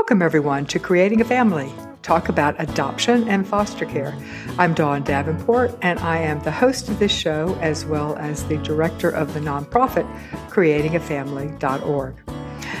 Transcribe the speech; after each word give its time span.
Welcome, 0.00 0.22
everyone, 0.22 0.64
to 0.68 0.78
Creating 0.78 1.20
a 1.20 1.26
Family. 1.26 1.70
Talk 2.00 2.30
about 2.30 2.56
adoption 2.58 3.28
and 3.28 3.46
foster 3.46 3.84
care. 3.84 4.16
I'm 4.58 4.72
Dawn 4.72 5.02
Davenport, 5.02 5.76
and 5.82 5.98
I 5.98 6.16
am 6.16 6.40
the 6.40 6.50
host 6.50 6.88
of 6.88 6.98
this 6.98 7.12
show 7.12 7.54
as 7.60 7.84
well 7.84 8.16
as 8.16 8.44
the 8.46 8.56
director 8.56 9.10
of 9.10 9.34
the 9.34 9.40
nonprofit 9.40 10.10
creatingafamily.org. 10.48 12.14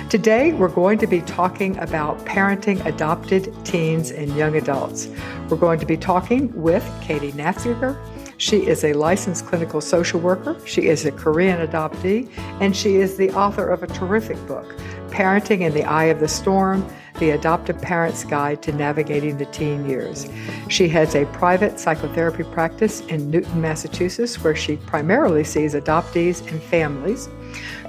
Today, 0.08 0.54
we're 0.54 0.68
going 0.68 0.98
to 0.98 1.06
be 1.06 1.20
talking 1.20 1.76
about 1.76 2.18
parenting 2.24 2.84
adopted 2.86 3.54
teens 3.66 4.10
and 4.10 4.34
young 4.34 4.56
adults. 4.56 5.06
We're 5.50 5.58
going 5.58 5.78
to 5.80 5.86
be 5.86 5.98
talking 5.98 6.50
with 6.60 6.90
Katie 7.02 7.32
Naftzger. 7.32 7.98
She 8.38 8.66
is 8.66 8.82
a 8.82 8.94
licensed 8.94 9.44
clinical 9.44 9.82
social 9.82 10.20
worker. 10.20 10.56
She 10.64 10.86
is 10.86 11.04
a 11.04 11.12
Korean 11.12 11.64
adoptee, 11.64 12.30
and 12.62 12.74
she 12.74 12.96
is 12.96 13.18
the 13.18 13.30
author 13.32 13.68
of 13.68 13.82
a 13.82 13.88
terrific 13.88 14.38
book, 14.46 14.74
Parenting 15.10 15.60
in 15.60 15.74
the 15.74 15.84
Eye 15.84 16.04
of 16.04 16.18
the 16.18 16.28
Storm 16.28 16.88
the 17.18 17.30
Adoptive 17.30 17.80
Parent's 17.80 18.24
Guide 18.24 18.62
to 18.62 18.72
Navigating 18.72 19.36
the 19.36 19.46
Teen 19.46 19.88
Years. 19.88 20.28
She 20.68 20.88
has 20.88 21.14
a 21.14 21.26
private 21.26 21.80
psychotherapy 21.80 22.44
practice 22.44 23.00
in 23.02 23.30
Newton, 23.30 23.60
Massachusetts, 23.60 24.42
where 24.42 24.56
she 24.56 24.76
primarily 24.76 25.44
sees 25.44 25.74
adoptees 25.74 26.46
and 26.50 26.62
families. 26.62 27.28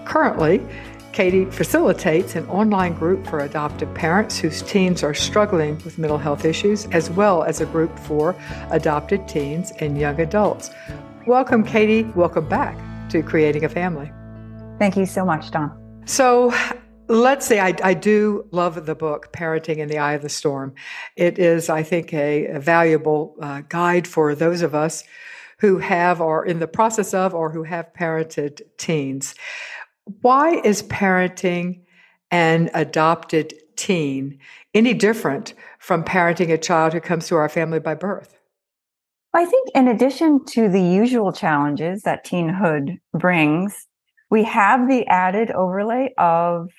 Currently, 0.05 0.65
Katie 1.11 1.45
facilitates 1.45 2.35
an 2.35 2.47
online 2.47 2.93
group 2.93 3.27
for 3.27 3.39
adoptive 3.39 3.93
parents 3.93 4.39
whose 4.39 4.61
teens 4.61 5.03
are 5.03 5.13
struggling 5.13 5.75
with 5.83 5.97
mental 5.97 6.17
health 6.17 6.45
issues, 6.45 6.85
as 6.87 7.09
well 7.09 7.43
as 7.43 7.59
a 7.59 7.65
group 7.65 7.99
for 7.99 8.35
adopted 8.69 9.27
teens 9.27 9.73
and 9.79 9.97
young 9.97 10.19
adults. 10.21 10.71
Welcome, 11.27 11.63
Katie. 11.63 12.03
Welcome 12.15 12.47
back 12.47 12.77
to 13.09 13.21
Creating 13.21 13.65
a 13.65 13.69
Family. 13.69 14.09
Thank 14.79 14.95
you 14.95 15.05
so 15.05 15.25
much, 15.25 15.51
Dawn. 15.51 15.77
So, 16.05 16.53
Let's 17.11 17.45
say 17.45 17.59
I, 17.59 17.75
I, 17.83 17.93
do 17.93 18.47
love 18.51 18.85
the 18.85 18.95
book, 18.95 19.33
Parenting 19.33 19.79
in 19.79 19.89
the 19.89 19.97
Eye 19.97 20.13
of 20.13 20.21
the 20.21 20.29
Storm. 20.29 20.73
It 21.17 21.37
is, 21.37 21.69
I 21.69 21.83
think, 21.83 22.13
a, 22.13 22.45
a 22.45 22.59
valuable 22.61 23.35
uh, 23.41 23.63
guide 23.67 24.07
for 24.07 24.33
those 24.33 24.61
of 24.61 24.73
us 24.73 25.03
who 25.59 25.79
have 25.79 26.21
or 26.21 26.45
in 26.45 26.59
the 26.59 26.69
process 26.69 27.13
of 27.13 27.33
or 27.33 27.51
who 27.51 27.63
have 27.63 27.93
parented 27.93 28.61
teens. 28.77 29.35
Why 30.21 30.61
is 30.63 30.83
parenting 30.83 31.81
an 32.31 32.69
adopted 32.73 33.55
teen 33.75 34.39
any 34.73 34.93
different 34.93 35.53
from 35.79 36.05
parenting 36.05 36.49
a 36.53 36.57
child 36.57 36.93
who 36.93 37.01
comes 37.01 37.27
to 37.27 37.35
our 37.35 37.49
family 37.49 37.79
by 37.81 37.93
birth? 37.93 38.39
I 39.33 39.43
think, 39.43 39.67
in 39.75 39.89
addition 39.89 40.45
to 40.45 40.69
the 40.69 40.81
usual 40.81 41.33
challenges 41.33 42.03
that 42.03 42.25
teenhood 42.25 42.99
brings, 43.13 43.85
we 44.29 44.45
have 44.45 44.87
the 44.87 45.05
added 45.07 45.51
overlay 45.51 46.13
of 46.17 46.69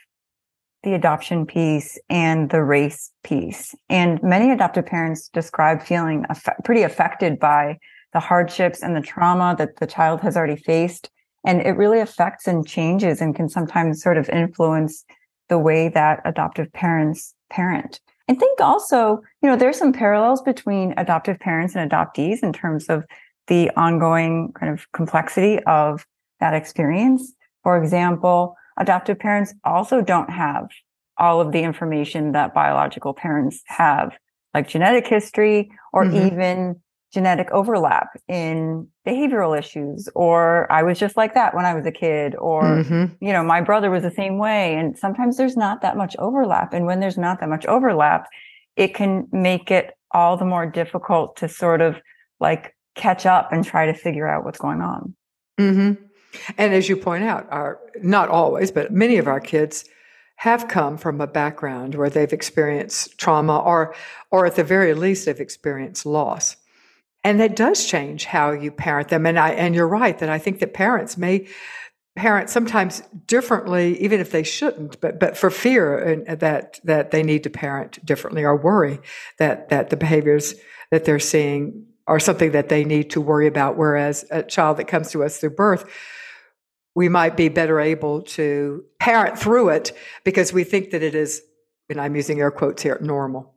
the 0.82 0.94
adoption 0.94 1.46
piece 1.46 1.98
and 2.10 2.50
the 2.50 2.62
race 2.62 3.10
piece. 3.22 3.74
And 3.88 4.22
many 4.22 4.50
adoptive 4.50 4.86
parents 4.86 5.28
describe 5.28 5.82
feeling 5.82 6.24
pretty 6.64 6.82
affected 6.82 7.38
by 7.38 7.78
the 8.12 8.20
hardships 8.20 8.82
and 8.82 8.96
the 8.96 9.00
trauma 9.00 9.54
that 9.58 9.76
the 9.76 9.86
child 9.86 10.20
has 10.20 10.36
already 10.36 10.56
faced. 10.56 11.10
And 11.44 11.60
it 11.62 11.76
really 11.76 12.00
affects 12.00 12.46
and 12.46 12.66
changes 12.66 13.20
and 13.20 13.34
can 13.34 13.48
sometimes 13.48 14.02
sort 14.02 14.18
of 14.18 14.28
influence 14.28 15.04
the 15.48 15.58
way 15.58 15.88
that 15.88 16.20
adoptive 16.24 16.72
parents 16.72 17.34
parent. 17.50 18.00
I 18.28 18.34
think 18.34 18.60
also, 18.60 19.20
you 19.42 19.48
know, 19.48 19.56
there's 19.56 19.78
some 19.78 19.92
parallels 19.92 20.42
between 20.42 20.94
adoptive 20.96 21.38
parents 21.38 21.74
and 21.74 21.90
adoptees 21.90 22.42
in 22.42 22.52
terms 22.52 22.88
of 22.88 23.04
the 23.48 23.70
ongoing 23.76 24.52
kind 24.52 24.72
of 24.72 24.90
complexity 24.92 25.58
of 25.64 26.06
that 26.40 26.54
experience. 26.54 27.34
For 27.62 27.76
example, 27.76 28.56
adoptive 28.82 29.18
parents 29.18 29.54
also 29.64 30.02
don't 30.02 30.30
have 30.30 30.68
all 31.16 31.40
of 31.40 31.52
the 31.52 31.62
information 31.62 32.32
that 32.32 32.52
biological 32.54 33.14
parents 33.14 33.62
have, 33.66 34.12
like 34.54 34.68
genetic 34.68 35.06
history 35.06 35.70
or 35.92 36.04
mm-hmm. 36.04 36.26
even 36.26 36.80
genetic 37.12 37.50
overlap 37.50 38.08
in 38.26 38.88
behavioral 39.06 39.58
issues 39.58 40.08
or 40.14 40.70
i 40.72 40.82
was 40.82 40.98
just 40.98 41.14
like 41.14 41.34
that 41.34 41.54
when 41.54 41.66
i 41.66 41.74
was 41.74 41.84
a 41.84 41.92
kid 41.92 42.34
or 42.36 42.62
mm-hmm. 42.62 43.04
you 43.20 43.32
know 43.32 43.42
my 43.44 43.60
brother 43.60 43.90
was 43.90 44.02
the 44.02 44.10
same 44.10 44.38
way 44.38 44.74
and 44.74 44.96
sometimes 44.96 45.36
there's 45.36 45.56
not 45.56 45.82
that 45.82 45.96
much 45.96 46.16
overlap 46.18 46.72
and 46.72 46.86
when 46.86 47.00
there's 47.00 47.18
not 47.18 47.38
that 47.40 47.50
much 47.50 47.66
overlap 47.66 48.28
it 48.76 48.94
can 48.94 49.28
make 49.30 49.70
it 49.70 49.92
all 50.12 50.38
the 50.38 50.44
more 50.44 50.64
difficult 50.64 51.36
to 51.36 51.48
sort 51.48 51.82
of 51.82 52.00
like 52.40 52.74
catch 52.94 53.26
up 53.26 53.52
and 53.52 53.64
try 53.64 53.84
to 53.84 53.94
figure 53.94 54.26
out 54.26 54.42
what's 54.42 54.58
going 54.58 54.80
on 54.80 55.14
mm-hmm. 55.60 56.02
And 56.58 56.74
as 56.74 56.88
you 56.88 56.96
point 56.96 57.24
out, 57.24 57.46
our 57.50 57.80
not 58.00 58.28
always, 58.28 58.70
but 58.70 58.92
many 58.92 59.18
of 59.18 59.26
our 59.28 59.40
kids 59.40 59.84
have 60.36 60.66
come 60.66 60.96
from 60.96 61.20
a 61.20 61.26
background 61.26 61.94
where 61.94 62.10
they've 62.10 62.32
experienced 62.32 63.16
trauma 63.18 63.58
or 63.58 63.94
or 64.30 64.46
at 64.46 64.56
the 64.56 64.64
very 64.64 64.94
least 64.94 65.26
they've 65.26 65.38
experienced 65.38 66.04
loss. 66.04 66.56
And 67.24 67.38
that 67.38 67.54
does 67.54 67.86
change 67.86 68.24
how 68.24 68.50
you 68.50 68.72
parent 68.72 69.08
them. 69.08 69.26
And 69.26 69.38
I 69.38 69.50
and 69.50 69.74
you're 69.74 69.86
right 69.86 70.18
that 70.18 70.28
I 70.28 70.38
think 70.38 70.58
that 70.58 70.74
parents 70.74 71.16
may 71.16 71.46
parent 72.16 72.50
sometimes 72.50 73.02
differently, 73.26 73.98
even 74.02 74.20
if 74.20 74.32
they 74.32 74.42
shouldn't, 74.42 75.00
but 75.00 75.20
but 75.20 75.36
for 75.36 75.50
fear 75.50 76.24
that 76.26 76.80
that 76.84 77.10
they 77.10 77.22
need 77.22 77.44
to 77.44 77.50
parent 77.50 78.04
differently 78.04 78.44
or 78.44 78.56
worry 78.56 78.98
that 79.38 79.68
that 79.68 79.90
the 79.90 79.96
behaviors 79.96 80.54
that 80.90 81.04
they're 81.04 81.20
seeing 81.20 81.86
are 82.08 82.18
something 82.18 82.50
that 82.50 82.68
they 82.68 82.84
need 82.84 83.10
to 83.10 83.20
worry 83.20 83.46
about. 83.46 83.76
Whereas 83.76 84.24
a 84.30 84.42
child 84.42 84.78
that 84.78 84.88
comes 84.88 85.10
to 85.12 85.22
us 85.22 85.38
through 85.38 85.50
birth 85.50 85.88
we 86.94 87.08
might 87.08 87.36
be 87.36 87.48
better 87.48 87.80
able 87.80 88.22
to 88.22 88.84
parent 89.00 89.38
through 89.38 89.70
it 89.70 89.92
because 90.24 90.52
we 90.52 90.64
think 90.64 90.90
that 90.90 91.02
it 91.02 91.14
is, 91.14 91.42
and 91.88 92.00
I'm 92.00 92.14
using 92.16 92.40
air 92.40 92.50
quotes 92.50 92.82
here, 92.82 92.98
normal. 93.00 93.54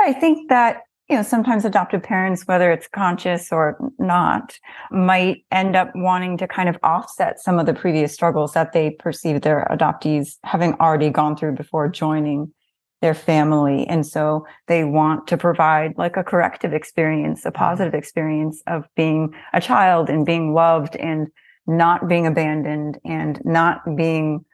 I 0.00 0.12
think 0.12 0.48
that, 0.48 0.82
you 1.08 1.16
know, 1.16 1.22
sometimes 1.22 1.64
adoptive 1.64 2.02
parents, 2.02 2.46
whether 2.46 2.70
it's 2.70 2.88
conscious 2.88 3.52
or 3.52 3.76
not, 3.98 4.58
might 4.90 5.44
end 5.50 5.76
up 5.76 5.90
wanting 5.94 6.38
to 6.38 6.48
kind 6.48 6.68
of 6.68 6.78
offset 6.82 7.40
some 7.40 7.58
of 7.58 7.66
the 7.66 7.74
previous 7.74 8.14
struggles 8.14 8.52
that 8.54 8.72
they 8.72 8.90
perceive 8.90 9.42
their 9.42 9.66
adoptees 9.70 10.36
having 10.44 10.74
already 10.74 11.10
gone 11.10 11.36
through 11.36 11.52
before 11.52 11.88
joining 11.88 12.52
their 13.00 13.14
family. 13.14 13.86
And 13.88 14.06
so 14.06 14.46
they 14.68 14.84
want 14.84 15.26
to 15.26 15.36
provide 15.36 15.98
like 15.98 16.16
a 16.16 16.22
corrective 16.22 16.72
experience, 16.72 17.44
a 17.44 17.50
positive 17.50 17.94
experience 17.94 18.62
of 18.68 18.86
being 18.94 19.34
a 19.52 19.60
child 19.60 20.08
and 20.08 20.24
being 20.24 20.54
loved 20.54 20.94
and 20.96 21.26
not 21.66 22.08
being 22.08 22.26
abandoned 22.26 22.98
and 23.04 23.40
not 23.44 23.80
being 23.96 24.44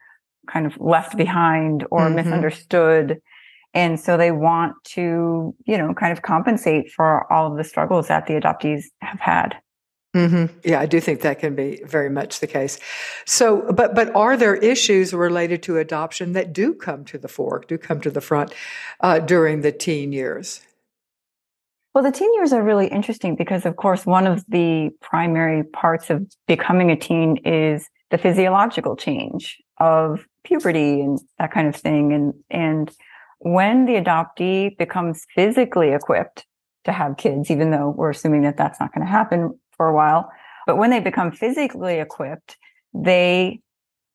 kind 0.47 0.65
of 0.65 0.79
left 0.79 1.17
behind 1.17 1.85
or 1.91 2.01
mm-hmm. 2.01 2.15
misunderstood. 2.15 3.21
And 3.73 3.99
so 3.99 4.17
they 4.17 4.31
want 4.31 4.75
to, 4.95 5.55
you 5.65 5.77
know, 5.77 5.93
kind 5.93 6.11
of 6.11 6.21
compensate 6.21 6.91
for 6.91 7.31
all 7.31 7.51
of 7.51 7.57
the 7.57 7.63
struggles 7.63 8.07
that 8.07 8.25
the 8.25 8.33
adoptees 8.33 8.85
have 9.01 9.19
had. 9.19 9.57
Mm-hmm. 10.15 10.57
Yeah, 10.63 10.79
I 10.79 10.87
do 10.87 10.99
think 10.99 11.21
that 11.21 11.37
can 11.37 11.53
be 11.53 11.81
very 11.85 12.09
much 12.09 12.39
the 12.39 12.47
case. 12.47 12.79
So, 13.25 13.71
but 13.71 13.93
but 13.93 14.15
are 14.15 14.35
there 14.35 14.55
issues 14.55 15.13
related 15.13 15.61
to 15.63 15.77
adoption 15.77 16.33
that 16.33 16.51
do 16.51 16.73
come 16.73 17.05
to 17.05 17.19
the 17.19 17.27
fore, 17.27 17.63
do 17.67 17.77
come 17.77 18.01
to 18.01 18.09
the 18.09 18.21
front 18.21 18.51
uh, 19.01 19.19
during 19.19 19.61
the 19.61 19.71
teen 19.71 20.11
years? 20.11 20.61
Well, 21.93 22.03
the 22.03 22.11
teen 22.11 22.33
years 22.35 22.53
are 22.53 22.63
really 22.63 22.87
interesting 22.87 23.35
because, 23.35 23.65
of 23.65 23.75
course, 23.75 24.05
one 24.05 24.27
of 24.27 24.45
the 24.47 24.91
primary 25.01 25.63
parts 25.63 26.09
of 26.09 26.25
becoming 26.47 26.91
a 26.91 26.95
teen 26.95 27.37
is 27.37 27.89
the 28.11 28.17
physiological 28.17 28.95
change 28.95 29.57
of 29.79 30.25
puberty 30.43 31.01
and 31.01 31.19
that 31.39 31.51
kind 31.51 31.67
of 31.67 31.75
thing. 31.75 32.13
And, 32.13 32.33
and 32.49 32.91
when 33.39 33.85
the 33.85 33.93
adoptee 33.93 34.77
becomes 34.77 35.25
physically 35.33 35.89
equipped 35.89 36.45
to 36.85 36.91
have 36.91 37.17
kids, 37.17 37.49
even 37.49 37.71
though 37.71 37.89
we're 37.89 38.11
assuming 38.11 38.43
that 38.43 38.57
that's 38.57 38.79
not 38.79 38.93
going 38.93 39.05
to 39.05 39.11
happen 39.11 39.59
for 39.75 39.87
a 39.87 39.95
while, 39.95 40.31
but 40.67 40.77
when 40.77 40.91
they 40.91 40.99
become 40.99 41.31
physically 41.31 41.95
equipped, 41.95 42.57
they 42.93 43.61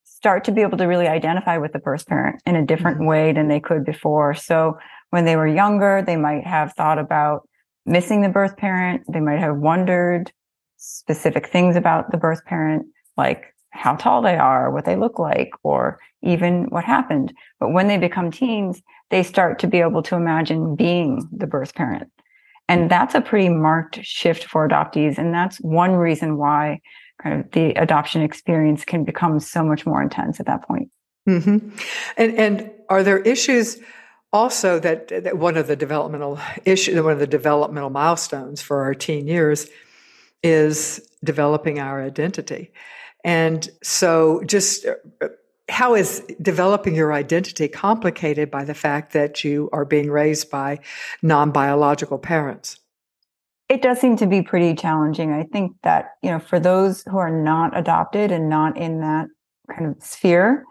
start 0.04 0.44
to 0.44 0.52
be 0.52 0.62
able 0.62 0.78
to 0.78 0.86
really 0.86 1.08
identify 1.08 1.58
with 1.58 1.72
the 1.72 1.78
birth 1.78 2.06
parent 2.06 2.40
in 2.46 2.54
a 2.56 2.64
different 2.64 2.98
mm-hmm. 2.98 3.08
way 3.08 3.32
than 3.32 3.48
they 3.48 3.60
could 3.60 3.84
before. 3.84 4.32
So 4.34 4.78
when 5.10 5.24
they 5.24 5.36
were 5.36 5.46
younger, 5.46 6.02
they 6.06 6.16
might 6.16 6.46
have 6.46 6.72
thought 6.74 6.98
about 6.98 7.48
missing 7.86 8.22
the 8.22 8.28
birth 8.28 8.56
parent. 8.56 9.02
They 9.08 9.20
might 9.20 9.40
have 9.40 9.56
wondered 9.56 10.32
specific 10.76 11.48
things 11.48 11.76
about 11.76 12.10
the 12.10 12.16
birth 12.16 12.44
parent, 12.44 12.86
like 13.16 13.54
how 13.70 13.96
tall 13.96 14.22
they 14.22 14.36
are, 14.36 14.70
what 14.70 14.84
they 14.84 14.96
look 14.96 15.18
like, 15.18 15.50
or 15.62 15.98
even 16.22 16.64
what 16.64 16.84
happened. 16.84 17.32
But 17.60 17.72
when 17.72 17.88
they 17.88 17.98
become 17.98 18.30
teens, 18.30 18.82
they 19.10 19.22
start 19.22 19.58
to 19.60 19.66
be 19.66 19.80
able 19.80 20.02
to 20.04 20.16
imagine 20.16 20.76
being 20.76 21.28
the 21.32 21.46
birth 21.46 21.74
parent. 21.74 22.10
And 22.68 22.90
that's 22.90 23.14
a 23.14 23.20
pretty 23.20 23.50
marked 23.50 24.04
shift 24.04 24.44
for 24.44 24.66
adoptees. 24.66 25.18
And 25.18 25.34
that's 25.34 25.58
one 25.58 25.92
reason 25.92 26.38
why 26.38 26.80
kind 27.22 27.40
of 27.40 27.50
the 27.52 27.70
adoption 27.72 28.22
experience 28.22 28.84
can 28.84 29.04
become 29.04 29.38
so 29.38 29.62
much 29.62 29.84
more 29.84 30.02
intense 30.02 30.40
at 30.40 30.46
that 30.46 30.66
point. 30.66 30.90
Mm-hmm. 31.28 31.68
And, 32.16 32.38
and 32.38 32.70
are 32.88 33.02
there 33.02 33.18
issues 33.18 33.78
also 34.34 34.80
that, 34.80 35.08
that 35.08 35.38
one 35.38 35.56
of 35.56 35.68
the 35.68 35.76
developmental 35.76 36.38
issue, 36.64 37.00
one 37.02 37.12
of 37.12 37.20
the 37.20 37.26
developmental 37.26 37.88
milestones 37.88 38.60
for 38.60 38.82
our 38.82 38.92
teen 38.92 39.28
years 39.28 39.70
is 40.42 41.00
developing 41.22 41.78
our 41.78 42.02
identity. 42.02 42.72
And 43.24 43.70
so 43.82 44.42
just 44.44 44.86
uh, 44.86 45.28
how 45.68 45.94
is 45.94 46.20
developing 46.42 46.96
your 46.96 47.12
identity 47.12 47.68
complicated 47.68 48.50
by 48.50 48.64
the 48.64 48.74
fact 48.74 49.12
that 49.12 49.44
you 49.44 49.70
are 49.72 49.84
being 49.84 50.10
raised 50.10 50.50
by 50.50 50.80
non 51.22 51.52
biological 51.52 52.18
parents? 52.18 52.80
It 53.68 53.80
does 53.80 54.00
seem 54.00 54.16
to 54.16 54.26
be 54.26 54.42
pretty 54.42 54.74
challenging. 54.74 55.32
I 55.32 55.44
think 55.44 55.76
that, 55.84 56.16
you 56.22 56.30
know, 56.30 56.40
for 56.40 56.60
those 56.60 57.02
who 57.04 57.18
are 57.18 57.30
not 57.30 57.74
adopted 57.78 58.30
and 58.30 58.50
not 58.50 58.76
in 58.76 59.00
that 59.00 59.28
kind 59.70 59.86
of 59.86 60.02
sphere, 60.02 60.64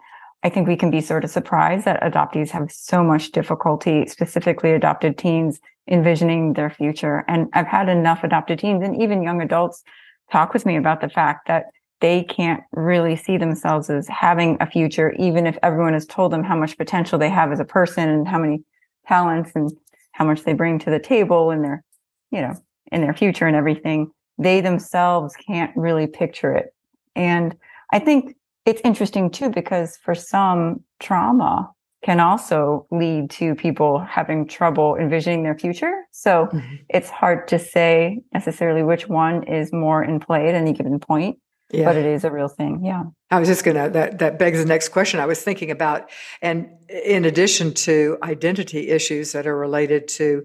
I 0.44 0.50
think 0.50 0.68
we 0.68 0.76
can 0.76 0.90
be 0.90 1.00
sort 1.00 1.24
of 1.24 1.30
surprised 1.30 1.86
that 1.86 2.02
adoptees 2.02 2.50
have 2.50 2.70
so 2.70 3.02
much 3.02 3.32
difficulty, 3.32 4.06
specifically 4.06 4.72
adopted 4.72 5.16
teens, 5.16 5.58
envisioning 5.88 6.52
their 6.52 6.68
future. 6.68 7.24
And 7.26 7.48
I've 7.54 7.66
had 7.66 7.88
enough 7.88 8.22
adopted 8.22 8.58
teens 8.58 8.84
and 8.84 9.00
even 9.00 9.22
young 9.22 9.40
adults 9.40 9.82
talk 10.30 10.52
with 10.52 10.66
me 10.66 10.76
about 10.76 11.00
the 11.00 11.08
fact 11.08 11.48
that 11.48 11.66
they 12.00 12.22
can't 12.24 12.62
really 12.72 13.16
see 13.16 13.38
themselves 13.38 13.88
as 13.88 14.06
having 14.08 14.58
a 14.60 14.70
future, 14.70 15.12
even 15.12 15.46
if 15.46 15.56
everyone 15.62 15.94
has 15.94 16.04
told 16.04 16.30
them 16.30 16.44
how 16.44 16.56
much 16.56 16.76
potential 16.76 17.18
they 17.18 17.30
have 17.30 17.50
as 17.50 17.60
a 17.60 17.64
person 17.64 18.10
and 18.10 18.28
how 18.28 18.38
many 18.38 18.62
talents 19.08 19.52
and 19.54 19.72
how 20.12 20.26
much 20.26 20.42
they 20.42 20.52
bring 20.52 20.78
to 20.78 20.90
the 20.90 20.98
table 20.98 21.50
and 21.50 21.64
their, 21.64 21.82
you 22.30 22.42
know, 22.42 22.54
in 22.92 23.00
their 23.00 23.14
future 23.14 23.46
and 23.46 23.56
everything. 23.56 24.10
They 24.36 24.60
themselves 24.60 25.34
can't 25.36 25.74
really 25.74 26.06
picture 26.06 26.52
it. 26.52 26.74
And 27.16 27.56
I 27.92 27.98
think 27.98 28.36
it's 28.66 28.80
interesting 28.84 29.30
too, 29.30 29.50
because 29.50 29.96
for 29.98 30.14
some 30.14 30.82
trauma 31.00 31.70
can 32.04 32.20
also 32.20 32.86
lead 32.90 33.30
to 33.30 33.54
people 33.54 33.98
having 33.98 34.46
trouble 34.46 34.96
envisioning 34.96 35.42
their 35.42 35.58
future. 35.58 36.04
So 36.12 36.46
mm-hmm. 36.46 36.74
it's 36.90 37.08
hard 37.08 37.48
to 37.48 37.58
say 37.58 38.20
necessarily 38.32 38.82
which 38.82 39.08
one 39.08 39.42
is 39.44 39.72
more 39.72 40.04
in 40.04 40.20
play 40.20 40.48
at 40.48 40.54
any 40.54 40.72
given 40.74 41.00
point. 41.00 41.38
Yeah. 41.78 41.84
But 41.84 41.96
it 41.96 42.06
is 42.06 42.24
a 42.24 42.30
real 42.30 42.48
thing. 42.48 42.84
Yeah. 42.84 43.04
I 43.30 43.38
was 43.40 43.48
just 43.48 43.64
going 43.64 43.76
to, 43.76 43.90
that, 43.90 44.18
that 44.18 44.38
begs 44.38 44.58
the 44.58 44.64
next 44.64 44.90
question 44.90 45.20
I 45.20 45.26
was 45.26 45.42
thinking 45.42 45.70
about. 45.70 46.08
And 46.40 46.68
in 46.88 47.24
addition 47.24 47.74
to 47.74 48.16
identity 48.22 48.90
issues 48.90 49.32
that 49.32 49.46
are 49.46 49.56
related 49.56 50.08
to 50.08 50.44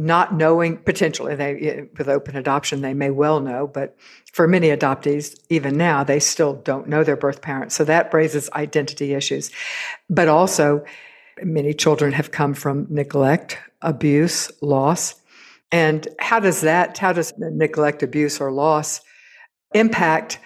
not 0.00 0.34
knowing 0.34 0.78
potentially 0.78 1.34
they 1.34 1.86
with 1.98 2.08
open 2.08 2.34
adoption 2.34 2.80
they 2.80 2.94
may 2.94 3.10
well 3.10 3.38
know 3.38 3.66
but 3.66 3.94
for 4.32 4.48
many 4.48 4.68
adoptees 4.68 5.38
even 5.50 5.76
now 5.76 6.02
they 6.02 6.18
still 6.18 6.54
don't 6.54 6.88
know 6.88 7.04
their 7.04 7.16
birth 7.16 7.42
parents 7.42 7.74
so 7.74 7.84
that 7.84 8.12
raises 8.14 8.48
identity 8.52 9.12
issues 9.12 9.50
but 10.08 10.26
also 10.26 10.82
many 11.42 11.74
children 11.74 12.12
have 12.12 12.30
come 12.30 12.54
from 12.54 12.86
neglect 12.88 13.58
abuse 13.82 14.50
loss 14.62 15.16
and 15.70 16.08
how 16.18 16.40
does 16.40 16.62
that 16.62 16.96
how 16.96 17.12
does 17.12 17.34
neglect 17.36 18.02
abuse 18.02 18.40
or 18.40 18.50
loss 18.50 19.02
impact 19.74 20.38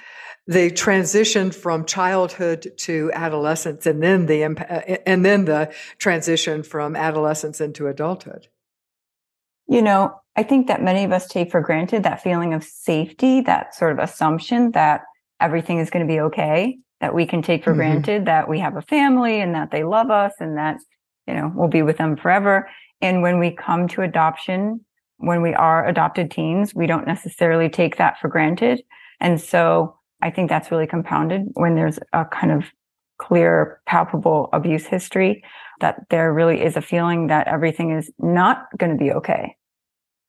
the 0.47 0.71
transition 0.71 1.51
from 1.51 1.85
childhood 1.87 2.73
to 2.77 3.11
adolescence 3.15 3.87
and 3.87 4.03
then 4.03 4.27
the 4.27 4.43
and 5.07 5.25
then 5.25 5.47
the 5.47 5.73
transition 5.99 6.63
from 6.63 6.95
adolescence 6.95 7.61
into 7.61 7.87
adulthood 7.87 8.49
you 9.67 9.83
know, 9.83 10.21
I 10.37 10.43
think 10.43 10.67
that 10.67 10.83
many 10.83 11.05
of 11.05 11.13
us 11.13 11.27
take 11.27 11.51
for 11.51 11.61
granted 11.61 12.03
that 12.03 12.23
feeling 12.23 12.55
of 12.55 12.65
safety, 12.65 13.41
that 13.43 13.75
sort 13.75 13.93
of 13.93 13.99
assumption 13.99 14.73
that 14.73 15.03
everything 15.41 15.79
is 15.79 15.91
going 15.91 16.07
to 16.07 16.13
be 16.13 16.21
okay, 16.21 16.79
that 17.01 17.15
we 17.15 17.27
can 17.27 17.43
take 17.43 17.65
for 17.65 17.71
mm-hmm. 17.71 17.79
granted 17.79 18.27
that 18.27 18.49
we 18.49 18.59
have 18.59 18.77
a 18.77 18.83
family 18.83 19.41
and 19.41 19.55
that 19.55 19.71
they 19.71 19.85
love 19.85 20.11
us 20.11 20.33
and 20.41 20.57
that, 20.59 20.79
you 21.27 21.35
know, 21.35 21.53
we'll 21.55 21.69
be 21.69 21.83
with 21.83 21.99
them 21.99 22.17
forever. 22.17 22.69
And 23.01 23.23
when 23.23 23.39
we 23.39 23.51
come 23.51 23.89
to 23.89 24.03
adoption, 24.03 24.85
when 25.19 25.41
we 25.41 25.55
are 25.55 25.87
adopted 25.87 26.31
teens, 26.31 26.75
we 26.75 26.87
don't 26.87 27.07
necessarily 27.07 27.69
take 27.69 27.97
that 27.97 28.19
for 28.21 28.29
granted. 28.29 28.83
And 29.21 29.41
so 29.41 29.97
I 30.25 30.31
think 30.31 30.49
that's 30.49 30.71
really 30.71 30.87
compounded 30.87 31.43
when 31.53 31.75
there's 31.75 31.99
a 32.15 32.25
kind 32.25 32.51
of 32.51 32.65
clear, 33.19 33.81
palpable 33.87 34.49
abuse 34.53 34.87
history 34.87 35.45
that 35.81 36.07
there 36.09 36.33
really 36.33 36.63
is 36.63 36.77
a 36.77 36.83
feeling 36.83 37.27
that 37.27 37.47
everything 37.47 37.91
is 37.91 38.11
not 38.19 38.67
going 38.79 38.91
to 38.91 38.97
be 38.97 39.13
okay. 39.13 39.55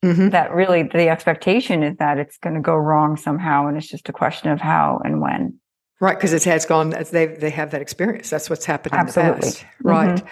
Mm-hmm. 0.04 0.30
That 0.30 0.54
really 0.54 0.84
the 0.84 1.08
expectation 1.08 1.82
is 1.82 1.96
that 1.98 2.18
it's 2.18 2.38
going 2.38 2.56
to 2.56 2.62
go 2.62 2.76
wrong 2.76 3.16
somehow, 3.16 3.68
and 3.68 3.78
it's 3.78 3.88
just 3.88 4.10
a 4.10 4.14
question 4.14 4.52
of 4.52 4.60
how 4.60 5.02
and 5.04 5.22
when. 5.22 5.60
Right, 6.02 6.18
because 6.18 6.34
it 6.34 6.44
has 6.44 6.66
gone. 6.66 6.90
They 6.90 7.28
they 7.28 7.50
have 7.50 7.72
that 7.72 7.82
experience. 7.82 8.30
That's 8.30 8.50
what's 8.50 8.66
happened 8.66 8.94
in 8.94 9.06
the 9.06 9.14
past. 9.14 9.60
Mm-hmm. 9.60 9.88
Right. 9.88 10.24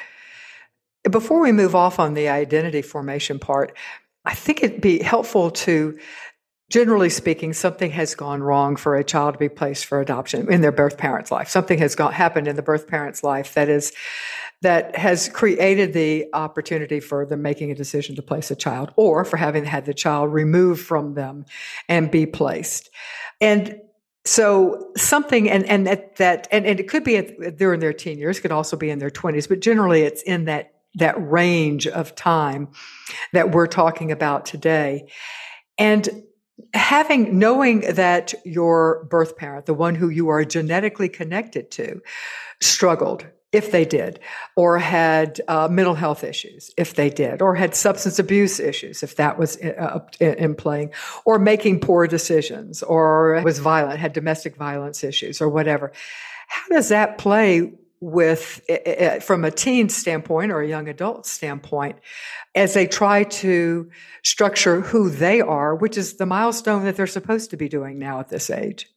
Before 1.10 1.42
we 1.42 1.52
move 1.54 1.74
off 1.74 2.00
on 2.00 2.14
the 2.14 2.28
identity 2.28 2.82
formation 2.82 3.40
part, 3.40 3.76
I 4.26 4.36
think 4.36 4.62
it'd 4.62 4.82
be 4.82 5.02
helpful 5.02 5.52
to 5.52 5.98
generally 6.74 7.10
speaking, 7.10 7.54
something 7.54 7.92
has 7.92 8.16
gone 8.16 8.42
wrong 8.42 8.76
for 8.76 8.96
a 8.96 9.04
child 9.04 9.36
to 9.36 9.38
be 9.38 9.48
placed 9.48 9.86
for 9.86 10.02
adoption 10.02 10.52
in 10.52 10.62
their 10.62 10.72
birth 10.72 10.98
parent's 10.98 11.30
life. 11.30 11.48
Something 11.48 11.78
has 11.78 11.94
gone, 11.94 12.12
happened 12.12 12.48
in 12.48 12.56
the 12.56 12.64
birth 12.64 12.88
parent's 12.88 13.24
life 13.24 13.54
that 13.54 13.70
is 13.70 13.94
that 14.64 14.96
has 14.96 15.30
created 15.30 15.94
the 15.94 16.26
opportunity 16.34 17.00
for 17.00 17.28
them 17.28 17.44
making 17.44 17.70
a 17.70 17.76
decision 17.76 18.16
to 18.16 18.24
place 18.24 18.50
a 18.50 18.56
child 18.56 18.92
or 18.96 19.24
for 19.24 19.38
having 19.38 19.66
had 19.66 19.86
the 19.86 19.94
child 19.94 20.34
removed 20.34 20.84
from 20.84 21.14
them 21.14 21.46
and 21.88 22.10
be 22.10 22.26
placed. 22.26 22.90
And 23.40 23.80
so 24.26 24.90
something 24.98 25.48
and 25.52 25.66
and 25.68 25.86
that, 25.86 26.16
that 26.16 26.48
and, 26.52 26.66
and 26.66 26.80
it 26.80 26.90
could 26.90 27.04
be 27.04 27.18
at, 27.18 27.38
in 27.38 27.80
their 27.82 27.94
teen 27.94 28.18
years, 28.18 28.40
could 28.40 28.52
also 28.52 28.76
be 28.76 28.90
in 28.90 28.98
their 28.98 29.12
20s, 29.12 29.48
but 29.48 29.60
generally 29.60 30.02
it's 30.02 30.24
in 30.24 30.46
that 30.46 30.74
that 30.96 31.14
range 31.20 31.86
of 31.86 32.16
time 32.16 32.70
that 33.32 33.52
we're 33.52 33.68
talking 33.68 34.12
about 34.12 34.48
today. 34.48 35.08
And 35.78 36.24
having 36.74 37.38
knowing 37.40 37.82
that 37.82 38.34
your 38.46 39.06
birth 39.06 39.38
parent 39.38 39.66
the 39.66 39.74
one 39.74 39.96
who 39.96 40.10
you 40.10 40.30
are 40.30 40.44
genetically 40.46 41.10
connected 41.10 41.72
to 41.72 42.02
struggled 42.62 43.26
if 43.52 43.72
they 43.72 43.86
did 43.86 44.20
or 44.56 44.80
had 44.80 45.40
uh, 45.48 45.68
mental 45.70 45.94
health 45.94 46.24
issues 46.24 46.72
if 46.76 46.96
they 46.96 47.10
did 47.10 47.42
or 47.42 47.54
had 47.56 47.76
substance 47.76 48.18
abuse 48.18 48.60
issues 48.60 49.04
if 49.04 49.16
that 49.16 49.38
was 49.38 49.58
uh, 49.62 50.00
in 50.20 50.56
playing 50.56 50.92
or 51.24 51.38
making 51.38 51.80
poor 51.80 52.08
decisions 52.08 52.82
or 52.84 53.42
was 53.44 53.60
violent 53.60 54.00
had 54.00 54.12
domestic 54.12 54.56
violence 54.56 55.04
issues 55.04 55.40
or 55.40 55.48
whatever. 55.48 55.92
How 56.48 56.68
does 56.70 56.90
that 56.90 57.18
play 57.18 57.74
with 58.04 58.62
eh, 58.68 58.80
eh, 58.86 58.96
eh, 58.98 59.20
from 59.20 59.46
a 59.46 59.52
teen 59.52 59.88
standpoint 59.88 60.52
or 60.52 60.62
a 60.62 60.68
young 60.68 60.90
adult 60.90 61.26
standpoint 61.26 61.96
as 62.54 62.74
they 62.74 62.86
try 62.86 63.24
to 63.24 63.90
structure 64.24 64.82
who 64.82 65.10
they 65.10 65.40
are 65.40 65.74
which 65.74 65.98
is 65.98 66.16
the 66.16 66.26
milestone 66.26 66.84
that 66.84 66.98
they're 66.98 67.08
supposed 67.08 67.50
to 67.50 67.58
be 67.58 67.70
doing 67.70 67.98
now 67.98 68.20
at 68.20 68.30
this 68.30 68.50
age 68.50 68.88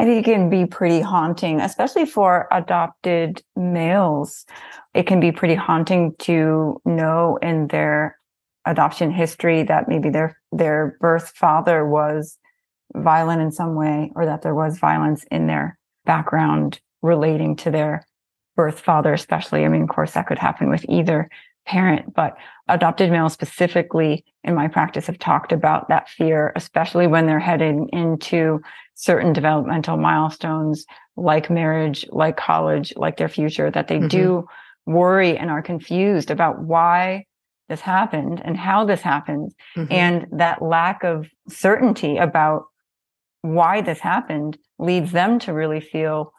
I 0.00 0.04
think 0.04 0.24
it 0.24 0.30
can 0.30 0.48
be 0.48 0.64
pretty 0.64 1.00
haunting, 1.00 1.60
especially 1.60 2.06
for 2.06 2.46
adopted 2.52 3.42
males. 3.56 4.46
It 4.94 5.08
can 5.08 5.18
be 5.18 5.32
pretty 5.32 5.56
haunting 5.56 6.14
to 6.20 6.80
know 6.84 7.36
in 7.42 7.66
their 7.66 8.16
adoption 8.64 9.10
history 9.10 9.64
that 9.64 9.88
maybe 9.88 10.08
their 10.08 10.38
their 10.52 10.96
birth 11.00 11.30
father 11.30 11.84
was 11.84 12.38
violent 12.94 13.42
in 13.42 13.50
some 13.50 13.74
way 13.74 14.12
or 14.14 14.24
that 14.24 14.42
there 14.42 14.54
was 14.54 14.78
violence 14.78 15.24
in 15.32 15.48
their 15.48 15.76
background 16.04 16.80
relating 17.02 17.56
to 17.56 17.70
their 17.70 18.06
birth 18.58 18.80
father, 18.80 19.14
especially. 19.14 19.64
I 19.64 19.68
mean, 19.68 19.82
of 19.84 19.88
course, 19.88 20.12
that 20.12 20.26
could 20.26 20.36
happen 20.36 20.68
with 20.68 20.84
either 20.88 21.30
parent, 21.64 22.12
but 22.12 22.36
adopted 22.66 23.08
males 23.08 23.32
specifically 23.32 24.24
in 24.42 24.56
my 24.56 24.66
practice 24.66 25.06
have 25.06 25.20
talked 25.20 25.52
about 25.52 25.88
that 25.88 26.08
fear, 26.08 26.52
especially 26.56 27.06
when 27.06 27.26
they're 27.26 27.38
heading 27.38 27.88
into 27.92 28.60
certain 28.94 29.32
developmental 29.32 29.96
milestones 29.96 30.86
like 31.16 31.48
marriage, 31.48 32.04
like 32.10 32.36
college, 32.36 32.92
like 32.96 33.16
their 33.16 33.28
future, 33.28 33.70
that 33.70 33.86
they 33.86 33.98
mm-hmm. 33.98 34.08
do 34.08 34.48
worry 34.86 35.38
and 35.38 35.50
are 35.50 35.62
confused 35.62 36.32
about 36.32 36.58
why 36.60 37.24
this 37.68 37.80
happened 37.80 38.42
and 38.44 38.56
how 38.56 38.84
this 38.84 39.02
happened. 39.02 39.54
Mm-hmm. 39.76 39.92
And 39.92 40.26
that 40.32 40.62
lack 40.62 41.04
of 41.04 41.28
certainty 41.48 42.16
about 42.16 42.64
why 43.42 43.82
this 43.82 44.00
happened 44.00 44.58
leads 44.80 45.12
them 45.12 45.38
to 45.40 45.52
really 45.52 45.80
feel 45.80 46.32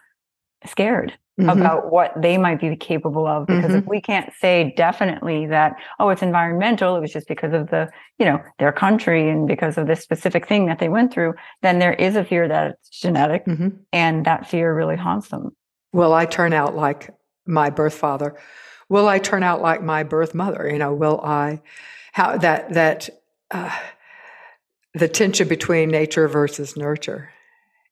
scared 0.65 1.13
mm-hmm. 1.39 1.49
about 1.49 1.91
what 1.91 2.13
they 2.21 2.37
might 2.37 2.59
be 2.59 2.75
capable 2.75 3.25
of. 3.25 3.47
Because 3.47 3.65
mm-hmm. 3.65 3.75
if 3.75 3.85
we 3.85 4.01
can't 4.01 4.31
say 4.39 4.73
definitely 4.75 5.47
that, 5.47 5.75
oh, 5.99 6.09
it's 6.09 6.21
environmental, 6.21 6.95
it 6.95 6.99
was 6.99 7.13
just 7.13 7.27
because 7.27 7.53
of 7.53 7.69
the, 7.69 7.89
you 8.17 8.25
know, 8.25 8.41
their 8.59 8.71
country 8.71 9.29
and 9.29 9.47
because 9.47 9.77
of 9.77 9.87
this 9.87 10.01
specific 10.01 10.47
thing 10.47 10.65
that 10.65 10.79
they 10.79 10.89
went 10.89 11.13
through, 11.13 11.33
then 11.61 11.79
there 11.79 11.93
is 11.93 12.15
a 12.15 12.25
fear 12.25 12.47
that 12.47 12.71
it's 12.71 12.89
genetic 12.89 13.45
mm-hmm. 13.45 13.69
and 13.93 14.25
that 14.25 14.49
fear 14.49 14.73
really 14.75 14.97
haunts 14.97 15.29
them. 15.29 15.55
Will 15.93 16.13
I 16.13 16.25
turn 16.25 16.53
out 16.53 16.75
like 16.75 17.09
my 17.45 17.69
birth 17.69 17.95
father? 17.95 18.35
Will 18.89 19.07
I 19.07 19.19
turn 19.19 19.43
out 19.43 19.61
like 19.61 19.81
my 19.81 20.03
birth 20.03 20.35
mother? 20.35 20.69
You 20.69 20.77
know, 20.77 20.93
will 20.93 21.21
I, 21.21 21.61
how 22.11 22.37
that, 22.37 22.73
that, 22.73 23.09
uh, 23.51 23.75
the 24.93 25.07
tension 25.07 25.47
between 25.47 25.89
nature 25.89 26.27
versus 26.27 26.75
nurture 26.75 27.31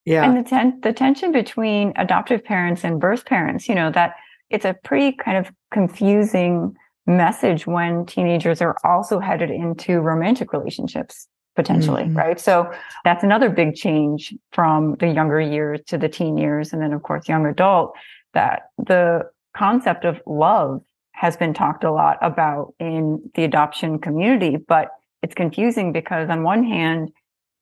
yeah. 0.08 0.24
And 0.24 0.38
the, 0.38 0.50
ten- 0.50 0.80
the 0.82 0.94
tension 0.94 1.32
between 1.32 1.92
adoptive 1.98 2.44
parents 2.44 2.84
and 2.84 3.00
birth 3.00 3.26
parents, 3.26 3.68
you 3.68 3.76
know, 3.76 3.92
that 3.92 4.16
it's 4.50 4.64
a 4.64 4.74
pretty 4.84 5.12
kind 5.18 5.38
of 5.38 5.54
confusing 5.72 6.76
message 7.06 7.68
when 7.68 8.06
teenagers 8.06 8.62
are 8.62 8.78
also 8.86 9.20
headed 9.20 9.50
into 9.50 10.00
romantic 10.00 10.54
relationships 10.54 11.28
potentially, 11.58 12.04
mm-hmm. 12.04 12.18
right? 12.18 12.40
So 12.40 12.72
that's 13.04 13.24
another 13.24 13.50
big 13.50 13.76
change 13.76 14.34
from 14.52 14.96
the 15.00 15.08
younger 15.08 15.42
years 15.42 15.82
to 15.88 15.98
the 15.98 16.08
teen 16.08 16.38
years. 16.38 16.72
And 16.72 16.82
then, 16.82 16.94
of 16.94 17.04
course, 17.04 17.28
young 17.28 17.46
adult 17.46 17.94
that 18.34 18.70
the 18.78 19.24
concept 19.56 20.06
of 20.06 20.22
love 20.26 20.84
has 21.12 21.36
been 21.36 21.54
talked 21.54 21.84
a 21.84 21.92
lot 21.92 22.18
about 22.22 22.76
in 22.80 23.30
the 23.34 23.44
adoption 23.44 24.00
community, 24.00 24.56
but 24.56 24.92
it's 25.24 25.34
confusing 25.34 25.92
because 25.92 26.30
on 26.30 26.44
one 26.44 26.64
hand, 26.64 27.12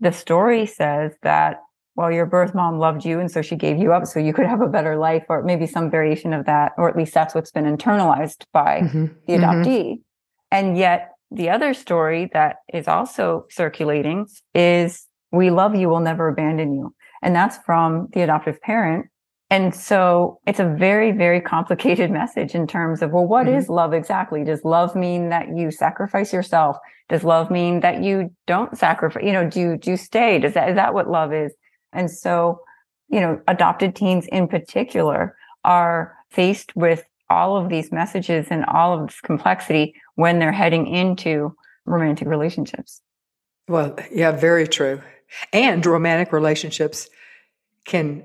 the 0.02 0.12
story 0.12 0.66
says 0.66 1.14
that, 1.24 1.62
well, 1.96 2.12
your 2.12 2.26
birth 2.26 2.54
mom 2.54 2.78
loved 2.80 3.06
you 3.06 3.20
and 3.20 3.32
so 3.32 3.42
she 3.42 3.56
gave 3.56 3.78
you 3.78 3.94
up 3.94 4.06
so 4.06 4.20
you 4.20 4.34
could 4.34 4.46
have 4.46 4.62
a 4.62 4.68
better 4.68 4.98
life, 4.98 5.24
or 5.30 5.44
maybe 5.44 5.66
some 5.66 5.90
variation 5.90 6.34
of 6.34 6.46
that, 6.46 6.74
or 6.78 6.90
at 6.90 6.96
least 6.96 7.14
that's 7.14 7.34
what's 7.34 7.52
been 7.52 7.66
internalized 7.66 8.46
by 8.52 8.82
mm-hmm. 8.82 9.06
the 9.28 9.34
mm-hmm. 9.34 9.44
adoptee. 9.44 9.92
Mm-hmm. 9.92 10.02
And 10.52 10.78
yet 10.78 11.12
the 11.32 11.50
other 11.50 11.74
story 11.74 12.30
that 12.34 12.58
is 12.74 12.88
also 12.88 13.46
circulating 13.50 14.28
is 14.54 15.08
we 15.32 15.50
love 15.50 15.76
you, 15.76 15.90
we'll 15.90 16.00
never 16.00 16.28
abandon 16.28 16.74
you. 16.74 16.94
And 17.22 17.36
that's 17.36 17.58
from 17.58 18.10
the 18.14 18.22
adoptive 18.22 18.62
parent 18.62 19.08
and 19.50 19.76
so 19.76 20.40
it's 20.48 20.60
a 20.60 20.66
very, 20.66 21.12
very 21.12 21.40
complicated 21.40 22.12
message 22.22 22.56
in 22.56 22.68
terms 22.68 23.02
of, 23.02 23.12
well, 23.12 23.26
what 23.26 23.48
mm-hmm. 23.48 23.58
is 23.58 23.70
love 23.70 23.94
exactly? 23.94 24.44
Does 24.44 24.64
love 24.64 24.96
mean 24.96 25.30
that 25.30 25.56
you 25.56 25.72
sacrifice 25.72 26.34
yourself? 26.34 26.78
Does 27.10 27.24
love 27.24 27.52
mean 27.52 27.82
that 27.82 28.04
you 28.04 28.32
don't 28.48 28.76
sacrifice? 28.78 29.24
You 29.24 29.34
know, 29.34 29.50
do 29.50 29.60
you, 29.60 29.78
do 29.78 29.92
you 29.92 29.98
stay? 29.98 30.40
Does 30.40 30.54
that, 30.56 30.70
is 30.70 30.76
that 30.76 30.94
what 30.94 31.10
love 31.10 31.32
is? 31.34 31.54
And 31.96 32.12
so, 32.12 32.62
you 33.10 33.20
know, 33.20 33.42
adopted 33.48 33.96
teens 33.96 34.28
in 34.32 34.48
particular 34.48 35.36
are 35.64 36.16
faced 36.30 36.76
with 36.76 37.06
all 37.30 37.58
of 37.58 37.70
these 37.70 37.92
messages 37.92 38.48
and 38.50 38.66
all 38.66 39.00
of 39.00 39.08
this 39.08 39.20
complexity 39.22 39.96
when 40.16 40.40
they're 40.40 40.52
heading 40.52 40.88
into 40.88 41.56
romantic 41.86 42.28
relationships. 42.28 43.02
Well, 43.68 43.96
yeah, 44.12 44.32
very 44.32 44.68
true. 44.68 45.02
And 45.52 45.84
romantic 45.86 46.32
relationships 46.32 47.10
can 47.86 48.24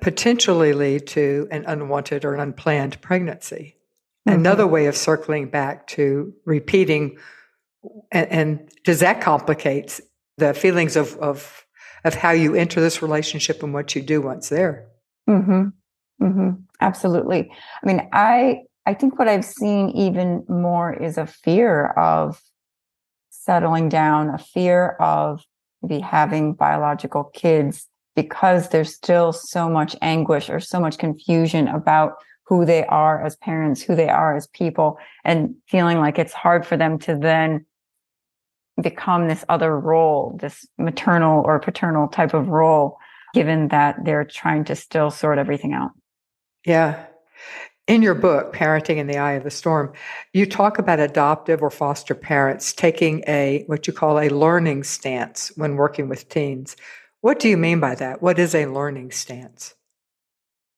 potentially 0.00 0.72
lead 0.72 1.06
to 1.08 1.46
an 1.50 1.64
unwanted 1.66 2.24
or 2.24 2.34
unplanned 2.34 3.00
pregnancy. 3.00 3.76
Mm-hmm. 4.26 4.40
Another 4.40 4.66
way 4.66 4.86
of 4.86 4.96
circling 4.96 5.48
back 5.48 5.86
to 5.88 6.32
repeating, 6.44 7.18
and, 8.10 8.28
and, 8.30 8.70
does 8.84 9.00
that 9.00 9.20
complicate 9.20 10.00
the 10.38 10.54
feelings 10.54 10.96
of, 10.96 11.16
of 11.16 11.63
of 12.04 12.14
how 12.14 12.30
you 12.30 12.54
enter 12.54 12.80
this 12.80 13.02
relationship 13.02 13.62
and 13.62 13.72
what 13.72 13.94
you 13.94 14.02
do 14.02 14.20
once 14.20 14.48
there? 14.48 14.86
Mm-hmm. 15.28 15.68
Mm-hmm. 16.22 16.50
Absolutely. 16.80 17.50
I 17.82 17.86
mean, 17.86 18.08
I 18.12 18.62
I 18.86 18.94
think 18.94 19.18
what 19.18 19.28
I've 19.28 19.44
seen 19.44 19.90
even 19.90 20.44
more 20.48 20.92
is 20.92 21.16
a 21.16 21.26
fear 21.26 21.86
of 21.86 22.40
settling 23.30 23.88
down, 23.88 24.28
a 24.28 24.38
fear 24.38 24.90
of 25.00 25.42
maybe 25.82 26.00
having 26.00 26.54
biological 26.54 27.24
kids 27.24 27.88
because 28.14 28.68
there's 28.68 28.94
still 28.94 29.32
so 29.32 29.68
much 29.68 29.96
anguish 30.02 30.48
or 30.48 30.60
so 30.60 30.80
much 30.80 30.98
confusion 30.98 31.68
about 31.68 32.14
who 32.46 32.64
they 32.64 32.84
are 32.86 33.24
as 33.24 33.36
parents, 33.36 33.82
who 33.82 33.96
they 33.96 34.08
are 34.08 34.36
as 34.36 34.46
people, 34.48 34.98
and 35.24 35.54
feeling 35.66 35.98
like 35.98 36.18
it's 36.18 36.32
hard 36.32 36.66
for 36.66 36.76
them 36.76 36.98
to 36.98 37.16
then 37.16 37.64
become 38.80 39.28
this 39.28 39.44
other 39.48 39.78
role, 39.78 40.36
this 40.40 40.66
maternal 40.78 41.42
or 41.44 41.58
paternal 41.58 42.08
type 42.08 42.34
of 42.34 42.48
role, 42.48 42.98
given 43.34 43.68
that 43.68 44.04
they're 44.04 44.24
trying 44.24 44.64
to 44.64 44.76
still 44.76 45.10
sort 45.10 45.38
everything 45.38 45.72
out. 45.72 45.90
Yeah. 46.64 47.06
In 47.86 48.00
your 48.00 48.14
book, 48.14 48.54
Parenting 48.54 48.96
in 48.96 49.06
the 49.06 49.18
Eye 49.18 49.32
of 49.32 49.44
the 49.44 49.50
Storm, 49.50 49.92
you 50.32 50.46
talk 50.46 50.78
about 50.78 51.00
adoptive 51.00 51.62
or 51.62 51.70
foster 51.70 52.14
parents 52.14 52.72
taking 52.72 53.22
a 53.28 53.64
what 53.66 53.86
you 53.86 53.92
call 53.92 54.18
a 54.18 54.30
learning 54.30 54.84
stance 54.84 55.52
when 55.56 55.76
working 55.76 56.08
with 56.08 56.28
teens. 56.30 56.76
What 57.20 57.38
do 57.38 57.48
you 57.48 57.58
mean 57.58 57.80
by 57.80 57.94
that? 57.96 58.22
What 58.22 58.38
is 58.38 58.54
a 58.54 58.66
learning 58.66 59.10
stance? 59.10 59.74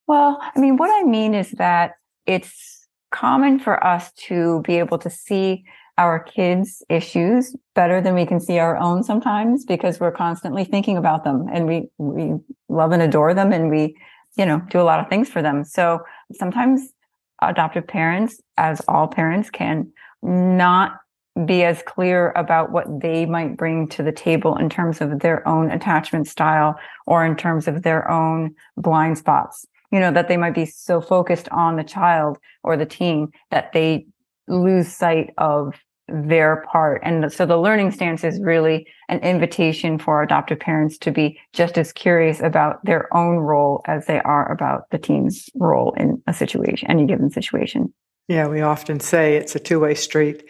Well, 0.08 0.38
I 0.40 0.58
mean, 0.58 0.76
what 0.76 0.90
I 0.90 1.04
mean 1.06 1.34
is 1.34 1.52
that 1.52 1.92
it's 2.26 2.86
common 3.12 3.60
for 3.60 3.84
us 3.84 4.12
to 4.12 4.62
be 4.62 4.78
able 4.78 4.98
to 4.98 5.10
see 5.10 5.64
our 5.98 6.18
kids' 6.18 6.82
issues 6.88 7.56
better 7.74 8.00
than 8.00 8.14
we 8.14 8.26
can 8.26 8.40
see 8.40 8.58
our 8.58 8.76
own 8.76 9.02
sometimes 9.02 9.64
because 9.64 9.98
we're 9.98 10.12
constantly 10.12 10.64
thinking 10.64 10.96
about 10.96 11.24
them 11.24 11.46
and 11.50 11.66
we, 11.66 11.88
we 11.98 12.34
love 12.68 12.92
and 12.92 13.02
adore 13.02 13.32
them 13.32 13.52
and 13.52 13.70
we, 13.70 13.96
you 14.36 14.44
know, 14.44 14.60
do 14.70 14.80
a 14.80 14.82
lot 14.82 15.00
of 15.00 15.08
things 15.08 15.28
for 15.28 15.40
them. 15.40 15.64
So 15.64 16.00
sometimes 16.32 16.92
adoptive 17.40 17.86
parents, 17.86 18.40
as 18.56 18.82
all 18.88 19.08
parents 19.08 19.50
can 19.50 19.90
not 20.22 20.98
be 21.44 21.64
as 21.64 21.82
clear 21.82 22.32
about 22.34 22.72
what 22.72 22.86
they 23.00 23.26
might 23.26 23.56
bring 23.56 23.88
to 23.88 24.02
the 24.02 24.12
table 24.12 24.56
in 24.56 24.70
terms 24.70 25.00
of 25.00 25.20
their 25.20 25.46
own 25.46 25.70
attachment 25.70 26.26
style 26.26 26.78
or 27.06 27.24
in 27.24 27.36
terms 27.36 27.68
of 27.68 27.82
their 27.82 28.10
own 28.10 28.54
blind 28.76 29.18
spots. 29.18 29.66
You 29.92 30.00
know, 30.00 30.10
that 30.12 30.28
they 30.28 30.36
might 30.36 30.54
be 30.54 30.66
so 30.66 31.00
focused 31.00 31.48
on 31.50 31.76
the 31.76 31.84
child 31.84 32.38
or 32.64 32.76
the 32.76 32.86
teen 32.86 33.30
that 33.50 33.72
they 33.72 34.06
lose 34.48 34.88
sight 34.88 35.32
of 35.38 35.74
their 36.08 36.64
part. 36.70 37.00
And 37.04 37.32
so 37.32 37.46
the 37.46 37.56
learning 37.56 37.90
stance 37.90 38.22
is 38.22 38.40
really 38.40 38.86
an 39.08 39.18
invitation 39.20 39.98
for 39.98 40.22
adoptive 40.22 40.60
parents 40.60 40.98
to 40.98 41.10
be 41.10 41.38
just 41.52 41.76
as 41.78 41.92
curious 41.92 42.40
about 42.40 42.84
their 42.84 43.14
own 43.16 43.38
role 43.38 43.82
as 43.86 44.06
they 44.06 44.20
are 44.20 44.50
about 44.52 44.88
the 44.90 44.98
teen's 44.98 45.50
role 45.56 45.92
in 45.96 46.22
a 46.26 46.32
situation, 46.32 46.88
any 46.88 47.06
given 47.06 47.30
situation. 47.30 47.92
Yeah, 48.28 48.46
we 48.46 48.60
often 48.60 49.00
say 49.00 49.36
it's 49.36 49.54
a 49.56 49.60
two 49.60 49.80
way 49.80 49.94
street 49.94 50.48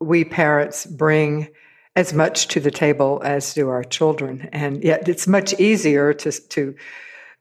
we 0.00 0.24
parents 0.24 0.86
bring 0.86 1.48
as 1.96 2.12
much 2.12 2.48
to 2.48 2.60
the 2.60 2.70
table 2.70 3.20
as 3.24 3.54
do 3.54 3.68
our 3.68 3.82
children. 3.82 4.48
And 4.52 4.82
yet 4.84 5.08
it's 5.08 5.26
much 5.26 5.58
easier 5.58 6.12
to, 6.14 6.30
to 6.30 6.74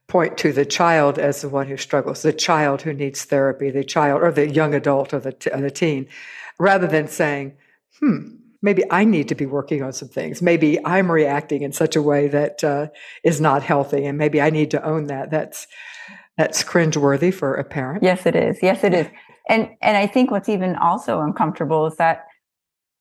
point 0.08 0.38
to 0.40 0.52
the 0.52 0.66
child 0.66 1.20
as 1.20 1.42
the 1.42 1.50
one 1.50 1.68
who 1.68 1.78
struggles, 1.78 2.24
the 2.24 2.34
child 2.34 2.82
who 2.82 2.94
needs 2.94 3.26
therapy, 3.26 3.70
the 3.70 3.84
child 3.84 4.24
or 4.24 4.32
the 4.32 4.50
young 4.50 4.74
adult 4.74 5.14
or 5.14 5.20
the, 5.20 5.34
t- 5.34 5.52
or 5.52 5.62
the 5.62 5.70
teen, 5.70 6.08
rather 6.60 6.88
than 6.88 7.08
saying, 7.08 7.54
hmm, 8.00 8.36
maybe 8.62 8.84
I 8.92 9.04
need 9.04 9.28
to 9.30 9.36
be 9.36 9.46
working 9.46 9.84
on 9.84 9.94
some 9.94 10.10
things. 10.10 10.42
Maybe 10.42 10.84
I'm 10.86 11.12
reacting 11.12 11.62
in 11.62 11.72
such 11.72 11.96
a 11.96 12.02
way 12.02 12.28
that 12.28 12.64
uh, 12.64 12.88
is 13.24 13.40
not 13.42 13.64
healthy, 13.64 14.06
and 14.06 14.18
maybe 14.18 14.42
I 14.42 14.50
need 14.50 14.72
to 14.72 14.84
own 14.84 15.06
that. 15.08 15.32
That's 15.32 15.68
that's 16.38 16.64
cringeworthy 16.64 17.34
for 17.34 17.56
a 17.56 17.64
parent. 17.64 18.04
Yes, 18.04 18.26
it 18.26 18.36
is. 18.36 18.60
Yes, 18.62 18.84
it 18.84 18.94
is. 18.94 19.08
And 19.50 19.70
and 19.82 19.98
I 19.98 20.08
think 20.08 20.32
what's 20.32 20.50
even 20.50 20.76
also 20.76 21.22
uncomfortable 21.22 21.88
is 21.88 21.96
that 21.98 22.26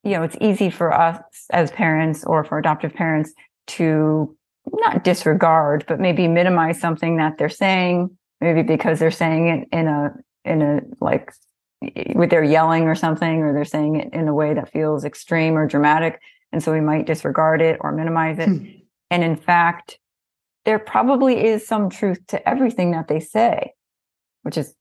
you 0.07 0.13
know, 0.13 0.23
it's 0.23 0.37
easy 0.41 0.71
for 0.71 0.95
us 0.95 1.21
as 1.51 1.73
parents 1.73 2.25
or 2.25 2.45
for 2.45 2.59
adoptive 2.59 2.95
parents 2.95 3.33
to 3.67 4.37
not 4.73 5.03
disregard, 5.03 5.85
but 5.89 5.99
maybe 5.99 6.29
minimize 6.29 6.81
something 6.81 7.17
that 7.17 7.39
they're 7.39 7.49
saying, 7.49 8.17
maybe 8.41 8.63
because 8.63 9.01
they're 9.01 9.11
saying 9.11 9.49
it 9.49 9.69
in 9.77 9.89
a, 9.89 10.15
in 10.45 10.63
a 10.63 10.81
like, 11.01 11.33
with 12.15 12.31
their 12.31 12.43
yelling 12.43 12.85
or 12.85 12.95
something, 12.95 13.43
or 13.43 13.53
they're 13.53 13.65
saying 13.65 13.97
it 13.97 14.13
in 14.13 14.29
a 14.29 14.35
way 14.35 14.55
that 14.55 14.73
feels 14.73 15.05
extreme 15.05 15.57
or 15.57 15.67
dramatic. 15.67 16.21
And 16.53 16.63
so 16.63 16.73
we 16.73 16.81
might 16.81 17.07
disregard 17.07 17.61
it 17.61 17.79
or 17.81 17.93
minimize 17.93 18.39
it. 18.39 18.49
Hmm. 18.49 18.67
And 19.11 19.23
in 19.23 19.37
fact, 19.37 19.99
there 20.65 20.79
probably 20.79 21.45
is 21.47 21.67
some 21.67 21.91
truth 21.91 22.27
to 22.29 22.49
everything 22.49 22.91
that 22.93 23.09
they 23.09 23.21
say, 23.21 23.75
which 24.43 24.57
is 24.59 24.75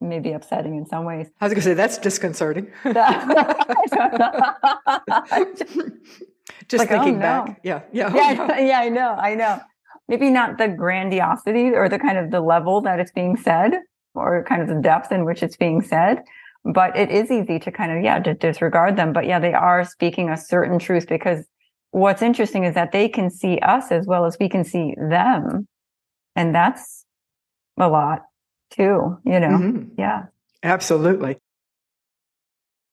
maybe 0.00 0.32
upsetting 0.32 0.76
in 0.76 0.86
some 0.86 1.04
ways. 1.04 1.28
I 1.40 1.46
was 1.46 1.52
going 1.52 1.62
to 1.62 1.68
say 1.68 1.74
that's 1.74 1.98
disconcerting. 1.98 2.70
Just 6.68 6.80
like, 6.80 6.88
thinking 6.88 7.16
oh, 7.16 7.18
no. 7.18 7.20
back, 7.20 7.60
yeah, 7.62 7.82
yeah, 7.92 8.14
yeah, 8.14 8.36
oh, 8.40 8.46
no. 8.46 8.56
yeah. 8.56 8.80
I 8.80 8.88
know, 8.88 9.10
I 9.10 9.34
know. 9.34 9.60
Maybe 10.08 10.30
not 10.30 10.58
the 10.58 10.68
grandiosity 10.68 11.70
or 11.74 11.88
the 11.88 11.98
kind 11.98 12.16
of 12.18 12.30
the 12.30 12.40
level 12.40 12.80
that 12.82 12.98
it's 12.98 13.12
being 13.12 13.36
said, 13.36 13.80
or 14.18 14.44
kind 14.44 14.62
of 14.62 14.68
the 14.68 14.80
depth 14.80 15.12
in 15.12 15.24
which 15.24 15.42
it's 15.42 15.56
being 15.56 15.82
said. 15.82 16.22
But 16.64 16.96
it 16.96 17.10
is 17.10 17.30
easy 17.30 17.58
to 17.60 17.70
kind 17.70 17.92
of 17.92 18.02
yeah 18.02 18.18
to 18.18 18.34
disregard 18.34 18.96
them. 18.96 19.12
But 19.12 19.26
yeah, 19.26 19.38
they 19.38 19.54
are 19.54 19.84
speaking 19.84 20.28
a 20.28 20.36
certain 20.36 20.78
truth 20.78 21.06
because 21.08 21.46
what's 21.90 22.22
interesting 22.22 22.64
is 22.64 22.74
that 22.74 22.92
they 22.92 23.08
can 23.08 23.30
see 23.30 23.58
us 23.60 23.90
as 23.90 24.06
well 24.06 24.24
as 24.26 24.36
we 24.38 24.48
can 24.48 24.64
see 24.64 24.94
them, 24.96 25.66
and 26.36 26.54
that's 26.54 27.04
a 27.78 27.88
lot 27.88 28.22
too, 28.70 29.18
you 29.24 29.40
know? 29.40 29.48
Mm-hmm. 29.48 29.94
Yeah. 29.98 30.24
Absolutely. 30.62 31.38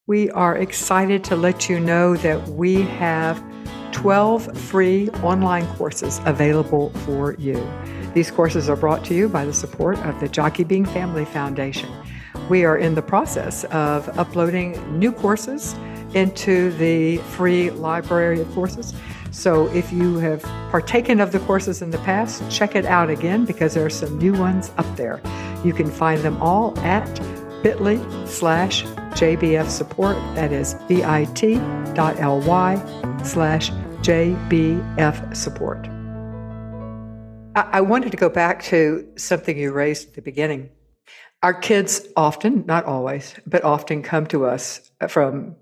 We 0.07 0.29
are 0.31 0.55
excited 0.55 1.23
to 1.25 1.35
let 1.35 1.67
you 1.67 1.79
know 1.79 2.15
that 2.17 2.47
we 2.49 2.83
have 2.83 3.43
12 3.95 4.57
free 4.57 5.09
online 5.23 5.65
courses 5.77 6.19
available 6.25 6.89
for 7.05 7.33
you. 7.35 7.55
These 8.13 8.29
courses 8.29 8.69
are 8.69 8.75
brought 8.75 9.05
to 9.05 9.15
you 9.15 9.29
by 9.29 9.45
the 9.45 9.53
support 9.53 9.97
of 9.99 10.19
the 10.19 10.27
Jockey 10.27 10.65
Being 10.65 10.85
Family 10.85 11.23
Foundation. 11.23 11.89
We 12.49 12.65
are 12.65 12.77
in 12.77 12.93
the 12.93 13.01
process 13.01 13.63
of 13.65 14.07
uploading 14.19 14.99
new 14.99 15.13
courses 15.13 15.75
into 16.13 16.71
the 16.73 17.17
free 17.37 17.71
library 17.71 18.41
of 18.41 18.51
courses. 18.51 18.93
So 19.31 19.67
if 19.73 19.91
you 19.93 20.17
have 20.17 20.43
partaken 20.71 21.21
of 21.21 21.31
the 21.31 21.39
courses 21.39 21.81
in 21.81 21.89
the 21.89 21.97
past, 21.99 22.43
check 22.51 22.75
it 22.75 22.85
out 22.85 23.09
again 23.09 23.45
because 23.45 23.73
there 23.75 23.85
are 23.85 23.89
some 23.89 24.17
new 24.17 24.33
ones 24.33 24.71
up 24.77 24.95
there. 24.97 25.21
You 25.63 25.71
can 25.71 25.89
find 25.89 26.21
them 26.21 26.35
all 26.41 26.77
at 26.79 27.07
bit.ly 27.63 27.97
slash 28.25 28.83
JBF 28.83 29.69
support. 29.69 30.17
That 30.35 30.51
is 30.51 30.73
bit.ly 30.89 31.63
slash 33.23 33.71
JBF 34.05 35.35
support. 35.35 35.87
I, 37.55 37.81
wanted 37.81 38.11
to 38.11 38.17
go 38.17 38.29
back 38.29 38.61
to 38.65 39.03
something 39.15 39.57
you 39.57 39.71
raised 39.71 40.09
at 40.09 40.13
the 40.13 40.21
beginning. 40.21 40.69
Our 41.41 41.55
kids 41.55 42.05
often, 42.15 42.67
not 42.67 42.85
always, 42.85 43.33
but 43.47 43.63
often 43.63 44.03
come 44.03 44.27
to 44.27 44.45
us 44.45 44.91
from 45.07 45.55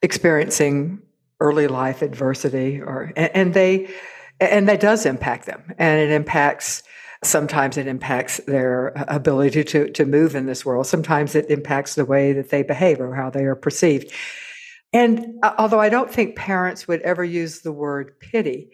experiencing 0.00 1.02
early 1.40 1.66
life 1.66 2.00
adversity 2.00 2.80
or 2.80 3.12
and, 3.16 3.30
and 3.34 3.54
they 3.54 3.92
and 4.40 4.66
that 4.66 4.80
does 4.80 5.04
impact 5.04 5.44
them 5.44 5.74
and 5.76 6.00
it 6.00 6.10
impacts 6.10 6.82
sometimes 7.22 7.76
it 7.76 7.86
impacts 7.86 8.38
their 8.46 8.94
ability 9.08 9.62
to, 9.64 9.90
to 9.90 10.06
move 10.06 10.34
in 10.34 10.46
this 10.46 10.64
world. 10.64 10.86
Sometimes 10.86 11.34
it 11.34 11.50
impacts 11.50 11.96
the 11.96 12.04
way 12.04 12.32
that 12.32 12.48
they 12.48 12.62
behave 12.62 13.00
or 13.00 13.14
how 13.14 13.28
they 13.28 13.44
are 13.44 13.56
perceived. 13.56 14.10
And 14.94 15.40
uh, 15.42 15.54
although 15.58 15.80
I 15.80 15.90
don't 15.90 16.10
think 16.10 16.36
parents 16.36 16.88
would 16.88 17.02
ever 17.02 17.22
use 17.22 17.60
the 17.60 17.72
word 17.72 18.18
pity, 18.20 18.70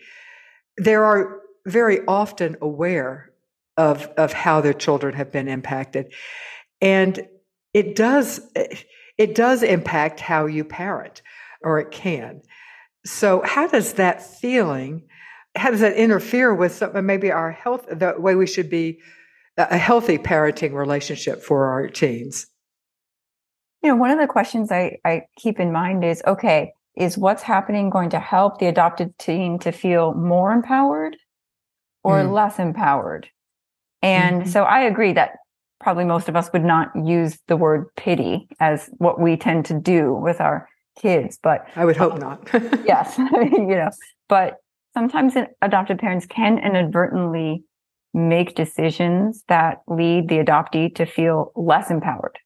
they 0.79 0.95
are 0.95 1.41
very 1.67 2.07
often 2.07 2.57
aware 2.62 3.33
of, 3.77 4.07
of 4.17 4.33
how 4.33 4.61
their 4.61 4.75
children 4.75 5.15
have 5.15 5.33
been 5.33 5.49
impacted. 5.49 6.12
And 6.81 7.27
it 7.75 7.97
does, 7.97 8.41
it 9.19 9.35
does 9.35 9.62
impact 9.65 10.21
how 10.21 10.47
you 10.47 10.62
parent, 10.62 11.23
or 11.62 11.81
it 11.81 11.91
can. 11.91 12.43
So, 13.05 13.43
how 13.45 13.67
does 13.67 13.95
that 13.95 14.23
feeling 14.23 15.09
how 15.57 15.71
does 15.71 15.81
that 15.81 15.97
interfere 15.97 16.55
with 16.55 16.75
some, 16.75 17.05
maybe 17.07 17.31
our 17.31 17.50
health, 17.50 17.87
the 17.91 18.15
way 18.19 18.35
we 18.35 18.47
should 18.47 18.71
be 18.71 19.00
a 19.57 19.77
healthy 19.77 20.17
parenting 20.17 20.73
relationship 20.73 21.43
for 21.43 21.67
our 21.67 21.89
teens? 21.89 22.47
You 23.83 23.91
know, 23.91 23.97
one 23.97 24.11
of 24.11 24.19
the 24.19 24.27
questions 24.27 24.71
I, 24.71 24.99
I 25.05 25.23
keep 25.37 25.59
in 25.59 25.73
mind 25.73 26.05
is 26.05 26.23
okay, 26.27 26.73
is 26.97 27.17
what's 27.17 27.43
happening 27.43 27.91
going 27.91 28.11
to 28.11 28.21
help 28.21 28.59
the 28.59 28.67
adopted 28.67 29.17
teen 29.19 29.59
to 29.61 29.73
feel 29.73 30.15
more 30.15 30.53
empowered 30.53 31.17
or 32.05 32.19
mm. 32.19 32.33
less 32.33 32.59
empowered? 32.59 33.29
And 34.03 34.43
mm-hmm. 34.43 34.51
so 34.51 34.65
I 34.65 34.81
agree 34.81 35.13
that 35.15 35.33
probably 35.81 36.05
most 36.05 36.29
of 36.29 36.37
us 36.37 36.53
would 36.53 36.65
not 36.65 36.91
use 36.95 37.39
the 37.49 37.57
word 37.57 37.87
pity 37.97 38.49
as 38.61 38.91
what 38.99 39.21
we 39.21 39.37
tend 39.37 39.65
to 39.67 39.75
do 39.75 40.13
with 40.13 40.41
our 40.41 40.69
kids, 40.99 41.39
but 41.43 41.67
I 41.77 41.85
would 41.85 41.97
hope 41.97 42.19
not. 42.19 42.49
yes, 42.85 43.19
you 43.33 43.67
know, 43.67 43.91
but 44.29 44.59
sometimes 44.95 45.35
adopted 45.63 45.99
parents 45.99 46.27
can 46.27 46.59
inadvertently 46.59 47.65
make 48.13 48.55
decisions 48.55 49.45
that 49.49 49.79
lead 49.87 50.29
the 50.29 50.39
adoptee 50.39 50.95
to 50.97 51.07
feel 51.07 51.53
less 51.55 51.91
empowered, 51.91 52.39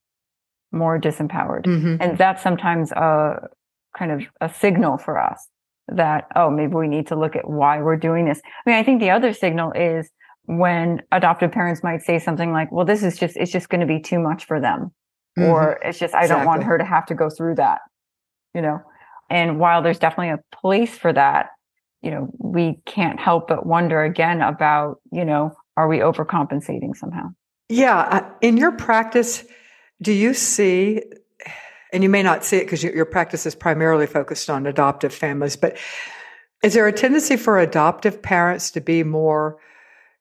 more 0.74 0.98
disempowered. 0.98 1.64
Mm-hmm. 1.66 1.96
And 2.00 2.18
that's 2.18 2.42
sometimes 2.42 2.92
a 2.92 3.48
kind 3.96 4.10
of 4.12 4.22
a 4.40 4.52
signal 4.52 4.98
for 4.98 5.18
us 5.18 5.48
that, 5.88 6.26
oh, 6.34 6.50
maybe 6.50 6.74
we 6.74 6.88
need 6.88 7.06
to 7.06 7.16
look 7.16 7.36
at 7.36 7.48
why 7.48 7.80
we're 7.80 7.96
doing 7.96 8.24
this. 8.24 8.40
I 8.44 8.70
mean, 8.70 8.78
I 8.78 8.82
think 8.82 9.00
the 9.00 9.10
other 9.10 9.32
signal 9.32 9.72
is 9.72 10.10
when 10.46 11.00
adoptive 11.12 11.52
parents 11.52 11.82
might 11.82 12.02
say 12.02 12.18
something 12.18 12.52
like, 12.52 12.70
well, 12.72 12.84
this 12.84 13.02
is 13.02 13.18
just, 13.18 13.36
it's 13.36 13.52
just 13.52 13.68
going 13.68 13.80
to 13.80 13.86
be 13.86 14.00
too 14.00 14.18
much 14.18 14.46
for 14.46 14.60
them. 14.60 14.92
Mm-hmm. 15.38 15.50
Or 15.50 15.80
it's 15.82 15.98
just, 15.98 16.14
I 16.14 16.22
exactly. 16.22 16.44
don't 16.44 16.46
want 16.46 16.64
her 16.64 16.78
to 16.78 16.84
have 16.84 17.06
to 17.06 17.14
go 17.14 17.30
through 17.30 17.56
that, 17.56 17.80
you 18.54 18.62
know? 18.62 18.80
And 19.30 19.58
while 19.58 19.82
there's 19.82 19.98
definitely 19.98 20.30
a 20.30 20.56
place 20.56 20.96
for 20.96 21.12
that, 21.12 21.50
you 22.02 22.10
know, 22.10 22.28
we 22.38 22.80
can't 22.84 23.18
help 23.18 23.48
but 23.48 23.64
wonder 23.64 24.02
again 24.02 24.42
about, 24.42 25.00
you 25.10 25.24
know, 25.24 25.56
are 25.76 25.88
we 25.88 25.98
overcompensating 25.98 26.94
somehow? 26.94 27.28
Yeah. 27.68 28.28
In 28.42 28.58
your 28.58 28.72
practice, 28.72 29.44
do 30.02 30.12
you 30.12 30.34
see, 30.34 31.02
and 31.92 32.02
you 32.02 32.08
may 32.08 32.22
not 32.22 32.44
see 32.44 32.58
it 32.58 32.64
because 32.64 32.82
your 32.82 33.04
practice 33.04 33.46
is 33.46 33.54
primarily 33.54 34.06
focused 34.06 34.50
on 34.50 34.66
adoptive 34.66 35.14
families, 35.14 35.56
but 35.56 35.76
is 36.62 36.74
there 36.74 36.86
a 36.86 36.92
tendency 36.92 37.36
for 37.36 37.58
adoptive 37.58 38.22
parents 38.22 38.70
to 38.72 38.80
be 38.80 39.02
more, 39.02 39.58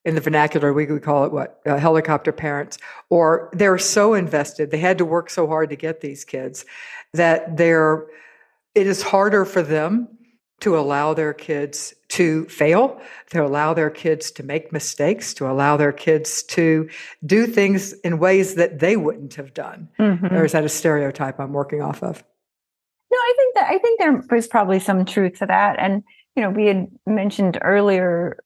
in 0.06 0.16
the 0.16 0.22
vernacular, 0.22 0.74
we 0.74 0.86
would 0.86 1.02
call 1.02 1.24
it 1.24 1.32
what, 1.32 1.62
uh, 1.66 1.78
helicopter 1.78 2.32
parents, 2.32 2.78
or 3.10 3.50
they're 3.54 3.78
so 3.78 4.14
invested, 4.14 4.70
they 4.70 4.78
had 4.78 4.98
to 4.98 5.06
work 5.06 5.30
so 5.30 5.48
hard 5.48 5.70
to 5.70 5.76
get 5.78 6.02
these 6.02 6.26
kids 6.26 6.66
that 7.14 7.56
they're, 7.56 8.06
it 8.76 8.86
is 8.86 9.02
harder 9.02 9.46
for 9.46 9.62
them 9.62 10.10
to 10.60 10.78
allow 10.78 11.14
their 11.14 11.34
kids 11.34 11.94
to 12.14 12.46
fail, 12.46 13.02
to 13.32 13.44
allow 13.44 13.74
their 13.74 13.90
kids 13.90 14.30
to 14.32 14.44
make 14.44 14.72
mistakes, 14.72 15.34
to 15.34 15.50
allow 15.50 15.76
their 15.78 15.92
kids 15.92 16.44
to 16.44 16.88
do 17.26 17.48
things 17.48 17.94
in 18.02 18.20
ways 18.20 18.54
that 18.56 18.80
they 18.80 18.96
wouldn't 18.96 19.34
have 19.34 19.54
done. 19.54 19.90
Mm-hmm. 20.00 20.28
Or 20.28 20.46
is 20.46 20.52
that 20.52 20.64
a 20.64 20.70
stereotype 20.70 21.40
I'm 21.40 21.54
working 21.54 21.82
off 21.82 22.04
of? 22.04 22.24
No, 23.12 23.18
I 23.18 23.34
think 23.38 23.56
that 23.56 23.68
I 23.70 23.78
think 23.80 24.00
there 24.00 24.38
is 24.38 24.48
probably 24.48 24.80
some 24.80 25.06
truth 25.06 25.40
to 25.40 25.48
that. 25.48 25.80
And 25.80 26.04
you 26.36 26.44
know, 26.44 26.50
we 26.50 26.68
had 26.68 26.88
mentioned 27.08 27.58
earlier 27.62 28.38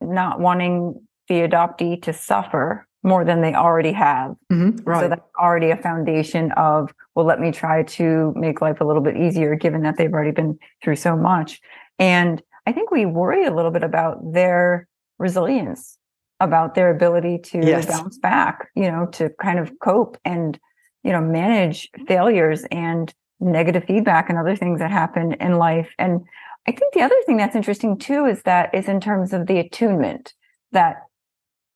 not 0.00 0.40
wanting 0.40 1.00
the 1.28 1.36
adoptee 1.36 2.00
to 2.02 2.12
suffer 2.12 2.86
more 3.02 3.24
than 3.24 3.40
they 3.40 3.54
already 3.54 3.92
have. 3.92 4.36
Mm-hmm, 4.52 4.88
right. 4.88 5.00
So 5.00 5.08
that's 5.08 5.22
already 5.40 5.70
a 5.70 5.76
foundation 5.76 6.52
of, 6.52 6.92
well, 7.14 7.26
let 7.26 7.40
me 7.40 7.52
try 7.52 7.82
to 7.84 8.32
make 8.36 8.60
life 8.60 8.80
a 8.80 8.84
little 8.84 9.02
bit 9.02 9.16
easier 9.16 9.54
given 9.54 9.82
that 9.82 9.96
they've 9.96 10.12
already 10.12 10.32
been 10.32 10.58
through 10.82 10.96
so 10.96 11.16
much. 11.16 11.60
And 11.98 12.42
I 12.66 12.72
think 12.72 12.90
we 12.90 13.06
worry 13.06 13.46
a 13.46 13.54
little 13.54 13.70
bit 13.70 13.84
about 13.84 14.32
their 14.32 14.88
resilience, 15.18 15.98
about 16.40 16.74
their 16.74 16.90
ability 16.90 17.38
to 17.38 17.58
yes. 17.64 17.86
bounce 17.86 18.18
back, 18.18 18.68
you 18.74 18.90
know, 18.90 19.06
to 19.12 19.30
kind 19.40 19.58
of 19.58 19.72
cope 19.80 20.18
and, 20.24 20.58
you 21.02 21.12
know, 21.12 21.20
manage 21.20 21.88
failures 22.06 22.64
and 22.70 23.14
negative 23.38 23.84
feedback 23.84 24.28
and 24.28 24.38
other 24.38 24.56
things 24.56 24.80
that 24.80 24.90
happen 24.90 25.34
in 25.34 25.56
life. 25.56 25.88
And 25.98 26.22
I 26.66 26.72
think 26.72 26.94
the 26.94 27.02
other 27.02 27.16
thing 27.26 27.36
that's 27.36 27.54
interesting 27.54 27.98
too 27.98 28.26
is 28.26 28.42
that 28.42 28.74
is 28.74 28.88
in 28.88 29.00
terms 29.00 29.32
of 29.32 29.46
the 29.46 29.58
attunement 29.58 30.34
that 30.72 31.02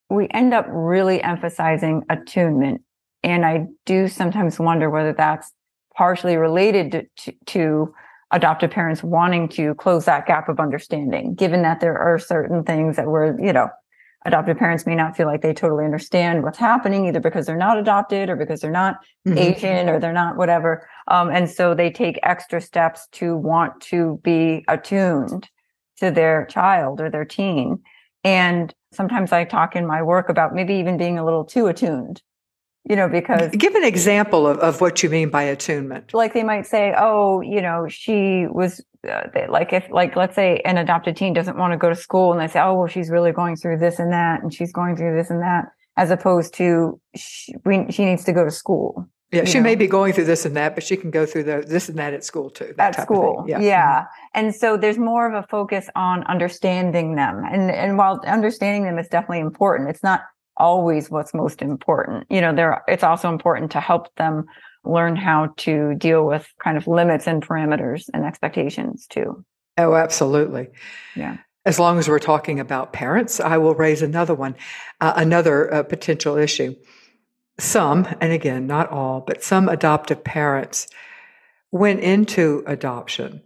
we 0.09 0.27
end 0.31 0.53
up 0.53 0.67
really 0.69 1.23
emphasizing 1.23 2.03
attunement. 2.11 2.83
And 3.23 3.47
I 3.47 3.67
do 3.87 4.09
sometimes 4.09 4.59
wonder 4.59 4.91
whether 4.91 5.13
that's 5.13 5.53
partially 5.95 6.37
related 6.37 6.93
to, 6.93 7.07
to, 7.19 7.33
to, 7.47 7.95
adoptive 8.33 8.71
parents 8.71 9.03
wanting 9.03 9.49
to 9.49 9.75
close 9.75 10.05
that 10.05 10.27
gap 10.27 10.49
of 10.49 10.61
understanding, 10.61 11.35
given 11.35 11.63
that 11.63 11.81
there 11.81 11.99
are 11.99 12.19
certain 12.19 12.63
things 12.63 12.97
that 12.97 13.07
we're, 13.07 13.39
you 13.41 13.53
know, 13.53 13.69
adoptive 14.25 14.59
parents 14.59 14.87
may 14.87 14.95
not 14.95 15.17
feel 15.17 15.27
like 15.27 15.41
they 15.41 15.55
totally 15.55 15.85
understand 15.85 16.43
what's 16.43 16.59
happening, 16.59 17.07
either 17.07 17.21
because 17.21 17.47
they're 17.47 17.57
not 17.57 17.79
adopted 17.79 18.29
or 18.29 18.37
because 18.37 18.61
they're 18.61 18.71
not 18.71 18.97
mm-hmm. 19.27 19.39
Asian 19.39 19.89
or 19.89 19.99
they're 19.99 20.13
not 20.13 20.37
whatever. 20.37 20.87
Um, 21.09 21.31
and 21.31 21.51
so 21.51 21.75
they 21.75 21.91
take 21.91 22.21
extra 22.23 22.61
steps 22.61 23.09
to 23.13 23.37
want 23.37 23.81
to 23.83 24.21
be 24.23 24.65
attuned 24.69 25.49
to 25.99 26.11
their 26.11 26.47
child 26.47 27.01
or 27.01 27.11
their 27.11 27.25
teen. 27.25 27.81
And 28.23 28.75
sometimes 28.93 29.33
I 29.33 29.45
talk 29.45 29.75
in 29.75 29.87
my 29.87 30.03
work 30.03 30.29
about 30.29 30.55
maybe 30.55 30.75
even 30.75 30.99
being 30.99 31.19
a 31.19 31.25
little 31.25 31.45
too 31.45 31.67
attuned, 31.67 32.23
you 32.89 32.97
know, 32.97 33.09
because. 33.09 33.51
Give 33.53 33.75
an 33.75 33.85
example 33.85 34.47
of, 34.47 34.59
of 34.59 34.81
what 34.81 35.03
you 35.03 35.11
mean 35.11 35.31
by 35.31 35.43
attunement. 35.43 36.15
Like 36.15 36.35
they 36.35 36.43
might 36.43 36.67
say, 36.67 36.95
oh, 36.97 37.41
you 37.41 37.61
know, 37.61 37.87
she 37.89 38.47
was 38.51 38.83
uh, 39.09 39.23
they, 39.33 39.47
like, 39.47 39.73
if, 39.73 39.89
like, 39.91 40.17
let's 40.17 40.35
say 40.35 40.61
an 40.65 40.77
adopted 40.77 41.17
teen 41.17 41.33
doesn't 41.33 41.57
want 41.57 41.73
to 41.73 41.79
go 41.79 41.89
to 41.89 41.95
school 41.95 42.33
and 42.33 42.41
they 42.41 42.49
say, 42.49 42.61
oh, 42.61 42.75
well, 42.75 42.87
she's 42.87 43.11
really 43.11 43.33
going 43.33 43.57
through 43.57 43.79
this 43.79 43.99
and 43.99 44.13
that, 44.13 44.43
and 44.43 44.53
she's 44.53 44.73
going 44.73 44.97
through 44.97 45.17
this 45.17 45.31
and 45.31 45.41
that, 45.41 45.67
as 45.97 46.11
opposed 46.11 46.55
to 46.55 47.01
she, 47.17 47.55
we, 47.65 47.91
she 47.91 48.05
needs 48.05 48.25
to 48.25 48.33
go 48.33 48.45
to 48.45 48.51
school. 48.51 49.09
Yeah, 49.33 49.45
she 49.45 49.59
know? 49.59 49.65
may 49.65 49.77
be 49.77 49.87
going 49.87 50.13
through 50.13 50.25
this 50.25 50.45
and 50.45 50.57
that, 50.57 50.75
but 50.75 50.83
she 50.83 50.97
can 50.97 51.11
go 51.11 51.25
through 51.25 51.45
the, 51.45 51.65
this 51.67 51.89
and 51.89 51.97
that 51.99 52.13
at 52.13 52.25
school 52.25 52.51
too. 52.51 52.75
At 52.79 53.01
school, 53.01 53.45
yeah. 53.47 53.61
yeah. 53.61 54.01
Mm-hmm. 54.01 54.07
And 54.35 54.55
so 54.55 54.77
there's 54.77 54.99
more 54.99 55.33
of 55.33 55.35
a 55.35 55.47
focus 55.47 55.89
on 55.95 56.25
understanding 56.25 57.15
them, 57.15 57.45
and 57.49 57.71
and 57.71 57.97
while 57.97 58.21
understanding 58.27 58.85
them 58.85 58.99
is 58.99 59.07
definitely 59.07 59.39
important, 59.39 59.89
it's 59.89 60.03
not 60.03 60.23
always 60.61 61.11
what's 61.11 61.35
most 61.35 61.63
important. 61.63 62.27
You 62.31 62.41
know, 62.41 62.55
there 62.55 62.83
it's 62.87 63.03
also 63.03 63.29
important 63.29 63.73
to 63.73 63.81
help 63.81 64.15
them 64.17 64.45
learn 64.85 65.17
how 65.17 65.53
to 65.59 65.95
deal 65.97 66.25
with 66.25 66.47
kind 66.63 66.77
of 66.77 66.87
limits 66.87 67.27
and 67.27 67.47
parameters 67.47 68.09
and 68.15 68.25
expectations 68.25 69.07
too. 69.07 69.45
Oh, 69.77 69.95
absolutely. 69.95 70.69
Yeah. 71.17 71.39
As 71.67 71.79
long 71.79 71.99
as 71.99 72.09
we're 72.09 72.19
talking 72.19 72.61
about 72.61 72.93
parents, 72.93 73.41
I 73.41 73.59
will 73.59 73.75
raise 73.75 74.01
another 74.01 74.35
one, 74.35 74.57
uh, 75.01 75.13
another 75.17 75.73
uh, 75.73 75.83
potential 75.83 76.37
issue 76.37 76.75
some, 77.61 78.07
and 78.21 78.33
again, 78.33 78.67
not 78.67 78.91
all, 78.91 79.21
but 79.21 79.43
some 79.43 79.69
adoptive 79.69 80.25
parents 80.25 80.89
went 81.71 82.01
into 82.01 82.65
adoption 82.67 83.43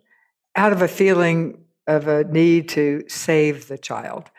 out 0.56 0.72
of 0.72 0.82
a 0.82 0.88
feeling 0.88 1.64
of 1.86 2.08
a 2.08 2.24
need 2.24 2.68
to 2.70 3.02
save 3.08 3.68
the 3.68 3.76
child, 3.76 4.30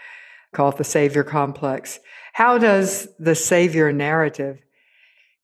call 0.54 0.70
it 0.70 0.78
the 0.78 0.84
savior 0.84 1.24
complex. 1.24 2.00
How 2.36 2.58
does 2.58 3.08
the 3.18 3.34
savior 3.34 3.94
narrative 3.94 4.60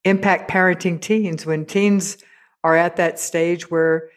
impact 0.04 0.50
parenting 0.50 1.00
teens 1.00 1.46
when 1.46 1.64
teens 1.64 2.18
are 2.62 2.76
at 2.76 2.96
that 2.96 3.18
stage 3.18 3.70
where 3.70 4.10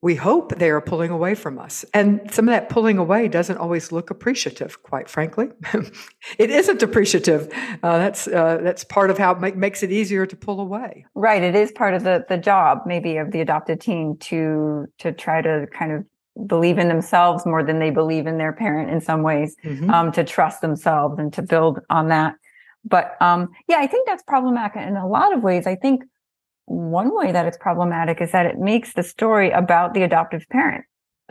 we 0.00 0.14
hope 0.14 0.56
they 0.56 0.70
are 0.70 0.80
pulling 0.80 1.10
away 1.10 1.34
from 1.34 1.58
us. 1.58 1.84
And 1.92 2.32
some 2.32 2.48
of 2.48 2.52
that 2.52 2.70
pulling 2.70 2.96
away 2.96 3.28
doesn't 3.28 3.58
always 3.58 3.92
look 3.92 4.08
appreciative, 4.08 4.82
quite 4.82 5.10
frankly. 5.10 5.50
it 6.38 6.48
isn't 6.48 6.82
appreciative. 6.82 7.52
Uh, 7.82 7.98
that's 7.98 8.26
uh, 8.26 8.58
that's 8.62 8.84
part 8.84 9.10
of 9.10 9.18
how 9.18 9.32
it 9.32 9.40
make, 9.40 9.56
makes 9.56 9.82
it 9.82 9.92
easier 9.92 10.24
to 10.24 10.34
pull 10.34 10.60
away. 10.60 11.04
Right. 11.14 11.42
It 11.42 11.54
is 11.54 11.72
part 11.72 11.92
of 11.92 12.04
the 12.04 12.24
the 12.26 12.38
job, 12.38 12.84
maybe, 12.86 13.18
of 13.18 13.32
the 13.32 13.42
adopted 13.42 13.82
teen 13.82 14.16
to 14.28 14.86
to 15.00 15.12
try 15.12 15.42
to 15.42 15.66
kind 15.70 15.92
of 15.92 16.06
believe 16.46 16.78
in 16.78 16.88
themselves 16.88 17.46
more 17.46 17.62
than 17.62 17.78
they 17.78 17.90
believe 17.90 18.26
in 18.26 18.38
their 18.38 18.52
parent 18.52 18.90
in 18.90 19.00
some 19.00 19.22
ways, 19.22 19.56
mm-hmm. 19.64 19.90
um, 19.90 20.12
to 20.12 20.24
trust 20.24 20.60
themselves 20.60 21.18
and 21.18 21.32
to 21.32 21.42
build 21.42 21.80
on 21.90 22.08
that. 22.08 22.34
But 22.84 23.16
um, 23.20 23.50
yeah, 23.68 23.78
I 23.78 23.86
think 23.86 24.06
that's 24.06 24.22
problematic 24.22 24.76
in 24.76 24.96
a 24.96 25.06
lot 25.06 25.32
of 25.34 25.42
ways. 25.42 25.66
I 25.66 25.76
think 25.76 26.02
one 26.66 27.14
way 27.14 27.32
that 27.32 27.46
it's 27.46 27.58
problematic 27.58 28.20
is 28.20 28.32
that 28.32 28.46
it 28.46 28.58
makes 28.58 28.94
the 28.94 29.02
story 29.02 29.50
about 29.50 29.94
the 29.94 30.02
adoptive 30.02 30.46
parent. 30.50 30.84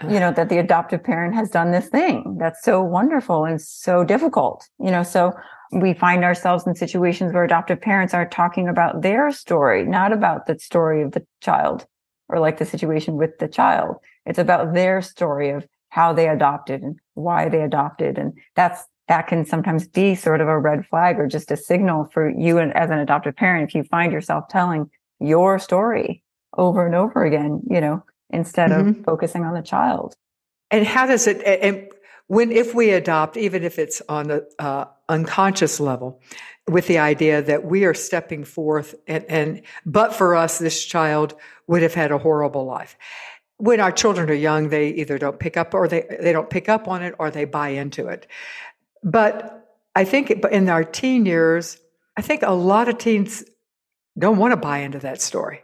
You 0.09 0.19
know, 0.19 0.31
that 0.31 0.49
the 0.49 0.57
adoptive 0.57 1.03
parent 1.03 1.35
has 1.35 1.51
done 1.51 1.71
this 1.71 1.87
thing 1.87 2.37
that's 2.39 2.63
so 2.63 2.81
wonderful 2.81 3.45
and 3.45 3.61
so 3.61 4.03
difficult. 4.03 4.67
You 4.79 4.89
know, 4.89 5.03
so 5.03 5.33
we 5.71 5.93
find 5.93 6.23
ourselves 6.23 6.65
in 6.65 6.73
situations 6.73 7.31
where 7.31 7.43
adoptive 7.43 7.79
parents 7.79 8.13
are 8.13 8.27
talking 8.27 8.67
about 8.67 9.03
their 9.03 9.31
story, 9.31 9.85
not 9.85 10.11
about 10.11 10.47
the 10.47 10.57
story 10.57 11.03
of 11.03 11.11
the 11.11 11.25
child 11.41 11.85
or 12.27 12.39
like 12.39 12.57
the 12.57 12.65
situation 12.65 13.17
with 13.17 13.37
the 13.37 13.47
child. 13.47 13.97
It's 14.25 14.39
about 14.39 14.73
their 14.73 15.01
story 15.01 15.49
of 15.49 15.67
how 15.89 16.13
they 16.13 16.27
adopted 16.27 16.81
and 16.81 16.99
why 17.13 17.49
they 17.49 17.61
adopted. 17.61 18.17
And 18.17 18.33
that's 18.55 18.85
that 19.07 19.27
can 19.27 19.45
sometimes 19.45 19.87
be 19.87 20.15
sort 20.15 20.41
of 20.41 20.47
a 20.47 20.57
red 20.57 20.85
flag 20.87 21.19
or 21.19 21.27
just 21.27 21.51
a 21.51 21.57
signal 21.57 22.05
for 22.05 22.29
you 22.29 22.59
as 22.59 22.89
an 22.89 22.99
adoptive 22.99 23.35
parent 23.35 23.69
if 23.69 23.75
you 23.75 23.83
find 23.83 24.11
yourself 24.11 24.47
telling 24.47 24.89
your 25.19 25.59
story 25.59 26.23
over 26.57 26.85
and 26.85 26.95
over 26.95 27.23
again 27.25 27.61
you 27.69 27.81
know 27.81 28.03
instead 28.29 28.71
mm-hmm. 28.71 28.89
of 28.89 29.05
focusing 29.05 29.43
on 29.43 29.53
the 29.53 29.61
child 29.61 30.15
and 30.71 30.85
how 30.85 31.05
does 31.05 31.27
it 31.27 31.41
and 31.45 31.87
when 32.27 32.51
if 32.51 32.73
we 32.73 32.91
adopt 32.91 33.37
even 33.37 33.63
if 33.63 33.77
it's 33.77 34.01
on 34.07 34.27
the 34.27 34.47
uh, 34.59 34.85
unconscious 35.09 35.79
level 35.79 36.21
with 36.69 36.87
the 36.87 36.97
idea 36.97 37.41
that 37.41 37.65
we 37.65 37.83
are 37.83 37.93
stepping 37.93 38.43
forth 38.43 38.95
and, 39.07 39.25
and 39.25 39.61
but 39.85 40.13
for 40.13 40.35
us 40.35 40.59
this 40.59 40.83
child 40.83 41.35
would 41.67 41.81
have 41.81 41.93
had 41.93 42.11
a 42.11 42.17
horrible 42.17 42.65
life 42.65 42.97
when 43.57 43.79
our 43.79 43.91
children 43.91 44.29
are 44.29 44.33
young 44.33 44.69
they 44.69 44.89
either 44.89 45.17
don't 45.17 45.39
pick 45.39 45.57
up 45.57 45.73
or 45.73 45.87
they, 45.87 46.05
they 46.21 46.31
don't 46.31 46.49
pick 46.49 46.69
up 46.69 46.87
on 46.87 47.01
it 47.01 47.15
or 47.19 47.31
they 47.31 47.45
buy 47.45 47.69
into 47.69 48.07
it 48.07 48.27
but 49.03 49.63
I 49.95 50.05
think 50.05 50.31
in 50.31 50.69
our 50.69 50.83
teen 50.83 51.25
years, 51.25 51.77
I 52.17 52.21
think 52.21 52.41
a 52.41 52.51
lot 52.51 52.89
of 52.89 52.97
teens 52.97 53.43
don't 54.17 54.37
want 54.37 54.51
to 54.51 54.57
buy 54.57 54.79
into 54.79 54.99
that 54.99 55.21
story 55.21 55.61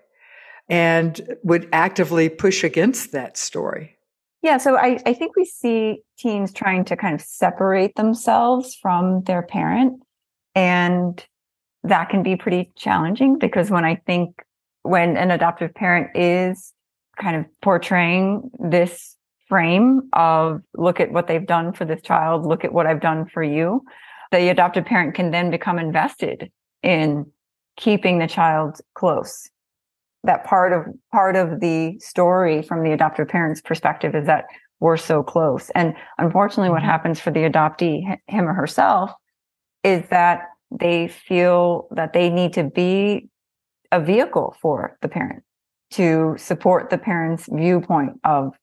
and 0.67 1.19
would 1.43 1.67
actively 1.73 2.29
push 2.29 2.63
against 2.63 3.11
that 3.11 3.37
story. 3.37 3.97
Yeah, 4.41 4.57
so 4.57 4.77
I, 4.77 4.99
I 5.05 5.13
think 5.13 5.35
we 5.35 5.45
see 5.45 6.03
teens 6.17 6.53
trying 6.53 6.85
to 6.85 6.95
kind 6.95 7.15
of 7.15 7.21
separate 7.21 7.95
themselves 7.95 8.75
from 8.75 9.23
their 9.23 9.41
parent. 9.41 10.01
And 10.55 11.23
that 11.83 12.09
can 12.09 12.23
be 12.23 12.35
pretty 12.35 12.71
challenging 12.75 13.37
because 13.39 13.69
when 13.69 13.85
I 13.85 13.95
think 13.95 14.43
when 14.83 15.17
an 15.17 15.31
adoptive 15.31 15.73
parent 15.73 16.15
is 16.15 16.73
kind 17.19 17.35
of 17.35 17.45
portraying 17.61 18.49
this 18.59 19.15
frame 19.47 20.09
of 20.13 20.61
look 20.75 20.99
at 20.99 21.11
what 21.11 21.27
they've 21.27 21.45
done 21.45 21.73
for 21.73 21.85
this 21.85 22.01
child, 22.01 22.45
look 22.45 22.63
at 22.63 22.73
what 22.73 22.87
I've 22.87 23.01
done 23.01 23.25
for 23.33 23.43
you, 23.43 23.83
the 24.31 24.49
adoptive 24.49 24.85
parent 24.85 25.15
can 25.15 25.31
then 25.31 25.49
become 25.49 25.79
invested 25.79 26.51
in 26.83 27.25
keeping 27.77 28.19
the 28.19 28.27
child 28.27 28.79
close. 28.93 29.49
That 30.23 30.45
part 30.45 30.73
of 30.73 30.85
part 31.11 31.35
of 31.35 31.59
the 31.59 31.97
story 31.99 32.61
from 32.61 32.83
the 32.83 32.91
adoptive 32.91 33.27
parent's 33.27 33.61
perspective 33.61 34.15
is 34.15 34.25
that 34.27 34.45
we're 34.79 34.97
so 34.97 35.23
close. 35.23 35.69
And 35.71 35.93
unfortunately, 36.17 36.69
what 36.69 36.81
mm-hmm. 36.81 36.89
happens 36.89 37.19
for 37.19 37.31
the 37.31 37.41
adoptee, 37.41 38.17
him 38.27 38.47
or 38.47 38.53
herself, 38.53 39.11
is 39.83 40.07
that 40.09 40.43
they 40.71 41.07
feel 41.07 41.87
that 41.91 42.13
they 42.13 42.29
need 42.29 42.53
to 42.53 42.63
be 42.63 43.29
a 43.91 43.99
vehicle 43.99 44.55
for 44.61 44.97
the 45.01 45.07
parent 45.07 45.43
to 45.91 46.35
support 46.37 46.89
the 46.89 46.97
parent's 46.97 47.47
viewpoint 47.51 48.19
of 48.23 48.55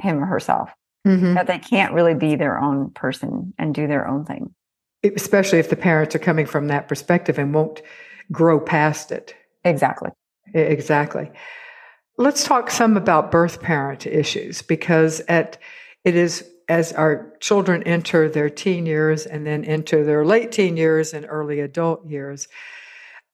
him 0.00 0.22
or 0.22 0.26
herself. 0.26 0.70
Mm-hmm. 1.06 1.34
That 1.34 1.46
they 1.48 1.58
can't 1.58 1.92
really 1.92 2.14
be 2.14 2.36
their 2.36 2.60
own 2.60 2.90
person 2.90 3.52
and 3.58 3.74
do 3.74 3.86
their 3.86 4.06
own 4.06 4.24
thing. 4.24 4.54
Especially 5.02 5.58
if 5.58 5.68
the 5.68 5.76
parents 5.76 6.14
are 6.14 6.20
coming 6.20 6.46
from 6.46 6.68
that 6.68 6.86
perspective 6.86 7.38
and 7.38 7.52
won't 7.52 7.82
grow 8.30 8.60
past 8.60 9.10
it. 9.10 9.34
Exactly. 9.64 10.10
Exactly. 10.54 11.30
Let's 12.18 12.44
talk 12.44 12.70
some 12.70 12.96
about 12.96 13.32
birth 13.32 13.60
parent 13.60 14.06
issues 14.06 14.62
because 14.62 15.20
at 15.28 15.58
it 16.04 16.14
is 16.14 16.48
as 16.68 16.92
our 16.92 17.32
children 17.40 17.82
enter 17.82 18.28
their 18.28 18.48
teen 18.48 18.86
years 18.86 19.26
and 19.26 19.46
then 19.46 19.64
into 19.64 20.04
their 20.04 20.24
late 20.24 20.52
teen 20.52 20.76
years 20.76 21.12
and 21.12 21.26
early 21.28 21.60
adult 21.60 22.06
years, 22.06 22.48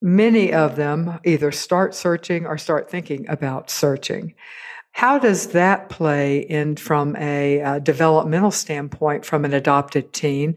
many 0.01 0.53
of 0.53 0.77
them 0.77 1.19
either 1.25 1.53
start 1.53 1.95
searching 1.95 2.47
or 2.47 2.59
start 2.59 2.91
thinking 2.91 3.29
about 3.29 3.71
searching. 3.71 4.35
How 4.93 5.19
does 5.19 5.49
that 5.49 5.89
play 5.89 6.39
in 6.39 6.77
from 6.77 7.15
a, 7.17 7.61
a 7.61 7.81
developmental 7.81 8.51
standpoint 8.51 9.25
from 9.25 9.45
an 9.45 9.55
adopted 9.55 10.13
teen? 10.13 10.57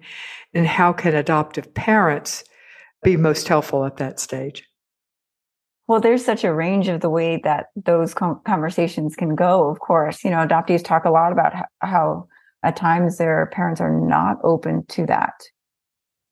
And 0.53 0.65
how 0.65 0.93
can 0.93 1.15
adoptive 1.15 1.73
parents 1.73 2.43
be 3.03 3.17
most 3.17 3.47
helpful 3.47 3.85
at 3.85 3.97
that 3.97 4.19
stage? 4.19 4.67
Well, 5.87 5.99
there's 5.99 6.23
such 6.23 6.43
a 6.43 6.53
range 6.53 6.87
of 6.87 7.01
the 7.01 7.09
way 7.09 7.41
that 7.43 7.67
those 7.75 8.13
conversations 8.13 9.15
can 9.15 9.35
go. 9.35 9.69
Of 9.69 9.79
course, 9.79 10.23
you 10.23 10.29
know, 10.29 10.37
adoptees 10.37 10.83
talk 10.83 11.05
a 11.05 11.09
lot 11.09 11.31
about 11.31 11.53
how, 11.53 11.65
how 11.81 12.27
at 12.63 12.75
times 12.75 13.17
their 13.17 13.47
parents 13.47 13.81
are 13.81 13.99
not 13.99 14.37
open 14.43 14.85
to 14.89 15.05
that. 15.07 15.33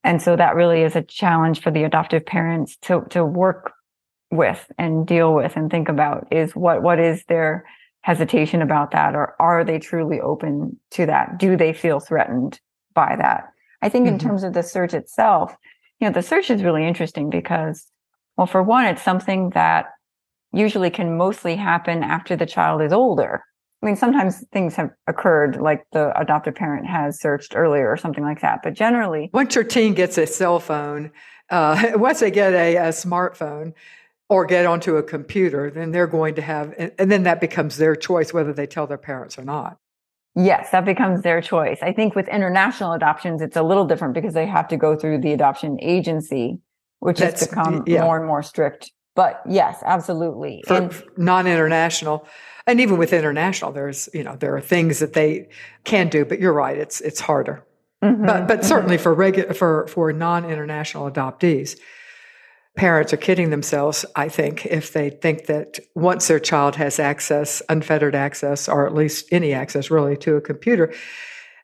And 0.04 0.22
so 0.22 0.36
that 0.36 0.56
really 0.56 0.82
is 0.82 0.96
a 0.96 1.02
challenge 1.02 1.62
for 1.62 1.72
the 1.72 1.84
adoptive 1.84 2.26
parents 2.26 2.78
to, 2.84 3.02
to 3.10 3.26
work 3.26 3.74
with 4.32 4.72
and 4.78 5.06
deal 5.06 5.34
with 5.34 5.56
and 5.56 5.70
think 5.70 5.90
about 5.90 6.28
is 6.32 6.56
what, 6.56 6.82
what 6.82 7.00
is 7.00 7.24
their 7.26 7.66
hesitation 8.02 8.62
about 8.62 8.92
that? 8.92 9.16
Or 9.16 9.36
are 9.40 9.64
they 9.64 9.80
truly 9.80 10.22
open 10.22 10.80
to 10.92 11.06
that? 11.08 11.38
Do 11.38 11.58
they 11.58 11.74
feel 11.74 12.00
threatened 12.00 12.60
by 12.94 13.16
that? 13.18 13.50
I 13.82 13.90
think 13.90 14.06
mm-hmm. 14.06 14.16
in 14.16 14.20
terms 14.20 14.44
of 14.44 14.54
the 14.54 14.64
search 14.64 14.94
itself 14.94 15.56
you 16.00 16.08
know 16.08 16.14
the 16.14 16.22
search 16.22 16.50
is 16.50 16.64
really 16.64 16.88
interesting 16.88 17.30
because 17.30 17.86
well 18.38 18.48
for 18.48 18.64
one 18.64 18.86
it's 18.86 19.02
something 19.02 19.52
that 19.52 19.88
usually 20.52 20.90
can 20.90 21.18
mostly 21.18 21.56
happen 21.56 22.04
after 22.04 22.36
the 22.36 22.46
child 22.46 22.82
is 22.82 22.94
older 22.94 23.44
i 23.82 23.86
mean 23.86 23.96
sometimes 23.96 24.46
things 24.52 24.76
have 24.76 24.92
occurred 25.08 25.58
like 25.58 25.86
the 25.92 26.18
adoptive 26.20 26.56
parent 26.56 26.86
has 26.86 27.20
searched 27.20 27.56
earlier 27.56 27.90
or 27.90 27.98
something 27.98 28.24
like 28.24 28.42
that 28.42 28.60
but 28.64 28.74
generally 28.74 29.30
once 29.34 29.56
your 29.56 29.64
teen 29.64 29.94
gets 29.94 30.18
a 30.18 30.26
cell 30.26 30.60
phone 30.60 31.12
uh, 31.50 31.92
once 31.96 32.20
they 32.20 32.32
get 32.32 32.54
a, 32.54 32.76
a 32.78 32.90
smartphone 32.90 33.74
or 34.30 34.46
get 34.46 34.66
onto 34.66 34.96
a 34.96 35.04
computer, 35.04 35.72
then 35.72 35.92
they're 35.92 36.08
going 36.08 36.36
to 36.36 36.42
have, 36.42 36.74
and 36.78 37.12
then 37.12 37.24
that 37.24 37.42
becomes 37.42 37.78
their 37.78 37.96
choice 37.96 38.32
whether 38.32 38.54
they 38.54 38.68
tell 38.68 38.86
their 38.86 38.98
parents 38.98 39.38
or 39.38 39.44
not. 39.44 39.78
Yes, 40.36 40.70
that 40.70 40.86
becomes 40.86 41.24
their 41.24 41.42
choice. 41.42 41.80
I 41.82 41.92
think 41.92 42.16
with 42.16 42.28
international 42.28 42.94
adoptions, 42.94 43.42
it's 43.42 43.58
a 43.58 43.64
little 43.64 43.86
different 43.86 44.14
because 44.14 44.36
they 44.36 44.46
have 44.46 44.68
to 44.68 44.78
go 44.78 44.96
through 44.96 45.22
the 45.22 45.34
adoption 45.34 45.78
agency, 45.82 46.60
which 47.00 47.18
That's, 47.18 47.42
has 47.42 47.50
become 47.50 47.84
yeah. 47.88 48.04
more 48.04 48.18
and 48.18 48.28
more 48.28 48.44
strict. 48.44 48.92
But 49.20 49.42
yes, 49.46 49.84
absolutely. 49.86 50.64
For 50.66 50.76
and, 50.76 51.04
non-international, 51.18 52.26
and 52.66 52.80
even 52.80 52.98
with 52.98 53.12
international, 53.12 53.74
there's 53.74 54.08
you 54.14 54.24
know 54.24 54.38
there 54.38 54.56
are 54.56 54.62
things 54.62 55.00
that 55.00 55.12
they 55.12 55.50
can 55.84 56.08
do, 56.08 56.24
but 56.24 56.40
you're 56.40 56.54
right, 56.54 56.78
it's 56.78 57.02
it's 57.02 57.20
harder. 57.20 57.66
Mm-hmm, 58.02 58.26
but 58.26 58.48
but 58.48 58.60
mm-hmm. 58.60 58.68
certainly 58.70 58.98
for 58.98 59.14
regular 59.14 59.54
for 59.54 59.88
for 59.88 60.14
non-international 60.14 61.12
adoptees, 61.12 61.78
parents 62.78 63.12
are 63.12 63.18
kidding 63.18 63.50
themselves, 63.50 64.06
I 64.16 64.30
think, 64.30 64.66
if 64.66 64.94
they 64.94 65.10
think 65.10 65.48
that 65.48 65.80
once 65.96 66.30
their 66.30 66.40
child 66.40 66.78
has 66.78 66.98
access, 66.98 67.62
unfettered 67.68 68.16
access, 68.16 68.70
or 68.70 68.88
at 68.88 68.94
least 68.94 69.28
any 69.34 69.52
access 69.52 69.92
really 69.92 70.16
to 70.16 70.38
a 70.38 70.42
computer, 70.42 70.94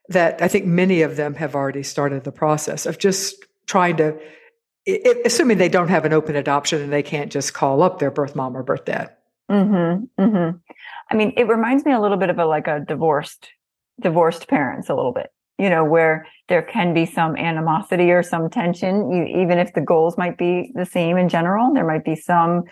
that 0.09 0.41
I 0.41 0.49
think 0.49 0.65
many 0.65 1.03
of 1.03 1.15
them 1.15 1.35
have 1.35 1.55
already 1.55 1.83
started 1.83 2.25
the 2.25 2.33
process 2.33 2.85
of 2.85 2.97
just 2.97 3.45
trying 3.65 3.95
to, 3.95 4.19
assuming 4.87 5.57
they 5.57 5.69
don't 5.69 5.87
have 5.87 6.05
an 6.05 6.13
open 6.13 6.35
adoption 6.35 6.81
and 6.81 6.91
they 6.91 7.03
can't 7.03 7.31
just 7.31 7.53
call 7.53 7.81
up 7.81 7.99
their 7.99 8.11
birth 8.11 8.35
mom 8.35 8.55
or 8.55 8.63
birth 8.63 8.85
dad. 8.85 9.15
Mm-hmm, 9.49 10.21
mm-hmm. 10.21 10.57
I 11.11 11.15
mean, 11.15 11.33
it 11.37 11.47
reminds 11.47 11.85
me 11.85 11.91
a 11.91 11.99
little 11.99 12.17
bit 12.17 12.29
of 12.29 12.39
a 12.39 12.45
like 12.45 12.67
a 12.67 12.79
divorced 12.79 13.49
divorced 13.99 14.47
parents 14.47 14.89
a 14.89 14.95
little 14.95 15.13
bit 15.13 15.31
you 15.57 15.69
know, 15.69 15.85
where 15.85 16.27
there 16.47 16.61
can 16.61 16.93
be 16.93 17.05
some 17.05 17.35
animosity 17.37 18.11
or 18.11 18.21
some 18.21 18.49
tension, 18.49 19.11
you, 19.11 19.25
even 19.41 19.57
if 19.57 19.73
the 19.73 19.81
goals 19.81 20.17
might 20.17 20.37
be 20.37 20.71
the 20.75 20.85
same 20.85 21.17
in 21.17 21.29
general, 21.29 21.73
there 21.73 21.87
might 21.87 22.03
be 22.03 22.15
some 22.15 22.63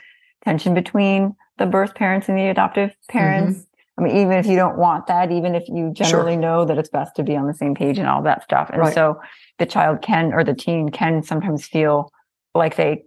tension 0.43 0.73
between 0.73 1.35
the 1.57 1.65
birth 1.65 1.95
parents 1.95 2.27
and 2.27 2.37
the 2.37 2.47
adoptive 2.47 2.93
parents. 3.07 3.59
Mm-hmm. 3.59 3.69
I 3.95 4.01
mean, 4.01 4.17
even 4.17 4.33
if 4.33 4.47
you 4.47 4.55
don't 4.55 4.77
want 4.77 5.07
that, 5.07 5.31
even 5.31 5.55
if 5.55 5.67
you 5.69 5.91
generally 5.93 6.33
sure. 6.33 6.41
know 6.41 6.65
that 6.65 6.77
it's 6.77 6.89
best 6.89 7.15
to 7.17 7.23
be 7.23 7.35
on 7.35 7.47
the 7.47 7.53
same 7.53 7.75
page 7.75 7.99
and 7.99 8.07
all 8.07 8.23
that 8.23 8.43
stuff. 8.43 8.69
And 8.71 8.81
right. 8.81 8.93
so 8.93 9.21
the 9.59 9.65
child 9.65 10.01
can, 10.01 10.33
or 10.33 10.43
the 10.43 10.53
teen 10.53 10.89
can 10.89 11.23
sometimes 11.23 11.65
feel 11.65 12.09
like 12.53 12.75
they 12.75 13.05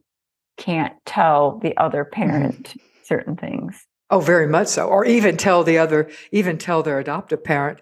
can't 0.56 0.94
tell 1.04 1.58
the 1.58 1.76
other 1.76 2.04
parent 2.04 2.68
mm-hmm. 2.68 2.78
certain 3.04 3.36
things. 3.36 3.86
Oh, 4.10 4.20
very 4.20 4.46
much 4.46 4.68
so. 4.68 4.86
Or 4.86 5.04
even 5.04 5.36
tell 5.36 5.64
the 5.64 5.78
other, 5.78 6.08
even 6.30 6.58
tell 6.58 6.82
their 6.82 6.98
adoptive 6.98 7.42
parent, 7.42 7.80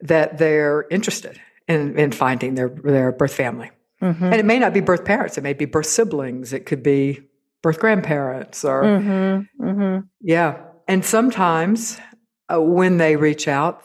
that 0.00 0.38
they're 0.38 0.86
interested 0.90 1.40
in, 1.66 1.98
in 1.98 2.12
finding 2.12 2.54
their, 2.54 2.68
their 2.68 3.12
birth 3.12 3.34
family. 3.34 3.70
Mm-hmm. 4.02 4.24
And 4.24 4.34
it 4.34 4.44
may 4.44 4.58
not 4.58 4.74
be 4.74 4.80
birth 4.80 5.04
parents, 5.04 5.38
it 5.38 5.42
may 5.42 5.54
be 5.54 5.64
birth 5.64 5.86
siblings, 5.86 6.52
it 6.52 6.66
could 6.66 6.82
be 6.82 7.22
birth 7.62 7.80
grandparents 7.80 8.64
or, 8.64 8.82
mm-hmm. 8.82 9.64
Mm-hmm. 9.66 10.06
yeah. 10.20 10.58
And 10.86 11.04
sometimes 11.04 11.98
uh, 12.52 12.60
when 12.60 12.98
they 12.98 13.16
reach 13.16 13.48
out, 13.48 13.82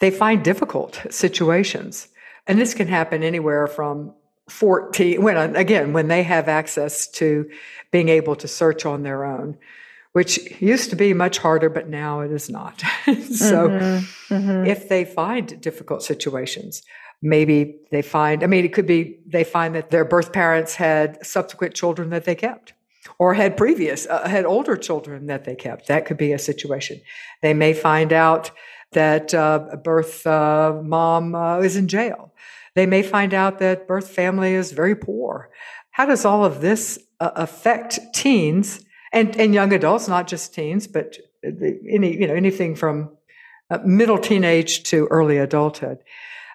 they 0.00 0.10
find 0.10 0.42
difficult 0.42 1.00
situations. 1.10 2.08
And 2.50 2.58
this 2.58 2.74
can 2.74 2.88
happen 2.88 3.22
anywhere 3.22 3.68
from 3.68 4.12
14, 4.48 5.22
when 5.22 5.54
again, 5.54 5.92
when 5.92 6.08
they 6.08 6.24
have 6.24 6.48
access 6.48 7.08
to 7.12 7.48
being 7.92 8.08
able 8.08 8.34
to 8.36 8.48
search 8.48 8.84
on 8.84 9.04
their 9.04 9.24
own, 9.24 9.56
which 10.12 10.60
used 10.60 10.90
to 10.90 10.96
be 10.96 11.14
much 11.14 11.38
harder, 11.38 11.70
but 11.70 11.88
now 11.88 12.20
it 12.20 12.32
is 12.32 12.50
not. 12.50 12.80
so 13.06 13.68
mm-hmm, 13.68 14.34
mm-hmm. 14.34 14.66
if 14.66 14.88
they 14.88 15.04
find 15.04 15.60
difficult 15.60 16.02
situations, 16.02 16.82
maybe 17.22 17.78
they 17.92 18.02
find, 18.02 18.42
I 18.42 18.48
mean, 18.48 18.64
it 18.64 18.72
could 18.72 18.86
be 18.86 19.20
they 19.26 19.44
find 19.44 19.76
that 19.76 19.90
their 19.90 20.04
birth 20.04 20.32
parents 20.32 20.74
had 20.74 21.24
subsequent 21.24 21.74
children 21.74 22.10
that 22.10 22.24
they 22.24 22.34
kept 22.34 22.72
or 23.20 23.34
had 23.34 23.56
previous, 23.56 24.08
uh, 24.08 24.26
had 24.28 24.44
older 24.44 24.76
children 24.76 25.26
that 25.26 25.44
they 25.44 25.54
kept. 25.54 25.86
That 25.86 26.04
could 26.04 26.16
be 26.16 26.32
a 26.32 26.38
situation. 26.38 27.00
They 27.42 27.54
may 27.54 27.74
find 27.74 28.12
out 28.12 28.50
that 28.92 29.34
uh, 29.34 29.76
birth 29.82 30.26
uh, 30.26 30.80
mom 30.82 31.34
uh, 31.34 31.58
is 31.58 31.76
in 31.76 31.88
jail. 31.88 32.32
They 32.74 32.86
may 32.86 33.02
find 33.02 33.34
out 33.34 33.58
that 33.58 33.86
birth 33.86 34.08
family 34.08 34.54
is 34.54 34.72
very 34.72 34.94
poor. 34.94 35.50
How 35.90 36.06
does 36.06 36.24
all 36.24 36.44
of 36.44 36.60
this 36.60 36.98
uh, 37.20 37.30
affect 37.34 37.98
teens 38.14 38.84
and, 39.12 39.36
and 39.36 39.54
young 39.54 39.72
adults, 39.72 40.08
not 40.08 40.28
just 40.28 40.54
teens, 40.54 40.86
but 40.86 41.18
any, 41.44 42.16
you 42.16 42.26
know, 42.26 42.34
anything 42.34 42.76
from 42.76 43.10
uh, 43.70 43.78
middle 43.84 44.18
teenage 44.18 44.84
to 44.84 45.06
early 45.06 45.38
adulthood? 45.38 45.98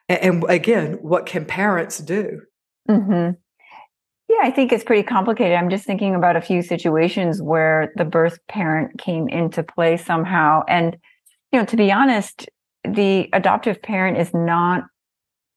And, 0.07 0.19
and 0.23 0.45
again, 0.49 0.93
what 1.01 1.25
can 1.25 1.45
parents 1.45 1.99
do? 1.99 2.41
Mm-hmm. 2.89 3.31
Yeah, 4.27 4.39
I 4.41 4.51
think 4.51 4.71
it's 4.71 4.83
pretty 4.83 5.03
complicated. 5.03 5.55
I'm 5.57 5.69
just 5.69 5.85
thinking 5.85 6.15
about 6.15 6.35
a 6.35 6.41
few 6.41 6.61
situations 6.61 7.41
where 7.41 7.93
the 7.95 8.05
birth 8.05 8.39
parent 8.47 8.99
came 8.99 9.27
into 9.27 9.63
play 9.63 9.97
somehow. 9.97 10.63
And, 10.67 10.97
you 11.51 11.59
know, 11.59 11.65
to 11.65 11.77
be 11.77 11.91
honest, 11.91 12.49
the 12.83 13.29
adoptive 13.33 13.81
parent 13.81 14.17
is 14.17 14.33
not 14.33 14.83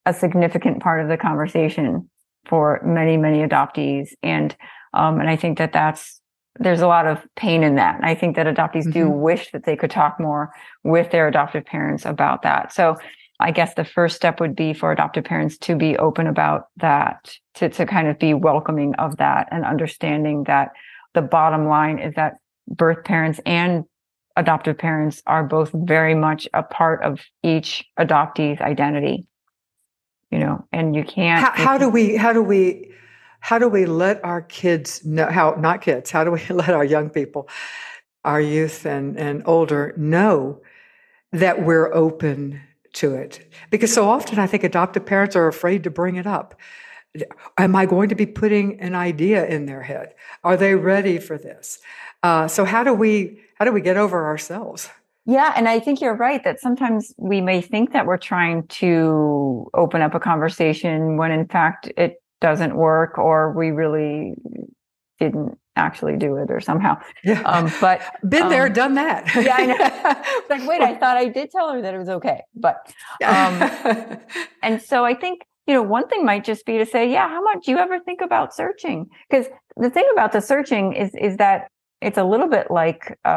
a 0.07 0.15
significant 0.15 0.81
part 0.81 1.03
of 1.03 1.09
the 1.09 1.17
conversation 1.17 2.09
for 2.47 2.81
many, 2.85 3.17
many 3.17 3.47
adoptees. 3.47 4.09
And, 4.23 4.57
um, 4.95 5.21
and 5.21 5.29
I 5.29 5.37
think 5.37 5.59
that 5.59 5.73
that's, 5.73 6.21
there's 6.59 6.81
a 6.81 6.87
lot 6.87 7.07
of 7.07 7.25
pain 7.37 7.63
in 7.63 7.77
that. 7.77 7.97
And 7.97 8.07
I 8.07 8.15
think 8.15 8.37
that 8.37 8.47
adoptees 8.47 8.85
mm-hmm. 8.85 8.91
do 8.93 9.11
wish 9.11 9.51
that 9.53 9.65
they 9.65 9.77
could 9.77 9.91
talk 9.91 10.19
more 10.19 10.51
with 10.83 11.11
their 11.11 11.29
adoptive 11.29 11.65
parents 11.67 12.07
about 12.07 12.43
that. 12.43 12.73
So 12.73 12.97
I 13.41 13.53
guess 13.53 13.75
the 13.75 13.85
first 13.85 14.17
step 14.17 14.41
would 14.41 14.57
be 14.57 14.73
for 14.73 14.91
adoptive 14.91 15.25
parents 15.25 15.59
to 15.59 15.77
be 15.77 15.97
open 15.99 16.27
about 16.27 16.69
that, 16.79 17.37
to, 17.55 17.69
to 17.69 17.87
kind 17.87 18.09
of 18.09 18.19
be 18.19 18.35
welcoming 18.35 18.95
of 18.97 19.19
that 19.19 19.49
and 19.53 19.65
understanding 19.65 20.45
that 20.45 20.71
the 21.15 21.23
bottom 21.23 21.69
line 21.69 21.99
is 21.99 22.15
that 22.15 22.35
birth 22.67 23.05
parents 23.05 23.41
and 23.47 23.85
adoptive 24.39 24.79
parents 24.79 25.23
are 25.27 25.43
both 25.43 25.71
very 25.75 26.15
much 26.15 26.49
a 26.55 26.63
part 26.63 27.03
of 27.03 27.21
each 27.43 27.85
adoptee's 27.99 28.61
identity. 28.61 29.27
You 30.31 30.39
know, 30.39 30.65
and 30.73 30.95
you 30.95 31.05
can't. 31.05 31.43
How, 31.43 31.65
how 31.65 31.79
do 31.79 31.89
we, 31.89 32.17
how 32.17 32.33
do 32.33 32.43
we, 32.43 32.93
how 33.41 33.59
do 33.59 33.69
we 33.69 33.87
let 33.87 34.25
our 34.25 34.43
kids 34.43 35.05
know, 35.05 35.27
how, 35.27 35.57
not 35.59 35.83
kids, 35.83 36.11
how 36.11 36.23
do 36.23 36.31
we 36.31 36.41
let 36.51 36.71
our 36.71 36.85
young 36.85 37.11
people, 37.11 37.49
our 38.25 38.41
youth 38.41 38.87
and, 38.87 39.19
and 39.19 39.43
older 39.45 39.93
know 39.97 40.61
that 41.33 41.63
we're 41.63 41.93
open 41.93 42.61
to 42.95 43.15
it. 43.15 43.53
Because 43.71 43.93
so 43.93 44.09
often 44.09 44.39
I 44.39 44.47
think 44.47 44.65
adoptive 44.65 45.05
parents 45.05 45.35
are 45.37 45.49
afraid 45.49 45.85
to 45.85 45.91
bring 45.91 46.17
it 46.17 46.27
up. 46.27 46.55
Am 47.57 47.75
I 47.75 47.87
going 47.87 48.11
to 48.11 48.15
be 48.15 48.27
putting 48.27 48.81
an 48.81 48.95
idea 48.95 49.47
in 49.47 49.67
their 49.67 49.83
head? 49.83 50.15
Are 50.45 50.57
they 50.57 50.75
ready 50.75 51.19
for 51.19 51.39
this? 51.39 51.81
Uh, 52.23 52.49
so 52.49 52.65
how 52.65 52.85
do 52.85 52.93
we 52.93 53.41
how 53.59 53.65
do 53.65 53.73
we 53.73 53.81
get 53.81 53.97
over 53.97 54.27
ourselves? 54.27 54.89
Yeah, 55.27 55.53
and 55.57 55.69
I 55.69 55.79
think 55.79 56.01
you're 56.01 56.17
right 56.17 56.43
that 56.45 56.59
sometimes 56.59 57.13
we 57.19 57.41
may 57.41 57.61
think 57.61 57.93
that 57.93 58.07
we're 58.07 58.17
trying 58.17 58.67
to 58.69 59.69
open 59.75 60.01
up 60.01 60.15
a 60.15 60.21
conversation 60.21 61.19
when 61.19 61.33
in 61.33 61.47
fact 61.47 61.93
it 61.97 62.23
doesn't 62.41 62.77
work 62.77 63.19
or 63.19 63.53
we 63.53 63.71
really 63.71 64.35
didn't 65.19 65.59
actually 65.77 66.17
do 66.17 66.37
it 66.37 66.51
or 66.51 66.61
somehow. 66.61 66.99
Yeah. 67.25 67.43
Um, 67.43 67.71
but 67.81 68.01
been 68.29 68.45
um, 68.45 68.49
there, 68.49 68.69
done 68.69 68.95
that. 68.95 69.27
yeah, 69.35 69.57
I 69.57 69.67
know. 69.67 70.45
like, 70.57 70.69
wait, 70.69 70.81
I 70.81 70.97
thought 70.97 71.17
I 71.17 71.27
did 71.27 71.51
tell 71.51 71.73
her 71.73 71.83
that 71.83 71.95
it 71.95 71.99
was 71.99 72.09
okay. 72.09 72.43
But 72.55 72.93
um, 73.25 74.19
and 74.63 74.81
so 74.81 75.05
I 75.05 75.15
think, 75.15 75.43
you 75.67 75.75
know, 75.75 75.83
one 75.83 76.09
thing 76.09 76.25
might 76.25 76.45
just 76.45 76.65
be 76.65 76.79
to 76.79 76.87
say, 76.87 77.11
yeah, 77.11 77.29
how 77.29 77.43
much 77.43 77.65
do 77.65 77.71
you 77.71 77.79
ever 77.79 77.99
think 78.01 78.21
about 78.21 78.55
searching? 78.55 79.09
Because 79.29 79.47
the 79.77 79.91
thing 79.91 80.09
about 80.13 80.33
the 80.33 80.41
searching 80.41 80.95
is 80.95 81.15
is 81.15 81.37
that 81.37 81.69
it's 82.01 82.19
a 82.19 82.25
little 82.25 82.49
bit 82.49 82.71
like 82.71 83.19
uh, 83.25 83.29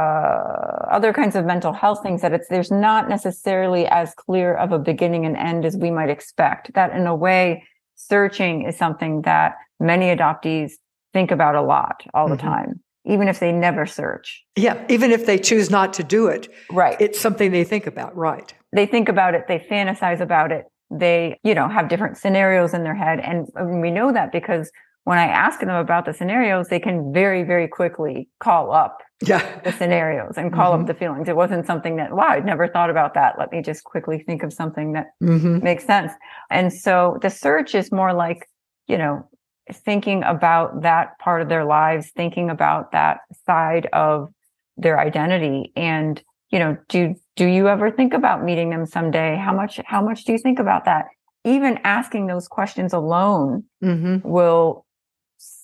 other 0.91 1.13
kinds 1.13 1.35
of 1.35 1.45
mental 1.45 1.73
health 1.73 2.03
things 2.03 2.21
that 2.21 2.31
it's 2.31 2.47
there's 2.47 2.71
not 2.71 3.09
necessarily 3.09 3.87
as 3.87 4.13
clear 4.13 4.53
of 4.53 4.71
a 4.71 4.79
beginning 4.79 5.25
and 5.25 5.35
end 5.35 5.65
as 5.65 5.75
we 5.75 5.89
might 5.89 6.09
expect. 6.09 6.73
That 6.73 6.95
in 6.95 7.07
a 7.07 7.15
way, 7.15 7.63
searching 7.95 8.63
is 8.63 8.77
something 8.77 9.23
that 9.23 9.55
many 9.79 10.15
adoptees 10.15 10.73
think 11.13 11.31
about 11.31 11.55
a 11.55 11.61
lot 11.61 12.03
all 12.13 12.29
the 12.29 12.35
mm-hmm. 12.35 12.47
time, 12.47 12.79
even 13.05 13.27
if 13.27 13.39
they 13.39 13.51
never 13.51 13.85
search. 13.85 14.43
Yeah, 14.55 14.83
even 14.89 15.11
if 15.11 15.25
they 15.25 15.39
choose 15.39 15.69
not 15.69 15.93
to 15.93 16.03
do 16.03 16.27
it. 16.27 16.47
Right. 16.71 16.97
It's 16.99 17.19
something 17.19 17.51
they 17.51 17.63
think 17.63 17.87
about, 17.87 18.15
right. 18.15 18.53
They 18.73 18.85
think 18.85 19.09
about 19.09 19.33
it, 19.33 19.47
they 19.47 19.59
fantasize 19.59 20.21
about 20.21 20.51
it. 20.51 20.65
They, 20.89 21.39
you 21.43 21.55
know, 21.55 21.69
have 21.69 21.87
different 21.87 22.17
scenarios 22.17 22.73
in 22.73 22.83
their 22.83 22.95
head. 22.95 23.19
And 23.21 23.47
we 23.81 23.91
know 23.91 24.11
that 24.11 24.31
because 24.31 24.71
when 25.03 25.17
I 25.17 25.25
ask 25.25 25.59
them 25.59 25.69
about 25.69 26.05
the 26.05 26.13
scenarios, 26.13 26.67
they 26.67 26.79
can 26.79 27.11
very, 27.11 27.43
very 27.43 27.67
quickly 27.67 28.29
call 28.39 28.71
up 28.71 28.99
yeah. 29.21 29.59
the 29.61 29.71
scenarios 29.71 30.33
and 30.37 30.53
call 30.53 30.73
mm-hmm. 30.73 30.81
up 30.81 30.87
the 30.87 30.93
feelings. 30.93 31.27
It 31.27 31.35
wasn't 31.35 31.65
something 31.65 31.95
that, 31.95 32.13
wow, 32.13 32.29
I'd 32.29 32.45
never 32.45 32.67
thought 32.67 32.89
about 32.89 33.15
that. 33.15 33.37
Let 33.39 33.51
me 33.51 33.61
just 33.61 33.83
quickly 33.83 34.19
think 34.19 34.43
of 34.43 34.53
something 34.53 34.93
that 34.93 35.07
mm-hmm. 35.21 35.63
makes 35.63 35.85
sense. 35.85 36.11
And 36.49 36.71
so 36.71 37.17
the 37.21 37.29
search 37.29 37.73
is 37.73 37.91
more 37.91 38.13
like, 38.13 38.47
you 38.87 38.97
know, 38.97 39.27
thinking 39.71 40.21
about 40.23 40.81
that 40.83 41.17
part 41.19 41.41
of 41.41 41.49
their 41.49 41.65
lives, 41.65 42.11
thinking 42.15 42.49
about 42.49 42.91
that 42.91 43.19
side 43.45 43.87
of 43.93 44.31
their 44.77 44.99
identity. 44.99 45.71
And, 45.75 46.21
you 46.51 46.59
know, 46.59 46.77
do, 46.89 47.15
do 47.35 47.45
you 47.45 47.69
ever 47.69 47.89
think 47.89 48.13
about 48.13 48.43
meeting 48.43 48.69
them 48.69 48.85
someday? 48.85 49.35
How 49.35 49.53
much, 49.53 49.79
how 49.85 50.01
much 50.01 50.25
do 50.25 50.31
you 50.31 50.37
think 50.37 50.59
about 50.59 50.85
that? 50.85 51.05
Even 51.43 51.79
asking 51.83 52.27
those 52.27 52.47
questions 52.47 52.93
alone 52.93 53.63
mm-hmm. 53.83 54.27
will 54.27 54.85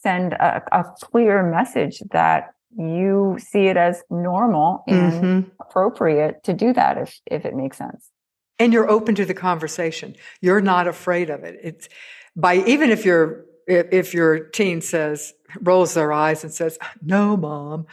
send 0.02 0.34
a, 0.34 0.64
a, 0.72 0.84
clear 1.02 1.50
message 1.50 2.02
that 2.12 2.54
you 2.78 3.38
see 3.40 3.68
it 3.68 3.78
as 3.78 4.04
normal 4.10 4.84
and 4.88 5.14
mm-hmm. 5.14 5.50
appropriate 5.60 6.44
to 6.44 6.54
do 6.54 6.74
that 6.74 6.98
if, 6.98 7.20
if 7.26 7.46
it 7.46 7.56
makes 7.56 7.78
sense. 7.78 8.12
And 8.60 8.74
you're 8.74 8.90
open 8.90 9.16
to 9.16 9.26
the 9.26 9.34
conversation. 9.34 10.16
You're 10.42 10.62
not 10.62 10.88
afraid 10.88 11.30
of 11.30 11.44
it. 11.44 11.60
It's 11.64 11.90
by, 12.36 12.56
even 12.56 12.90
if 12.90 13.06
you're 13.06 13.46
if, 13.68 13.88
if 13.92 14.14
your 14.14 14.40
teen 14.40 14.82
says, 14.82 15.34
rolls 15.62 15.94
their 15.94 16.12
eyes 16.12 16.44
and 16.44 16.54
says, 16.54 16.80
no, 17.02 17.38
mom, 17.38 17.86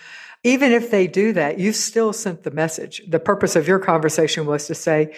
even 0.42 0.72
if 0.72 0.90
they 0.90 1.06
do 1.06 1.32
that, 1.32 1.58
you 1.58 1.72
still 1.72 2.12
sent 2.12 2.44
the 2.44 2.50
message. 2.50 3.02
The 3.08 3.18
purpose 3.18 3.56
of 3.56 3.68
your 3.68 3.78
conversation 3.78 4.46
was 4.46 4.66
to 4.68 4.74
say, 4.74 5.14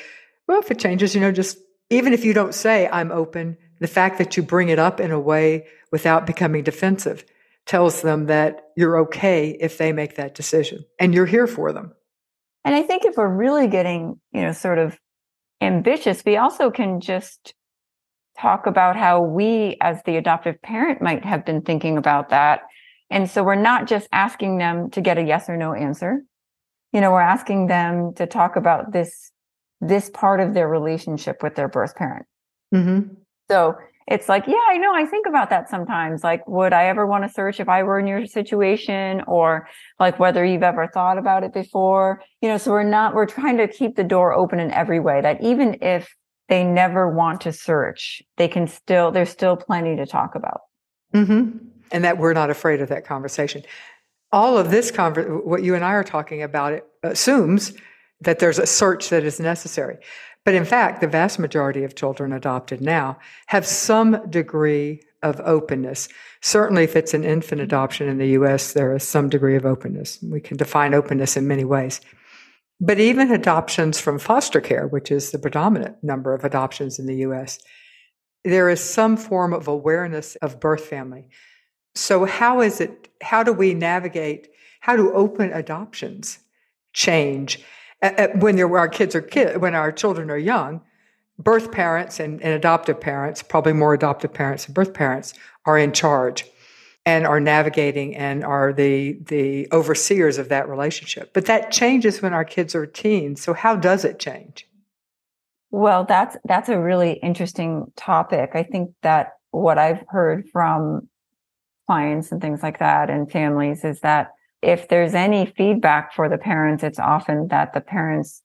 well, 0.48 0.60
if 0.60 0.70
it 0.70 0.78
changes, 0.78 1.14
you 1.14 1.20
know, 1.20 1.32
just 1.32 1.58
even 1.90 2.12
if 2.12 2.24
you 2.24 2.32
don't 2.32 2.54
say, 2.54 2.88
I'm 2.90 3.12
open, 3.12 3.58
the 3.80 3.86
fact 3.86 4.18
that 4.18 4.36
you 4.36 4.42
bring 4.42 4.68
it 4.68 4.78
up 4.78 5.00
in 5.00 5.10
a 5.10 5.20
way 5.20 5.66
without 5.92 6.26
becoming 6.26 6.62
defensive 6.62 7.24
tells 7.66 8.02
them 8.02 8.26
that 8.26 8.68
you're 8.76 8.98
okay 8.98 9.56
if 9.60 9.78
they 9.78 9.92
make 9.92 10.16
that 10.16 10.34
decision 10.34 10.84
and 11.00 11.14
you're 11.14 11.26
here 11.26 11.46
for 11.46 11.72
them. 11.72 11.92
And 12.64 12.74
I 12.74 12.82
think 12.82 13.04
if 13.04 13.16
we're 13.16 13.28
really 13.28 13.68
getting, 13.68 14.20
you 14.32 14.42
know, 14.42 14.52
sort 14.52 14.78
of 14.78 14.98
ambitious, 15.60 16.24
we 16.24 16.36
also 16.36 16.70
can 16.70 17.00
just 17.00 17.54
talk 18.38 18.66
about 18.66 18.96
how 18.96 19.20
we, 19.20 19.76
as 19.80 20.02
the 20.04 20.16
adoptive 20.16 20.60
parent, 20.62 21.00
might 21.00 21.24
have 21.24 21.44
been 21.44 21.62
thinking 21.62 21.96
about 21.96 22.30
that. 22.30 22.62
And 23.10 23.30
so 23.30 23.42
we're 23.42 23.54
not 23.54 23.86
just 23.86 24.08
asking 24.12 24.58
them 24.58 24.90
to 24.90 25.00
get 25.00 25.18
a 25.18 25.22
yes 25.22 25.48
or 25.48 25.56
no 25.56 25.72
answer. 25.72 26.22
You 26.92 27.00
know, 27.00 27.12
we're 27.12 27.20
asking 27.20 27.68
them 27.68 28.14
to 28.14 28.26
talk 28.26 28.56
about 28.56 28.92
this, 28.92 29.32
this 29.80 30.10
part 30.10 30.40
of 30.40 30.54
their 30.54 30.68
relationship 30.68 31.42
with 31.42 31.54
their 31.54 31.68
birth 31.68 31.94
parent. 31.94 32.26
Mm-hmm. 32.74 33.14
So 33.48 33.76
it's 34.08 34.28
like, 34.28 34.46
yeah, 34.46 34.54
I 34.68 34.76
know. 34.76 34.94
I 34.94 35.04
think 35.04 35.26
about 35.26 35.50
that 35.50 35.68
sometimes. 35.68 36.22
Like, 36.22 36.46
would 36.46 36.72
I 36.72 36.86
ever 36.86 37.06
want 37.06 37.24
to 37.24 37.30
search 37.30 37.58
if 37.58 37.68
I 37.68 37.82
were 37.82 37.98
in 37.98 38.06
your 38.06 38.24
situation 38.26 39.22
or 39.26 39.68
like 39.98 40.18
whether 40.20 40.44
you've 40.44 40.62
ever 40.62 40.86
thought 40.86 41.18
about 41.18 41.42
it 41.42 41.52
before? 41.52 42.22
You 42.40 42.48
know, 42.48 42.58
so 42.58 42.70
we're 42.70 42.84
not, 42.84 43.14
we're 43.14 43.26
trying 43.26 43.56
to 43.56 43.66
keep 43.66 43.96
the 43.96 44.04
door 44.04 44.32
open 44.32 44.60
in 44.60 44.70
every 44.70 45.00
way 45.00 45.20
that 45.22 45.42
even 45.42 45.78
if 45.82 46.14
they 46.48 46.62
never 46.62 47.12
want 47.12 47.40
to 47.40 47.52
search, 47.52 48.22
they 48.36 48.46
can 48.46 48.68
still, 48.68 49.10
there's 49.10 49.30
still 49.30 49.56
plenty 49.56 49.96
to 49.96 50.06
talk 50.06 50.36
about. 50.36 50.60
Mm-hmm. 51.12 51.58
And 51.90 52.04
that 52.04 52.18
we're 52.18 52.32
not 52.32 52.50
afraid 52.50 52.80
of 52.80 52.88
that 52.90 53.04
conversation. 53.04 53.62
All 54.30 54.56
of 54.56 54.70
this, 54.70 54.92
conver- 54.92 55.44
what 55.44 55.64
you 55.64 55.74
and 55.74 55.84
I 55.84 55.92
are 55.92 56.04
talking 56.04 56.42
about, 56.42 56.72
it 56.72 56.84
assumes 57.02 57.72
that 58.20 58.38
there's 58.38 58.58
a 58.58 58.66
search 58.66 59.08
that 59.08 59.24
is 59.24 59.40
necessary. 59.40 59.98
But 60.46 60.54
in 60.54 60.64
fact, 60.64 61.00
the 61.00 61.08
vast 61.08 61.40
majority 61.40 61.82
of 61.82 61.96
children 61.96 62.32
adopted 62.32 62.80
now 62.80 63.18
have 63.48 63.66
some 63.66 64.30
degree 64.30 65.02
of 65.24 65.40
openness. 65.40 66.08
Certainly, 66.40 66.84
if 66.84 66.94
it's 66.94 67.14
an 67.14 67.24
infant 67.24 67.60
adoption 67.60 68.08
in 68.08 68.18
the 68.18 68.28
US, 68.38 68.72
there 68.72 68.94
is 68.94 69.02
some 69.02 69.28
degree 69.28 69.56
of 69.56 69.66
openness. 69.66 70.20
We 70.22 70.40
can 70.40 70.56
define 70.56 70.94
openness 70.94 71.36
in 71.36 71.48
many 71.48 71.64
ways. 71.64 72.00
But 72.80 73.00
even 73.00 73.32
adoptions 73.32 73.98
from 73.98 74.20
foster 74.20 74.60
care, 74.60 74.86
which 74.86 75.10
is 75.10 75.32
the 75.32 75.38
predominant 75.40 75.96
number 76.04 76.32
of 76.32 76.44
adoptions 76.44 77.00
in 77.00 77.06
the 77.06 77.16
US, 77.26 77.58
there 78.44 78.70
is 78.70 78.80
some 78.80 79.16
form 79.16 79.52
of 79.52 79.66
awareness 79.66 80.36
of 80.36 80.60
birth 80.60 80.84
family. 80.84 81.28
So, 81.96 82.24
how 82.24 82.60
is 82.60 82.80
it, 82.80 83.08
how 83.20 83.42
do 83.42 83.52
we 83.52 83.74
navigate, 83.74 84.46
how 84.78 84.94
do 84.94 85.12
open 85.12 85.52
adoptions 85.52 86.38
change? 86.92 87.64
When 88.34 88.60
our 88.60 88.88
kids 88.88 89.14
are 89.14 89.22
kids, 89.22 89.58
when 89.58 89.74
our 89.74 89.92
children 89.92 90.30
are 90.30 90.38
young, 90.38 90.82
birth 91.38 91.70
parents 91.72 92.20
and, 92.20 92.42
and 92.42 92.52
adoptive 92.54 93.00
parents, 93.00 93.42
probably 93.42 93.72
more 93.72 93.94
adoptive 93.94 94.32
parents 94.32 94.66
and 94.66 94.74
birth 94.74 94.94
parents, 94.94 95.34
are 95.64 95.78
in 95.78 95.92
charge 95.92 96.44
and 97.04 97.26
are 97.26 97.40
navigating 97.40 98.16
and 98.16 98.44
are 98.44 98.72
the 98.72 99.18
the 99.26 99.68
overseers 99.72 100.38
of 100.38 100.48
that 100.48 100.68
relationship. 100.68 101.32
But 101.32 101.46
that 101.46 101.70
changes 101.70 102.20
when 102.20 102.34
our 102.34 102.44
kids 102.44 102.74
are 102.74 102.86
teens. 102.86 103.40
So 103.40 103.54
how 103.54 103.76
does 103.76 104.04
it 104.04 104.18
change? 104.18 104.68
Well, 105.70 106.04
that's 106.04 106.36
that's 106.44 106.68
a 106.68 106.78
really 106.78 107.12
interesting 107.14 107.92
topic. 107.96 108.50
I 108.54 108.64
think 108.64 108.90
that 109.02 109.34
what 109.50 109.78
I've 109.78 110.04
heard 110.08 110.48
from 110.52 111.08
clients 111.86 112.32
and 112.32 112.40
things 112.40 112.62
like 112.62 112.80
that 112.80 113.08
and 113.10 113.30
families 113.30 113.84
is 113.84 114.00
that 114.00 114.32
if 114.62 114.88
there's 114.88 115.14
any 115.14 115.46
feedback 115.56 116.14
for 116.14 116.28
the 116.28 116.38
parents, 116.38 116.82
it's 116.82 116.98
often 116.98 117.48
that 117.48 117.72
the 117.72 117.80
parents 117.80 118.42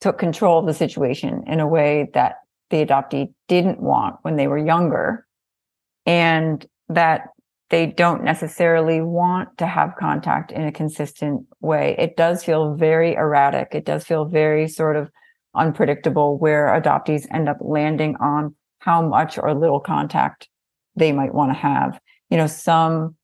took 0.00 0.18
control 0.18 0.58
of 0.58 0.66
the 0.66 0.74
situation 0.74 1.44
in 1.46 1.60
a 1.60 1.66
way 1.66 2.10
that 2.14 2.36
the 2.70 2.84
adoptee 2.84 3.32
didn't 3.48 3.80
want 3.80 4.16
when 4.22 4.36
they 4.36 4.46
were 4.46 4.58
younger. 4.58 5.26
And 6.06 6.66
that 6.88 7.28
they 7.70 7.86
don't 7.86 8.22
necessarily 8.22 9.00
want 9.00 9.56
to 9.58 9.66
have 9.66 9.96
contact 9.98 10.52
in 10.52 10.64
a 10.64 10.72
consistent 10.72 11.46
way. 11.60 11.96
It 11.98 12.16
does 12.16 12.44
feel 12.44 12.74
very 12.74 13.14
erratic. 13.14 13.68
It 13.72 13.84
does 13.84 14.04
feel 14.04 14.26
very 14.26 14.68
sort 14.68 14.96
of 14.96 15.10
unpredictable 15.54 16.36
where 16.38 16.68
adoptees 16.68 17.26
end 17.32 17.48
up 17.48 17.56
landing 17.60 18.16
on 18.16 18.54
how 18.78 19.00
much 19.00 19.38
or 19.38 19.54
little 19.54 19.80
contact 19.80 20.48
they 20.94 21.10
might 21.10 21.34
want 21.34 21.50
to 21.50 21.58
have. 21.58 21.98
You 22.28 22.36
know, 22.36 22.46
some 22.46 23.16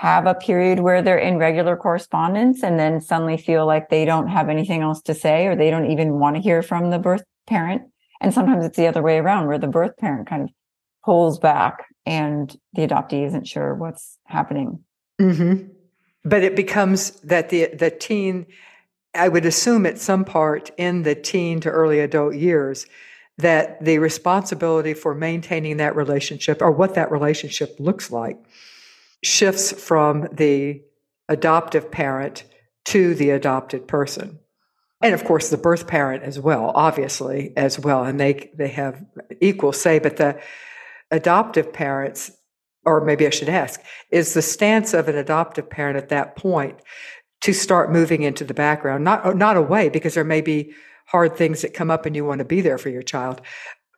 have 0.00 0.24
a 0.24 0.34
period 0.34 0.80
where 0.80 1.02
they're 1.02 1.18
in 1.18 1.36
regular 1.36 1.76
correspondence 1.76 2.62
and 2.62 2.78
then 2.78 3.02
suddenly 3.02 3.36
feel 3.36 3.66
like 3.66 3.90
they 3.90 4.06
don't 4.06 4.28
have 4.28 4.48
anything 4.48 4.80
else 4.80 5.02
to 5.02 5.12
say 5.12 5.44
or 5.44 5.54
they 5.54 5.68
don't 5.68 5.90
even 5.90 6.18
want 6.18 6.34
to 6.36 6.40
hear 6.40 6.62
from 6.62 6.88
the 6.88 6.98
birth 6.98 7.22
parent. 7.46 7.82
And 8.18 8.32
sometimes 8.32 8.64
it's 8.64 8.78
the 8.78 8.86
other 8.86 9.02
way 9.02 9.18
around 9.18 9.46
where 9.46 9.58
the 9.58 9.66
birth 9.66 9.98
parent 9.98 10.26
kind 10.26 10.44
of 10.44 10.48
pulls 11.04 11.38
back 11.38 11.84
and 12.06 12.50
the 12.72 12.86
adoptee 12.86 13.26
isn't 13.26 13.46
sure 13.46 13.74
what's 13.74 14.16
happening. 14.24 14.82
Mm-hmm. 15.20 15.68
But 16.24 16.44
it 16.44 16.56
becomes 16.56 17.10
that 17.20 17.50
the 17.50 17.66
the 17.66 17.90
teen, 17.90 18.46
I 19.14 19.28
would 19.28 19.44
assume 19.44 19.84
at 19.84 19.98
some 19.98 20.24
part 20.24 20.70
in 20.78 21.02
the 21.02 21.14
teen 21.14 21.60
to 21.60 21.68
early 21.68 22.00
adult 22.00 22.36
years, 22.36 22.86
that 23.36 23.84
the 23.84 23.98
responsibility 23.98 24.94
for 24.94 25.14
maintaining 25.14 25.76
that 25.76 25.94
relationship 25.94 26.62
or 26.62 26.70
what 26.70 26.94
that 26.94 27.12
relationship 27.12 27.76
looks 27.78 28.10
like 28.10 28.38
shifts 29.22 29.72
from 29.72 30.28
the 30.32 30.82
adoptive 31.28 31.90
parent 31.90 32.44
to 32.86 33.14
the 33.14 33.30
adopted 33.30 33.86
person. 33.86 34.38
And 35.02 35.14
of 35.14 35.24
course 35.24 35.48
the 35.48 35.56
birth 35.56 35.86
parent 35.86 36.22
as 36.22 36.38
well, 36.38 36.72
obviously 36.74 37.52
as 37.56 37.78
well. 37.78 38.04
And 38.04 38.20
they 38.20 38.50
they 38.56 38.68
have 38.68 39.02
equal 39.40 39.72
say, 39.72 39.98
but 39.98 40.16
the 40.16 40.40
adoptive 41.10 41.72
parents, 41.72 42.30
or 42.84 43.02
maybe 43.02 43.26
I 43.26 43.30
should 43.30 43.48
ask, 43.48 43.80
is 44.10 44.34
the 44.34 44.42
stance 44.42 44.92
of 44.94 45.08
an 45.08 45.16
adoptive 45.16 45.70
parent 45.70 45.96
at 45.96 46.10
that 46.10 46.36
point 46.36 46.80
to 47.42 47.52
start 47.54 47.90
moving 47.90 48.22
into 48.22 48.44
the 48.44 48.54
background, 48.54 49.04
not 49.04 49.36
not 49.36 49.56
away 49.56 49.88
because 49.88 50.14
there 50.14 50.24
may 50.24 50.40
be 50.40 50.74
hard 51.06 51.36
things 51.36 51.62
that 51.62 51.74
come 51.74 51.90
up 51.90 52.06
and 52.06 52.14
you 52.14 52.24
want 52.24 52.38
to 52.38 52.44
be 52.44 52.60
there 52.60 52.78
for 52.78 52.88
your 52.88 53.02
child, 53.02 53.40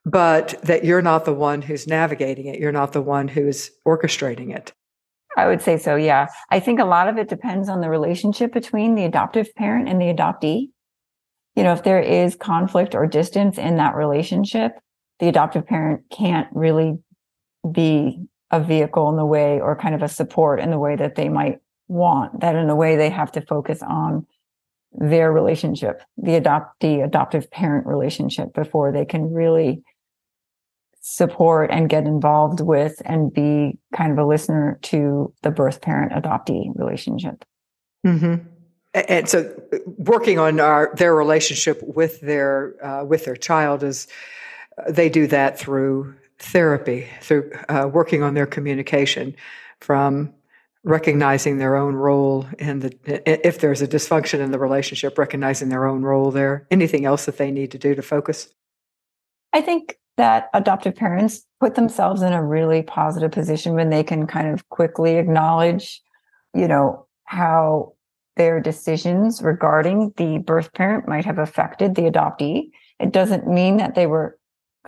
but 0.05 0.55
that 0.63 0.85
you're 0.85 1.03
not 1.03 1.25
the 1.25 1.35
one 1.35 1.63
who's 1.63 1.87
navigating 1.87 2.47
it, 2.47 2.61
you're 2.61 2.73
not 2.73 2.93
the 2.93 3.03
one 3.03 3.29
who's 3.29 3.71
orchestrating 3.87 4.55
it. 4.55 4.73
I 5.37 5.47
would 5.47 5.63
say 5.63 5.79
so, 5.79 5.97
yeah. 5.97 6.27
I 6.51 6.61
think 6.61 6.79
a 6.81 6.85
lot 6.85 7.09
of 7.09 7.17
it 7.17 7.29
depends 7.29 7.69
on 7.69 7.81
the 7.81 7.89
relationship 7.89 8.53
between 8.53 8.95
the 8.95 9.05
adoptive 9.05 9.55
parent 9.55 9.89
and 9.89 10.01
the 10.01 10.13
adoptee. 10.13 10.69
You 11.57 11.63
know, 11.63 11.73
if 11.73 11.83
there 11.83 12.01
is 12.01 12.35
conflict 12.35 12.95
or 12.95 13.07
distance 13.07 13.59
in 13.59 13.77
that 13.77 13.95
relationship, 13.95 14.73
the 15.21 15.29
adoptive 15.29 15.67
parent 15.67 16.03
can't 16.11 16.49
really 16.53 16.99
be 17.71 18.27
a 18.51 18.61
vehicle 18.61 19.09
in 19.09 19.17
the 19.17 19.25
way 19.25 19.61
or 19.61 19.77
kind 19.77 19.95
of 19.95 20.03
a 20.03 20.09
support 20.09 20.61
in 20.61 20.71
the 20.71 20.79
way 20.79 20.97
that 20.97 21.15
they 21.15 21.29
might 21.29 21.59
want 21.89 22.41
that 22.41 22.55
in 22.55 22.69
a 22.71 22.77
way 22.77 22.97
they 22.97 23.11
have 23.11 23.33
to 23.33 23.41
focus 23.41 23.83
on 23.83 24.27
their 24.93 25.33
relationship 25.33 26.03
the 26.17 26.33
adoptee 26.33 27.05
adoptive 27.05 27.51
parent 27.51 27.87
relationship 27.87 28.53
before 28.55 28.93
they 28.93 29.05
can 29.05 29.33
really 29.33 29.83
support 31.03 31.71
and 31.71 31.89
get 31.89 32.05
involved 32.05 32.61
with 32.61 33.03
and 33.05 33.33
be 33.33 33.77
kind 33.95 34.13
of 34.13 34.19
a 34.19 34.25
listener 34.25 34.79
to 34.83 35.33
the 35.43 35.51
birth 35.51 35.81
parent 35.81 36.13
adoptee 36.13 36.71
relationship 36.77 37.45
mm-hmm. 38.07 38.37
and 38.95 39.29
so 39.29 39.53
working 39.99 40.39
on 40.39 40.61
our 40.61 40.93
their 40.97 41.15
relationship 41.15 41.81
with 41.83 42.21
their 42.21 42.75
uh, 42.85 43.05
with 43.05 43.25
their 43.25 43.37
child 43.37 43.83
is 43.83 44.07
they 44.89 45.09
do 45.09 45.27
that 45.27 45.59
through 45.59 46.15
therapy, 46.43 47.09
through 47.21 47.53
uh, 47.69 47.89
working 47.93 48.23
on 48.23 48.35
their 48.35 48.47
communication, 48.47 49.35
from 49.81 50.33
recognizing 50.85 51.59
their 51.59 51.77
own 51.77 51.95
role 51.95 52.47
in 52.59 52.81
the 52.81 52.93
if 53.47 53.61
there's 53.61 53.83
a 53.83 53.89
dysfunction 53.89 54.41
in 54.41 54.51
the 54.51 54.59
relationship, 54.59 55.17
recognizing 55.17 55.69
their 55.69 55.87
own 55.87 56.03
role 56.03 56.31
there. 56.31 56.67
Anything 56.71 57.05
else 57.05 57.27
that 57.27 57.39
they 57.39 57.51
need 57.51 57.71
to 57.71 57.79
do 57.79 57.95
to 57.95 58.03
focus? 58.03 58.49
I 59.53 59.61
think 59.61 59.99
that 60.17 60.49
adoptive 60.55 60.95
parents 60.95 61.47
put 61.61 61.75
themselves 61.75 62.23
in 62.23 62.33
a 62.33 62.45
really 62.45 62.83
positive 62.83 63.31
position 63.31 63.75
when 63.75 63.91
they 63.91 64.03
can 64.03 64.27
kind 64.27 64.49
of 64.49 64.69
quickly 64.69 65.17
acknowledge, 65.17 66.03
you 66.55 66.69
know, 66.69 67.07
how 67.25 67.95
their 68.37 68.61
decisions 68.61 69.43
regarding 69.43 70.13
the 70.17 70.39
birth 70.39 70.73
parent 70.73 71.09
might 71.09 71.25
have 71.25 71.39
affected 71.39 71.95
the 71.95 72.03
adoptee. 72.03 72.71
It 72.99 73.13
doesn't 73.13 73.47
mean 73.47 73.79
that 73.79 73.95
they 73.95 74.07
were 74.07 74.39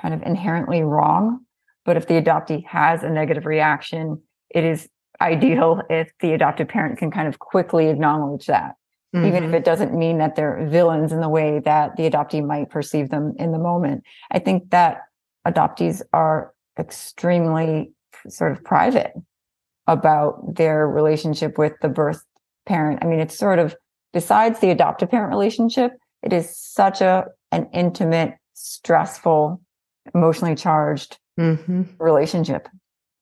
kind 0.00 0.14
of 0.14 0.22
inherently 0.22 0.82
wrong. 0.82 1.40
But 1.84 1.96
if 1.96 2.06
the 2.06 2.14
adoptee 2.14 2.64
has 2.66 3.02
a 3.02 3.10
negative 3.10 3.46
reaction, 3.46 4.22
it 4.50 4.64
is 4.64 4.88
ideal 5.20 5.82
if 5.90 6.10
the 6.20 6.32
adoptive 6.32 6.68
parent 6.68 6.98
can 6.98 7.10
kind 7.10 7.28
of 7.28 7.38
quickly 7.38 7.88
acknowledge 7.88 8.46
that, 8.46 8.74
mm-hmm. 9.14 9.26
even 9.26 9.44
if 9.44 9.48
mm-hmm. 9.48 9.54
it 9.54 9.64
doesn't 9.64 9.94
mean 9.94 10.18
that 10.18 10.34
they're 10.36 10.66
villains 10.66 11.12
in 11.12 11.20
the 11.20 11.28
way 11.28 11.60
that 11.60 11.96
the 11.96 12.08
adoptee 12.10 12.44
might 12.44 12.70
perceive 12.70 13.10
them 13.10 13.34
in 13.38 13.52
the 13.52 13.58
moment. 13.58 14.02
I 14.30 14.38
think 14.38 14.70
that 14.70 15.02
adoptees 15.46 16.02
are 16.12 16.52
extremely 16.78 17.92
sort 18.28 18.52
of 18.52 18.64
private 18.64 19.12
about 19.86 20.54
their 20.54 20.88
relationship 20.88 21.58
with 21.58 21.72
the 21.82 21.88
birth 21.88 22.24
parent. 22.66 23.00
I 23.02 23.06
mean, 23.06 23.20
it's 23.20 23.36
sort 23.36 23.58
of 23.58 23.76
besides 24.12 24.60
the 24.60 24.70
adoptive 24.70 25.10
parent 25.10 25.30
relationship, 25.30 25.92
it 26.22 26.32
is 26.32 26.56
such 26.56 27.00
a 27.00 27.26
an 27.52 27.68
intimate, 27.72 28.34
stressful 28.54 29.60
emotionally 30.14 30.54
charged 30.54 31.18
mm-hmm. 31.38 31.82
relationship. 31.98 32.68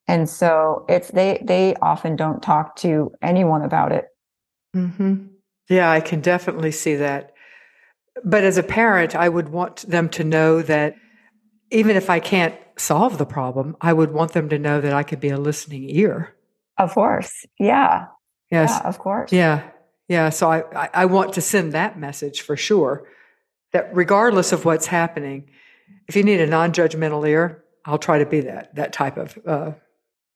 And 0.08 0.28
so 0.28 0.84
it's 0.88 1.10
they 1.10 1.42
they 1.44 1.74
often 1.76 2.16
don't 2.16 2.42
talk 2.42 2.76
to 2.76 3.12
anyone 3.22 3.62
about 3.62 3.92
it. 3.92 4.06
Mm-hmm. 4.74 5.26
Yeah, 5.68 5.90
I 5.90 6.00
can 6.00 6.20
definitely 6.20 6.72
see 6.72 6.96
that. 6.96 7.32
But 8.24 8.44
as 8.44 8.58
a 8.58 8.62
parent, 8.62 9.14
I 9.14 9.28
would 9.28 9.48
want 9.48 9.88
them 9.88 10.08
to 10.10 10.24
know 10.24 10.60
that 10.62 10.94
even 11.72 11.96
if 11.96 12.10
I 12.10 12.20
can't 12.20 12.54
solve 12.76 13.18
the 13.18 13.26
problem, 13.26 13.76
I 13.80 13.92
would 13.92 14.12
want 14.12 14.32
them 14.32 14.48
to 14.50 14.58
know 14.58 14.80
that 14.80 14.92
I 14.92 15.02
could 15.02 15.20
be 15.20 15.30
a 15.30 15.38
listening 15.38 15.88
ear. 15.90 16.34
Of 16.78 16.92
course. 16.92 17.46
Yeah. 17.58 18.06
Yes. 18.50 18.70
Yeah, 18.70 18.88
of 18.88 18.98
course. 18.98 19.32
Yeah. 19.32 19.70
Yeah. 20.08 20.30
So 20.30 20.50
I, 20.50 20.84
I, 20.84 20.90
I 20.94 21.04
want 21.06 21.34
to 21.34 21.40
send 21.40 21.72
that 21.72 21.98
message 21.98 22.42
for 22.42 22.56
sure 22.56 23.08
that 23.72 23.94
regardless 23.94 24.52
of 24.52 24.64
what's 24.64 24.86
happening, 24.86 25.50
if 26.08 26.16
you 26.16 26.22
need 26.22 26.40
a 26.40 26.46
non-judgmental 26.46 27.26
ear, 27.28 27.64
I'll 27.84 27.98
try 27.98 28.18
to 28.18 28.26
be 28.26 28.40
that 28.42 28.74
that 28.76 28.92
type 28.92 29.16
of. 29.16 29.38
Uh, 29.46 29.72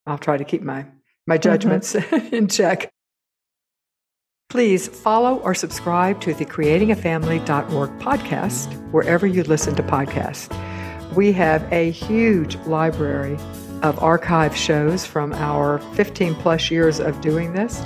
I'll 0.07 0.18
try 0.18 0.37
to 0.37 0.45
keep 0.45 0.62
my 0.62 0.87
my 1.26 1.39
judgments 1.39 1.93
mm-hmm. 1.95 2.34
in 2.34 2.49
check. 2.49 2.91
Please 4.49 4.89
follow 4.89 5.39
or 5.39 5.55
subscribe 5.55 6.20
to 6.22 6.32
the 6.32 6.45
creatingafamily.org 6.45 7.99
podcast 7.99 8.93
wherever 8.93 9.26
you 9.26 9.43
listen 9.43 9.74
to 9.74 9.82
podcasts. 9.82 10.76
We 11.17 11.33
have 11.33 11.73
a 11.73 11.91
huge 11.91 12.57
library 12.67 13.39
of 13.83 13.99
archive 14.03 14.55
shows 14.55 15.07
from 15.07 15.33
our 15.33 15.79
15 15.95 16.35
plus 16.35 16.71
years 16.71 17.01
of 17.01 17.19
doing 17.23 17.55
this. 17.55 17.83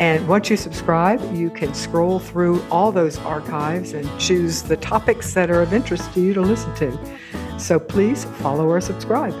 And 0.00 0.28
once 0.28 0.50
you 0.50 0.58
subscribe, 0.58 1.18
you 1.34 1.48
can 1.48 1.72
scroll 1.72 2.18
through 2.18 2.62
all 2.70 2.92
those 2.92 3.16
archives 3.20 3.94
and 3.94 4.06
choose 4.20 4.62
the 4.62 4.76
topics 4.76 5.32
that 5.32 5.50
are 5.50 5.62
of 5.62 5.72
interest 5.72 6.12
to 6.12 6.20
you 6.20 6.34
to 6.34 6.42
listen 6.42 6.74
to. 6.74 7.18
So 7.58 7.80
please 7.80 8.26
follow 8.42 8.68
or 8.68 8.82
subscribe. 8.82 9.32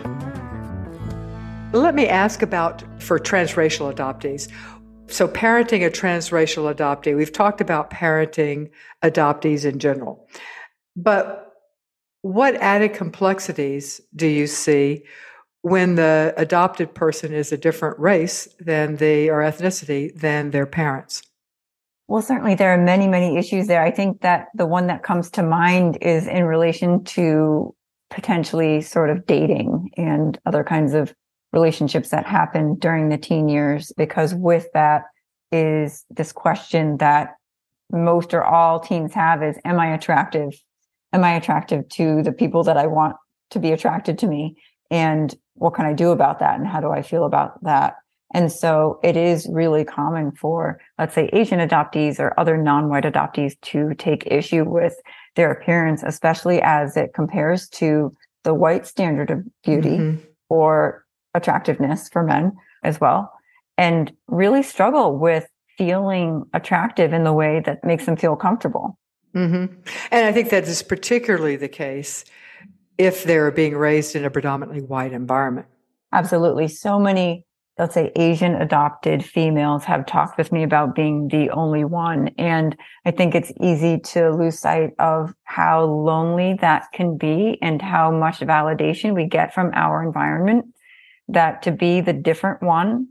Let 1.74 1.94
me 1.94 2.08
ask 2.08 2.40
about 2.40 2.82
for 2.98 3.18
transracial 3.18 3.94
adoptees 3.94 4.50
So, 5.08 5.28
parenting 5.28 5.86
a 5.86 5.90
transracial 5.90 6.74
adoptee, 6.74 7.14
we've 7.14 7.32
talked 7.32 7.60
about 7.60 7.90
parenting 7.90 8.70
adoptees 9.02 9.66
in 9.66 9.78
general. 9.78 10.26
But 10.96 11.47
what 12.22 12.54
added 12.56 12.94
complexities 12.94 14.00
do 14.14 14.26
you 14.26 14.46
see 14.46 15.04
when 15.62 15.96
the 15.96 16.34
adopted 16.36 16.94
person 16.94 17.32
is 17.32 17.52
a 17.52 17.56
different 17.56 17.98
race 17.98 18.48
than 18.60 18.96
the 18.96 19.30
or 19.30 19.40
ethnicity 19.40 20.14
than 20.14 20.50
their 20.50 20.66
parents? 20.66 21.22
Well, 22.06 22.22
certainly 22.22 22.54
there 22.54 22.72
are 22.72 22.82
many, 22.82 23.06
many 23.06 23.36
issues 23.36 23.66
there. 23.66 23.82
I 23.82 23.90
think 23.90 24.22
that 24.22 24.48
the 24.54 24.66
one 24.66 24.86
that 24.86 25.02
comes 25.02 25.30
to 25.32 25.42
mind 25.42 25.98
is 26.00 26.26
in 26.26 26.44
relation 26.44 27.04
to 27.04 27.74
potentially 28.10 28.80
sort 28.80 29.10
of 29.10 29.26
dating 29.26 29.90
and 29.96 30.38
other 30.46 30.64
kinds 30.64 30.94
of 30.94 31.14
relationships 31.52 32.08
that 32.08 32.24
happen 32.26 32.76
during 32.76 33.10
the 33.10 33.18
teen 33.18 33.48
years, 33.48 33.92
because 33.96 34.34
with 34.34 34.66
that 34.72 35.02
is 35.52 36.04
this 36.10 36.32
question 36.32 36.96
that 36.98 37.34
most 37.90 38.32
or 38.32 38.44
all 38.44 38.80
teens 38.80 39.12
have 39.14 39.42
is, 39.42 39.58
am 39.64 39.78
I 39.78 39.94
attractive? 39.94 40.52
Am 41.12 41.24
I 41.24 41.34
attractive 41.34 41.88
to 41.90 42.22
the 42.22 42.32
people 42.32 42.62
that 42.64 42.76
I 42.76 42.86
want 42.86 43.16
to 43.50 43.58
be 43.58 43.72
attracted 43.72 44.18
to 44.18 44.26
me? 44.26 44.56
And 44.90 45.34
what 45.54 45.74
can 45.74 45.86
I 45.86 45.92
do 45.92 46.10
about 46.10 46.38
that? 46.40 46.58
And 46.58 46.66
how 46.66 46.80
do 46.80 46.90
I 46.90 47.02
feel 47.02 47.24
about 47.24 47.62
that? 47.64 47.96
And 48.34 48.52
so 48.52 49.00
it 49.02 49.16
is 49.16 49.48
really 49.50 49.84
common 49.84 50.32
for, 50.32 50.78
let's 50.98 51.14
say, 51.14 51.30
Asian 51.32 51.66
adoptees 51.66 52.20
or 52.20 52.38
other 52.38 52.58
non-white 52.58 53.04
adoptees 53.04 53.58
to 53.62 53.94
take 53.94 54.26
issue 54.26 54.64
with 54.64 55.00
their 55.34 55.50
appearance, 55.50 56.02
especially 56.02 56.60
as 56.60 56.96
it 56.96 57.14
compares 57.14 57.68
to 57.70 58.12
the 58.44 58.52
white 58.52 58.86
standard 58.86 59.30
of 59.30 59.44
beauty 59.64 59.96
mm-hmm. 59.96 60.24
or 60.50 61.04
attractiveness 61.32 62.08
for 62.10 62.22
men 62.22 62.52
as 62.82 63.00
well, 63.00 63.32
and 63.78 64.12
really 64.26 64.62
struggle 64.62 65.18
with 65.18 65.48
feeling 65.78 66.44
attractive 66.52 67.12
in 67.12 67.24
the 67.24 67.32
way 67.32 67.62
that 67.64 67.82
makes 67.84 68.04
them 68.04 68.16
feel 68.16 68.36
comfortable. 68.36 68.98
Mm-hmm. 69.34 69.74
And 70.10 70.26
I 70.26 70.32
think 70.32 70.50
that 70.50 70.64
is 70.64 70.82
particularly 70.82 71.56
the 71.56 71.68
case 71.68 72.24
if 72.96 73.24
they're 73.24 73.50
being 73.50 73.76
raised 73.76 74.16
in 74.16 74.24
a 74.24 74.30
predominantly 74.30 74.82
white 74.82 75.12
environment. 75.12 75.66
Absolutely. 76.12 76.68
So 76.68 76.98
many 76.98 77.46
let's 77.78 77.94
say 77.94 78.10
Asian 78.16 78.56
adopted 78.56 79.24
females 79.24 79.84
have 79.84 80.04
talked 80.04 80.36
with 80.36 80.50
me 80.50 80.64
about 80.64 80.94
being 80.94 81.28
the 81.28 81.48
only 81.50 81.84
one. 81.84 82.28
And 82.36 82.76
I 83.04 83.12
think 83.12 83.34
it's 83.34 83.52
easy 83.60 84.00
to 84.00 84.30
lose 84.30 84.58
sight 84.58 84.90
of 84.98 85.32
how 85.44 85.84
lonely 85.84 86.54
that 86.60 86.86
can 86.92 87.16
be 87.16 87.56
and 87.62 87.80
how 87.80 88.10
much 88.10 88.40
validation 88.40 89.14
we 89.14 89.26
get 89.26 89.54
from 89.54 89.70
our 89.74 90.02
environment 90.02 90.66
that 91.28 91.62
to 91.62 91.70
be 91.70 92.00
the 92.00 92.12
different 92.12 92.62
one 92.62 93.08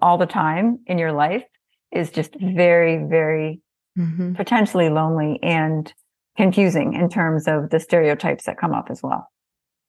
all 0.00 0.16
the 0.16 0.26
time 0.26 0.78
in 0.86 0.96
your 0.96 1.12
life 1.12 1.44
is 1.92 2.10
just 2.10 2.34
very, 2.40 3.04
very 3.04 3.60
mm-hmm. 3.98 4.34
potentially 4.34 4.88
lonely 4.88 5.38
and 5.42 5.92
confusing 6.36 6.94
in 6.94 7.08
terms 7.08 7.46
of 7.46 7.70
the 7.70 7.80
stereotypes 7.80 8.44
that 8.44 8.58
come 8.58 8.72
up 8.72 8.88
as 8.90 9.02
well. 9.02 9.28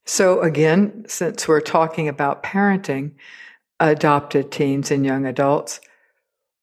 So 0.06 0.41
again, 0.41 1.06
since 1.08 1.47
we're 1.47 1.62
talking 1.62 2.08
about 2.08 2.43
parenting, 2.43 3.14
adopted 3.82 4.52
teens 4.52 4.91
and 4.91 5.06
young 5.06 5.26
adults. 5.26 5.82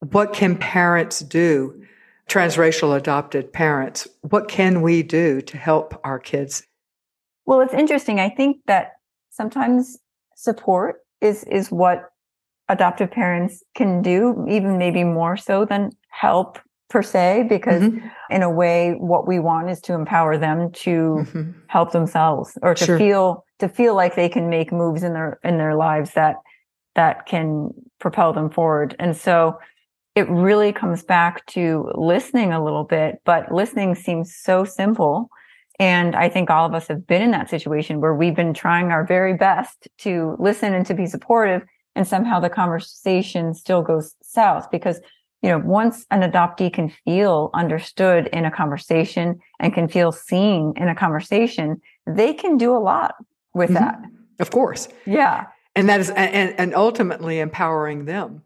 What 0.01 0.33
can 0.33 0.57
parents 0.57 1.21
do? 1.21 1.83
Transracial 2.29 2.97
adopted 2.97 3.53
parents, 3.53 4.07
what 4.21 4.49
can 4.49 4.83
we 4.83 5.03
do 5.03 5.41
to 5.41 5.57
help 5.57 5.99
our 6.05 6.19
kids? 6.19 6.63
Well, 7.47 7.61
it's 7.61 7.73
interesting. 7.73 8.21
I 8.21 8.29
think 8.29 8.59
that 8.67 8.93
sometimes 9.31 9.99
support 10.37 11.01
is 11.21 11.45
is 11.45 11.71
what 11.71 12.11
adoptive 12.69 13.11
parents 13.11 13.65
can 13.75 14.03
do, 14.03 14.47
even 14.49 14.77
maybe 14.77 15.05
more 15.05 15.39
so 15.39 15.65
than 15.65 15.91
help 16.11 16.59
per 16.89 17.03
se, 17.03 17.47
because 17.49 17.83
mm-hmm. 17.83 18.07
in 18.31 18.43
a 18.43 18.51
way, 18.51 18.93
what 18.93 19.27
we 19.27 19.39
want 19.39 19.71
is 19.71 19.81
to 19.83 19.95
empower 19.95 20.39
them 20.39 20.73
to 20.73 20.91
mm-hmm. 20.91 21.51
help 21.67 21.93
themselves 21.93 22.57
or 22.63 22.75
to 22.75 22.85
sure. 22.85 22.99
feel 22.99 23.45
to 23.59 23.69
feel 23.69 23.95
like 23.95 24.15
they 24.15 24.29
can 24.29 24.49
make 24.49 24.73
moves 24.73 25.03
in 25.03 25.13
their 25.13 25.39
in 25.45 25.59
their 25.59 25.75
lives 25.75 26.13
that 26.13 26.37
that 26.95 27.27
can 27.27 27.71
propel 28.01 28.33
them 28.33 28.51
forward. 28.51 28.97
And 28.99 29.17
so 29.17 29.59
it 30.15 30.29
really 30.29 30.73
comes 30.73 31.05
back 31.05 31.47
to 31.47 31.91
listening 31.95 32.53
a 32.53 32.65
little 32.65 32.85
bit, 32.85 33.21
but 33.25 33.53
listening 33.53 33.95
seems 33.95 34.35
so 34.35 34.65
simple. 34.65 35.31
And 35.79 36.17
I 36.17 36.29
think 36.29 36.51
all 36.51 36.67
of 36.67 36.75
us 36.75 36.89
have 36.89 37.07
been 37.07 37.23
in 37.23 37.31
that 37.31 37.49
situation 37.49 38.01
where 38.01 38.15
we've 38.15 38.35
been 38.35 38.53
trying 38.53 38.91
our 38.91 39.07
very 39.07 39.35
best 39.35 39.87
to 39.99 40.35
listen 40.41 40.75
and 40.75 40.85
to 40.87 40.95
be 40.95 41.07
supportive. 41.07 41.63
And 41.95 42.07
somehow 42.07 42.41
the 42.41 42.51
conversation 42.51 43.55
still 43.55 43.83
goes 43.83 44.17
south 44.23 44.71
because, 44.73 45.01
you 45.43 45.49
know, 45.51 45.59
once 45.59 46.05
an 46.11 46.21
adoptee 46.21 46.73
can 46.73 46.93
feel 47.05 47.51
understood 47.55 48.27
in 48.29 48.45
a 48.45 48.51
conversation 48.51 49.39
and 49.61 49.73
can 49.73 49.89
feel 49.89 50.13
seen 50.13 50.73
in 50.77 50.89
a 50.89 50.95
conversation, 50.95 51.81
they 52.07 52.35
can 52.35 52.57
do 52.57 52.77
a 52.77 52.79
lot 52.79 53.15
with 53.55 53.71
mm-hmm. 53.71 53.85
that. 53.85 54.01
Of 54.41 54.51
course. 54.51 54.89
Yeah 55.07 55.47
and 55.79 55.89
that 55.89 56.01
is 56.01 56.11
and, 56.11 56.55
and 56.59 56.75
ultimately 56.75 57.39
empowering 57.39 58.05
them 58.05 58.43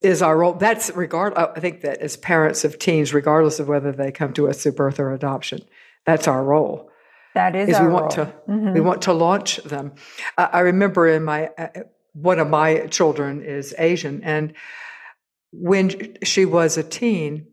is 0.00 0.22
our 0.22 0.36
role 0.36 0.54
that's 0.54 0.90
regard 0.90 1.34
i 1.34 1.58
think 1.58 1.80
that 1.82 1.98
as 1.98 2.16
parents 2.16 2.64
of 2.64 2.78
teens 2.78 3.12
regardless 3.12 3.58
of 3.58 3.68
whether 3.68 3.92
they 3.92 4.12
come 4.12 4.32
to 4.32 4.48
us 4.48 4.62
through 4.62 4.72
birth 4.72 5.00
or 5.00 5.12
adoption 5.12 5.60
that's 6.06 6.28
our 6.28 6.44
role 6.44 6.88
that 7.34 7.56
is, 7.56 7.68
is 7.68 7.80
we 7.80 7.88
want 7.88 8.16
role. 8.16 8.26
to 8.26 8.32
mm-hmm. 8.48 8.72
we 8.72 8.80
want 8.80 9.02
to 9.02 9.12
launch 9.12 9.56
them 9.58 9.92
uh, 10.38 10.48
i 10.52 10.60
remember 10.60 11.08
in 11.08 11.24
my 11.24 11.48
uh, 11.58 11.68
one 12.14 12.38
of 12.38 12.48
my 12.48 12.86
children 12.86 13.42
is 13.42 13.74
asian 13.78 14.22
and 14.22 14.54
when 15.52 16.16
she 16.22 16.44
was 16.44 16.76
a 16.76 16.82
teen 16.82 17.46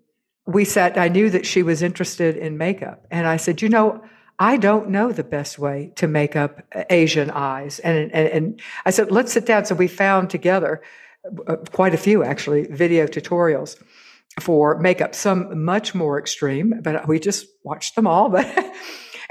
we 0.47 0.65
sat 0.65 0.97
i 0.97 1.07
knew 1.07 1.29
that 1.29 1.45
she 1.45 1.63
was 1.63 1.81
interested 1.81 2.35
in 2.35 2.57
makeup 2.57 3.05
and 3.11 3.27
i 3.27 3.37
said 3.37 3.61
you 3.61 3.69
know 3.69 4.01
I 4.41 4.55
don't 4.55 4.89
know 4.89 5.11
the 5.11 5.23
best 5.25 5.59
way 5.59 5.91
to 5.97 6.07
make 6.07 6.37
up 6.37 6.63
Asian 6.89 7.29
eyes. 7.29 7.79
And, 7.79 8.09
and, 8.13 8.29
and 8.29 8.61
I 8.85 8.91
said, 8.91 9.11
let's 9.11 9.33
sit 9.33 9.45
down. 9.45 9.65
So 9.65 9.75
we 9.75 9.89
found 9.89 10.29
together 10.29 10.81
uh, 11.47 11.57
quite 11.73 11.93
a 11.93 11.97
few 11.97 12.23
actually 12.23 12.63
video 12.67 13.05
tutorials 13.05 13.75
for 14.39 14.79
makeup, 14.79 15.13
some 15.13 15.65
much 15.65 15.93
more 15.93 16.17
extreme, 16.17 16.73
but 16.81 17.05
we 17.07 17.19
just 17.19 17.47
watched 17.63 17.95
them 17.95 18.07
all. 18.07 18.29
But 18.39 18.73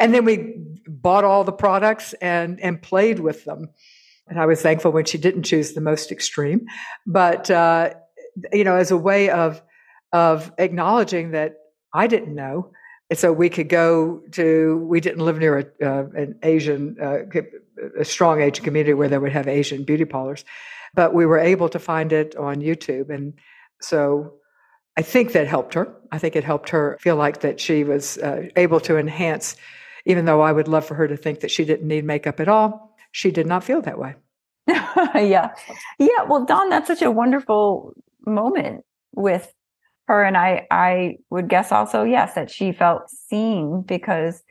and 0.00 0.14
then 0.14 0.24
we 0.24 0.54
bought 0.86 1.24
all 1.24 1.42
the 1.42 1.52
products 1.52 2.12
and 2.20 2.60
and 2.60 2.80
played 2.80 3.18
with 3.18 3.44
them. 3.44 3.70
And 4.28 4.38
I 4.38 4.46
was 4.46 4.60
thankful 4.60 4.92
when 4.92 5.06
she 5.06 5.18
didn't 5.18 5.44
choose 5.44 5.72
the 5.72 5.80
most 5.80 6.12
extreme, 6.12 6.66
but 7.06 7.50
uh, 7.50 7.94
you 8.52 8.64
know, 8.64 8.76
as 8.76 8.90
a 8.90 8.96
way 8.96 9.30
of 9.30 9.62
of 10.12 10.52
acknowledging 10.58 11.32
that 11.32 11.56
I 11.92 12.06
didn't 12.06 12.34
know. 12.34 12.72
So 13.12 13.32
we 13.32 13.48
could 13.48 13.68
go 13.68 14.22
to 14.32 14.84
we 14.88 15.00
didn't 15.00 15.24
live 15.24 15.38
near 15.38 15.58
a, 15.58 15.86
uh, 15.86 16.04
an 16.14 16.38
asian 16.42 16.96
uh, 17.00 17.20
a 17.98 18.04
strong 18.04 18.42
asian 18.42 18.62
community 18.62 18.92
where 18.92 19.08
they 19.08 19.16
would 19.16 19.32
have 19.32 19.48
asian 19.48 19.84
beauty 19.84 20.04
parlors 20.04 20.44
but 20.94 21.14
we 21.14 21.24
were 21.24 21.38
able 21.38 21.70
to 21.70 21.78
find 21.78 22.12
it 22.12 22.36
on 22.36 22.56
youtube. 22.56 23.08
And 23.08 23.32
so 23.80 24.34
i 24.98 25.00
think 25.00 25.32
that 25.32 25.46
helped 25.46 25.72
her. 25.72 25.94
I 26.12 26.18
think 26.18 26.36
it 26.36 26.44
helped 26.44 26.68
her 26.68 26.98
feel 27.00 27.16
like 27.16 27.40
that 27.40 27.60
she 27.60 27.82
was 27.82 28.18
uh, 28.18 28.48
able 28.56 28.80
to 28.80 28.98
enhance 28.98 29.56
even 30.04 30.26
though 30.26 30.42
i 30.42 30.52
would 30.52 30.68
love 30.68 30.84
for 30.84 30.94
her 30.94 31.08
to 31.08 31.16
think 31.16 31.40
that 31.40 31.50
she 31.50 31.64
didn't 31.64 31.88
need 31.88 32.04
makeup 32.04 32.40
at 32.40 32.48
all 32.48 32.88
she 33.12 33.30
did 33.30 33.46
not 33.46 33.64
feel 33.64 33.82
that 33.82 33.98
way. 33.98 34.14
Yeah. 35.14 35.54
Yeah. 35.98 36.22
Well 36.28 36.44
Dawn, 36.44 36.68
that's 36.70 36.88
such 36.88 37.02
a 37.02 37.10
wonderful 37.10 37.94
moment 38.28 38.84
with 39.14 39.52
her 40.06 40.24
and 40.24 40.36
I 40.36 40.66
I 40.70 41.16
would 41.30 41.48
guess 41.48 41.72
also 41.72 42.04
yes 42.04 42.34
that 42.34 42.50
she 42.50 42.72
felt 42.72 43.10
seen 43.10 43.82
because 43.82 44.42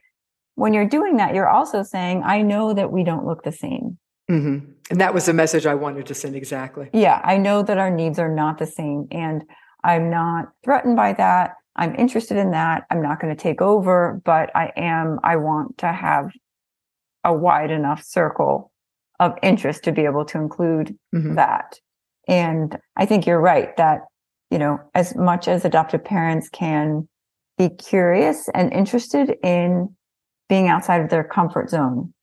when 0.55 0.73
you're 0.73 0.88
doing 0.88 1.17
that 1.17 1.34
you're 1.34 1.49
also 1.49 1.84
saying 1.84 2.23
I 2.23 2.41
know 2.41 2.73
that 2.73 2.91
we 2.91 3.03
don't 3.03 3.25
look 3.25 3.43
the 3.43 3.51
same. 3.51 3.97
Mm-hmm. 4.30 4.71
And 4.89 5.01
that 5.01 5.13
was 5.13 5.25
the 5.25 5.34
message 5.34 5.65
I 5.65 5.75
wanted 5.75 6.05
to 6.07 6.13
send 6.13 6.36
exactly. 6.36 6.89
Yeah, 6.93 7.21
I 7.23 7.38
know 7.38 7.63
that 7.63 7.78
our 7.78 7.89
needs 7.89 8.19
are 8.19 8.34
not 8.34 8.57
the 8.57 8.65
same 8.65 9.07
and 9.11 9.43
I'm 9.84 10.09
not 10.09 10.49
threatened 10.63 10.95
by 10.95 11.13
that. 11.13 11.53
I'm 11.75 11.95
interested 11.95 12.38
in 12.38 12.51
that. 12.51 12.86
I'm 12.89 13.01
not 13.01 13.21
going 13.21 13.36
to 13.36 13.41
take 13.41 13.61
over, 13.61 14.21
but 14.25 14.53
I 14.55 14.73
am 14.75 15.19
I 15.23 15.38
want 15.38 15.78
to 15.80 15.91
have 15.91 16.32
a 17.23 17.34
wide 17.34 17.71
enough 17.71 18.03
circle 18.03 18.71
of 19.19 19.34
interest 19.41 19.84
to 19.84 19.91
be 19.91 20.05
able 20.05 20.25
to 20.25 20.38
include 20.38 20.97
mm-hmm. 21.13 21.36
that. 21.36 21.80
And 22.28 22.78
I 22.95 23.05
think 23.05 23.25
you're 23.25 23.39
right 23.39 23.75
that 23.78 24.01
you 24.49 24.57
know, 24.57 24.80
as 24.95 25.15
much 25.15 25.47
as 25.47 25.65
adoptive 25.65 26.03
parents 26.03 26.49
can 26.49 27.07
be 27.57 27.69
curious 27.69 28.49
and 28.53 28.71
interested 28.71 29.36
in 29.43 29.95
being 30.47 30.67
outside 30.67 31.01
of 31.01 31.09
their 31.09 31.23
comfort 31.23 31.69
zone. 31.69 32.13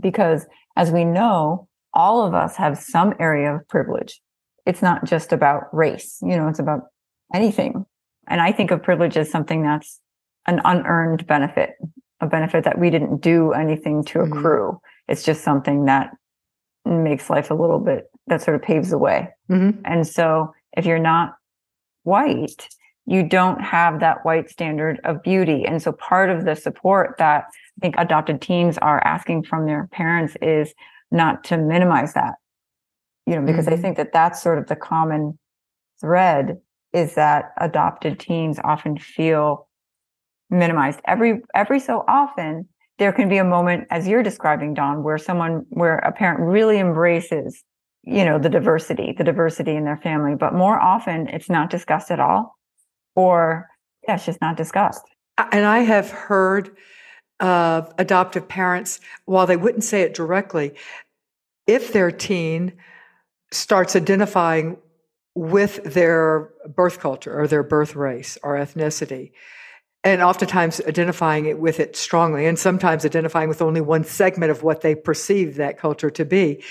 Because 0.00 0.46
as 0.76 0.90
we 0.90 1.04
know, 1.04 1.68
all 1.92 2.26
of 2.26 2.34
us 2.34 2.56
have 2.56 2.78
some 2.78 3.14
area 3.18 3.54
of 3.54 3.68
privilege. 3.68 4.20
It's 4.64 4.82
not 4.82 5.04
just 5.04 5.32
about 5.32 5.64
race, 5.74 6.18
you 6.22 6.36
know, 6.36 6.48
it's 6.48 6.60
about 6.60 6.82
anything. 7.34 7.84
And 8.28 8.40
I 8.40 8.52
think 8.52 8.70
of 8.70 8.82
privilege 8.82 9.16
as 9.16 9.30
something 9.30 9.62
that's 9.62 10.00
an 10.46 10.60
unearned 10.64 11.26
benefit, 11.26 11.70
a 12.20 12.26
benefit 12.26 12.64
that 12.64 12.78
we 12.78 12.88
didn't 12.88 13.20
do 13.20 13.52
anything 13.52 14.04
to 14.04 14.20
mm-hmm. 14.20 14.38
accrue. 14.38 14.68
Mm-hmm. 14.68 15.12
It's 15.12 15.24
just 15.24 15.42
something 15.42 15.86
that 15.86 16.12
makes 16.84 17.28
life 17.28 17.50
a 17.50 17.54
little 17.54 17.80
bit, 17.80 18.04
that 18.30 18.42
sort 18.42 18.54
of 18.54 18.62
paves 18.62 18.90
the 18.90 18.98
way. 18.98 19.28
Mm-hmm. 19.50 19.80
And 19.84 20.06
so 20.06 20.52
if 20.76 20.86
you're 20.86 20.98
not 20.98 21.34
white, 22.04 22.68
you 23.06 23.22
don't 23.22 23.60
have 23.60 24.00
that 24.00 24.24
white 24.24 24.48
standard 24.48 25.00
of 25.04 25.22
beauty. 25.22 25.64
And 25.66 25.82
so 25.82 25.92
part 25.92 26.30
of 26.30 26.44
the 26.44 26.54
support 26.54 27.16
that 27.18 27.44
I 27.44 27.80
think 27.80 27.94
adopted 27.98 28.40
teens 28.40 28.78
are 28.78 29.04
asking 29.04 29.44
from 29.44 29.66
their 29.66 29.88
parents 29.92 30.36
is 30.40 30.72
not 31.10 31.44
to 31.44 31.58
minimize 31.58 32.14
that, 32.14 32.34
you 33.26 33.34
know, 33.34 33.44
because 33.44 33.66
mm-hmm. 33.66 33.74
I 33.74 33.82
think 33.82 33.96
that 33.96 34.12
that's 34.12 34.42
sort 34.42 34.58
of 34.58 34.68
the 34.68 34.76
common 34.76 35.38
thread 36.00 36.58
is 36.92 37.14
that 37.14 37.52
adopted 37.58 38.18
teens 38.18 38.58
often 38.64 38.98
feel 38.98 39.68
minimized 40.50 41.00
every 41.06 41.40
every 41.54 41.78
so 41.78 42.04
often 42.08 42.66
there 42.98 43.12
can 43.12 43.28
be 43.28 43.38
a 43.38 43.44
moment 43.44 43.86
as 43.90 44.08
you're 44.08 44.22
describing 44.22 44.74
Dawn 44.74 45.02
where 45.02 45.16
someone 45.16 45.64
where 45.70 45.98
a 45.98 46.12
parent 46.12 46.40
really 46.40 46.78
embraces 46.78 47.62
you 48.02 48.24
know 48.24 48.38
the 48.38 48.48
diversity 48.48 49.14
the 49.16 49.24
diversity 49.24 49.76
in 49.76 49.84
their 49.84 49.96
family 49.96 50.34
but 50.34 50.54
more 50.54 50.78
often 50.78 51.28
it's 51.28 51.50
not 51.50 51.70
discussed 51.70 52.10
at 52.10 52.20
all 52.20 52.56
or 53.14 53.68
yeah 54.06 54.14
it's 54.14 54.26
just 54.26 54.40
not 54.40 54.56
discussed. 54.56 55.02
And 55.52 55.64
i 55.64 55.80
have 55.80 56.10
heard 56.10 56.76
of 57.40 57.92
adoptive 57.98 58.48
parents 58.48 59.00
while 59.24 59.46
they 59.46 59.56
wouldn't 59.56 59.84
say 59.84 60.02
it 60.02 60.14
directly 60.14 60.74
if 61.66 61.92
their 61.92 62.10
teen 62.10 62.72
starts 63.52 63.96
identifying 63.96 64.76
with 65.34 65.82
their 65.84 66.50
birth 66.74 67.00
culture 67.00 67.38
or 67.38 67.46
their 67.46 67.62
birth 67.62 67.96
race 67.96 68.36
or 68.42 68.56
ethnicity 68.56 69.32
and 70.02 70.22
oftentimes 70.22 70.80
identifying 70.86 71.46
it 71.46 71.58
with 71.58 71.78
it 71.78 71.96
strongly 71.96 72.46
and 72.46 72.58
sometimes 72.58 73.04
identifying 73.04 73.48
with 73.48 73.62
only 73.62 73.80
one 73.80 74.04
segment 74.04 74.50
of 74.50 74.62
what 74.62 74.80
they 74.80 74.94
perceive 74.94 75.56
that 75.56 75.78
culture 75.78 76.10
to 76.10 76.24
be 76.24 76.62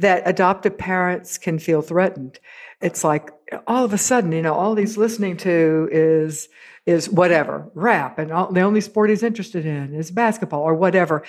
that 0.00 0.22
adoptive 0.26 0.76
parents 0.76 1.38
can 1.38 1.58
feel 1.58 1.82
threatened. 1.82 2.38
It's 2.80 3.04
like 3.04 3.30
all 3.66 3.84
of 3.84 3.92
a 3.92 3.98
sudden 3.98 4.32
you 4.32 4.42
know 4.42 4.54
all 4.54 4.74
he's 4.74 4.96
listening 4.96 5.36
to 5.38 5.88
is 5.90 6.48
is 6.86 7.10
whatever 7.10 7.70
rap 7.74 8.18
and 8.18 8.32
all, 8.32 8.50
the 8.52 8.62
only 8.62 8.80
sport 8.80 9.10
he's 9.10 9.22
interested 9.22 9.66
in 9.66 9.94
is 9.94 10.10
basketball 10.10 10.62
or 10.62 10.74
whatever 10.74 11.22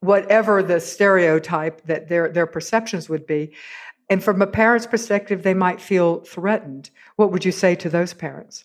whatever 0.00 0.62
the 0.62 0.80
stereotype 0.80 1.84
that 1.86 2.08
their 2.08 2.28
their 2.28 2.46
perceptions 2.46 3.08
would 3.08 3.26
be. 3.26 3.52
And 4.10 4.24
from 4.24 4.40
a 4.40 4.46
parent's 4.46 4.86
perspective 4.86 5.42
they 5.42 5.54
might 5.54 5.80
feel 5.80 6.20
threatened. 6.20 6.90
What 7.16 7.32
would 7.32 7.44
you 7.44 7.52
say 7.52 7.74
to 7.76 7.88
those 7.88 8.14
parents 8.14 8.64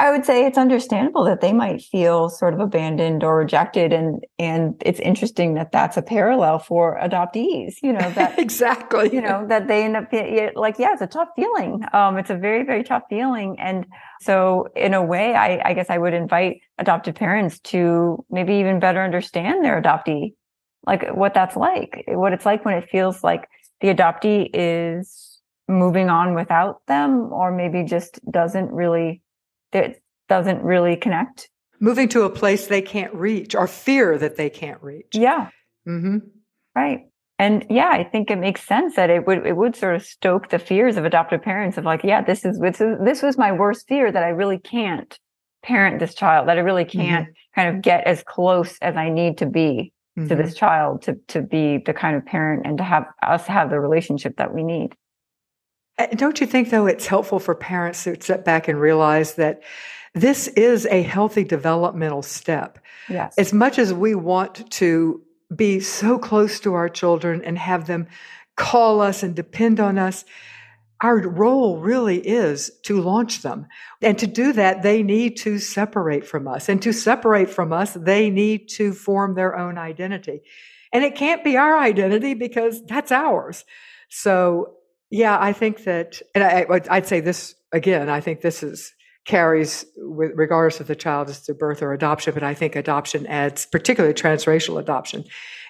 I 0.00 0.10
would 0.10 0.24
say 0.24 0.44
it's 0.44 0.58
understandable 0.58 1.24
that 1.24 1.40
they 1.40 1.52
might 1.52 1.80
feel 1.80 2.28
sort 2.28 2.52
of 2.52 2.58
abandoned 2.58 3.22
or 3.22 3.38
rejected, 3.38 3.92
and 3.92 4.24
and 4.40 4.74
it's 4.84 4.98
interesting 4.98 5.54
that 5.54 5.70
that's 5.70 5.96
a 5.96 6.02
parallel 6.02 6.58
for 6.58 6.98
adoptees. 7.00 7.76
You 7.80 7.92
know 7.92 8.10
that 8.10 8.36
exactly. 8.38 9.14
You 9.14 9.20
know 9.20 9.46
that 9.46 9.68
they 9.68 9.84
end 9.84 9.96
up 9.96 10.12
like 10.56 10.80
yeah, 10.80 10.92
it's 10.92 11.02
a 11.02 11.06
tough 11.06 11.28
feeling. 11.36 11.84
Um, 11.92 12.18
it's 12.18 12.30
a 12.30 12.36
very 12.36 12.64
very 12.64 12.82
tough 12.82 13.04
feeling, 13.08 13.56
and 13.60 13.86
so 14.20 14.66
in 14.74 14.94
a 14.94 15.02
way, 15.02 15.34
I, 15.34 15.60
I 15.64 15.74
guess 15.74 15.88
I 15.88 15.98
would 15.98 16.14
invite 16.14 16.62
adoptive 16.78 17.14
parents 17.14 17.60
to 17.60 18.24
maybe 18.30 18.54
even 18.54 18.80
better 18.80 19.00
understand 19.00 19.64
their 19.64 19.80
adoptee, 19.80 20.34
like 20.86 21.08
what 21.14 21.34
that's 21.34 21.54
like, 21.54 22.02
what 22.08 22.32
it's 22.32 22.46
like 22.46 22.64
when 22.64 22.74
it 22.74 22.88
feels 22.90 23.22
like 23.22 23.48
the 23.80 23.94
adoptee 23.94 24.50
is 24.52 25.40
moving 25.68 26.10
on 26.10 26.34
without 26.34 26.84
them, 26.88 27.32
or 27.32 27.52
maybe 27.52 27.84
just 27.84 28.18
doesn't 28.28 28.72
really 28.72 29.22
that 29.74 29.96
doesn't 30.28 30.62
really 30.62 30.96
connect. 30.96 31.50
Moving 31.80 32.08
to 32.08 32.22
a 32.22 32.30
place 32.30 32.66
they 32.66 32.80
can't 32.80 33.12
reach 33.12 33.54
or 33.54 33.66
fear 33.66 34.16
that 34.16 34.36
they 34.36 34.48
can't 34.48 34.82
reach. 34.82 35.08
Yeah. 35.12 35.50
Mm-hmm. 35.86 36.18
Right. 36.74 37.00
And 37.38 37.66
yeah, 37.68 37.88
I 37.90 38.04
think 38.04 38.30
it 38.30 38.38
makes 38.38 38.62
sense 38.62 38.96
that 38.96 39.10
it 39.10 39.26
would 39.26 39.44
it 39.46 39.56
would 39.56 39.74
sort 39.76 39.96
of 39.96 40.04
stoke 40.04 40.50
the 40.50 40.58
fears 40.58 40.96
of 40.96 41.04
adoptive 41.04 41.42
parents 41.42 41.76
of 41.76 41.84
like, 41.84 42.04
yeah, 42.04 42.22
this 42.22 42.44
is 42.44 42.58
this 42.60 42.80
is 42.80 42.96
this 43.04 43.22
was 43.22 43.36
my 43.36 43.52
worst 43.52 43.86
fear 43.88 44.10
that 44.10 44.22
I 44.22 44.28
really 44.28 44.58
can't 44.58 45.18
parent 45.62 45.98
this 45.98 46.14
child, 46.14 46.48
that 46.48 46.58
I 46.58 46.60
really 46.60 46.84
can't 46.84 47.26
mm-hmm. 47.26 47.60
kind 47.60 47.76
of 47.76 47.82
get 47.82 48.06
as 48.06 48.22
close 48.22 48.78
as 48.80 48.96
I 48.96 49.10
need 49.10 49.38
to 49.38 49.46
be 49.46 49.92
mm-hmm. 50.16 50.28
to 50.28 50.36
this 50.36 50.54
child 50.54 51.02
to 51.02 51.16
to 51.28 51.42
be 51.42 51.78
the 51.84 51.92
kind 51.92 52.16
of 52.16 52.24
parent 52.24 52.66
and 52.66 52.78
to 52.78 52.84
have 52.84 53.06
us 53.22 53.46
have 53.46 53.68
the 53.68 53.80
relationship 53.80 54.36
that 54.36 54.54
we 54.54 54.62
need. 54.62 54.94
Uh, 55.98 56.06
don't 56.14 56.40
you 56.40 56.46
think, 56.46 56.70
though, 56.70 56.86
it's 56.86 57.06
helpful 57.06 57.38
for 57.38 57.54
parents 57.54 58.04
to 58.04 58.20
step 58.20 58.44
back 58.44 58.68
and 58.68 58.80
realize 58.80 59.34
that 59.34 59.62
this 60.14 60.48
is 60.48 60.86
a 60.86 61.02
healthy 61.02 61.44
developmental 61.44 62.22
step? 62.22 62.78
Yes. 63.08 63.34
As 63.38 63.52
much 63.52 63.78
as 63.78 63.92
we 63.92 64.14
want 64.14 64.70
to 64.72 65.22
be 65.54 65.80
so 65.80 66.18
close 66.18 66.58
to 66.60 66.74
our 66.74 66.88
children 66.88 67.42
and 67.44 67.58
have 67.58 67.86
them 67.86 68.06
call 68.56 69.00
us 69.00 69.22
and 69.22 69.34
depend 69.34 69.78
on 69.80 69.98
us, 69.98 70.24
our 71.00 71.18
role 71.18 71.78
really 71.78 72.18
is 72.18 72.70
to 72.84 73.00
launch 73.00 73.42
them. 73.42 73.66
And 74.00 74.18
to 74.18 74.26
do 74.26 74.52
that, 74.54 74.82
they 74.82 75.02
need 75.02 75.36
to 75.38 75.58
separate 75.58 76.26
from 76.26 76.48
us. 76.48 76.68
And 76.68 76.80
to 76.82 76.92
separate 76.92 77.50
from 77.50 77.72
us, 77.72 77.92
they 77.94 78.30
need 78.30 78.68
to 78.70 78.92
form 78.92 79.34
their 79.34 79.56
own 79.56 79.76
identity. 79.76 80.40
And 80.92 81.04
it 81.04 81.16
can't 81.16 81.44
be 81.44 81.56
our 81.56 81.76
identity 81.76 82.34
because 82.34 82.84
that's 82.86 83.12
ours. 83.12 83.64
So 84.08 84.76
yeah, 85.14 85.38
I 85.40 85.52
think 85.52 85.84
that, 85.84 86.20
and 86.34 86.42
I, 86.42 86.66
would 86.68 87.06
say 87.06 87.20
this 87.20 87.54
again. 87.72 88.08
I 88.08 88.20
think 88.20 88.40
this 88.40 88.64
is 88.64 88.92
carries 89.24 89.86
with 89.96 90.32
regardless 90.34 90.80
of 90.80 90.88
the 90.88 90.96
child 90.96 91.30
is 91.30 91.38
through 91.38 91.54
birth 91.54 91.82
or 91.82 91.92
adoption. 91.92 92.34
But 92.34 92.42
I 92.42 92.52
think 92.52 92.74
adoption 92.74 93.24
adds, 93.28 93.64
particularly 93.64 94.12
transracial 94.12 94.78
adoption, 94.78 95.24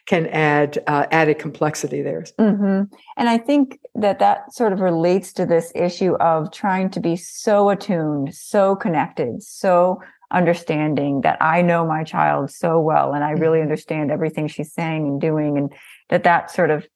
can 0.07 0.29
add 0.29 0.83
uh, 0.87 1.07
added 1.11 1.39
complexity 1.39 2.01
there. 2.01 2.25
Mm-hmm. 2.41 2.95
And 3.19 3.29
I 3.29 3.37
think 3.37 3.81
that 3.95 4.19
that 4.19 4.55
sort 4.55 4.73
of 4.73 4.81
relates 4.81 5.35
to 5.35 5.45
this 5.45 5.71
issue 5.75 6.15
of 6.15 6.51
trying 6.51 6.89
to 6.91 7.01
be 7.01 7.15
so 7.15 7.69
attuned, 7.69 8.35
so 8.35 8.75
connected, 8.75 9.43
so 9.43 10.01
understanding 10.31 11.21
that 11.21 11.37
I 11.43 11.61
know 11.61 11.87
my 11.87 12.03
child 12.03 12.51
so 12.51 12.81
well 12.81 13.13
and 13.13 13.23
I 13.23 13.33
really 13.33 13.59
mm-hmm. 13.59 13.65
understand 13.65 14.11
everything 14.11 14.49
she's 14.49 14.73
saying 14.73 15.07
and 15.07 15.21
doing, 15.21 15.59
and 15.59 15.71
that 16.09 16.25
that 16.25 16.51
sort 16.51 16.71
of 16.71 16.87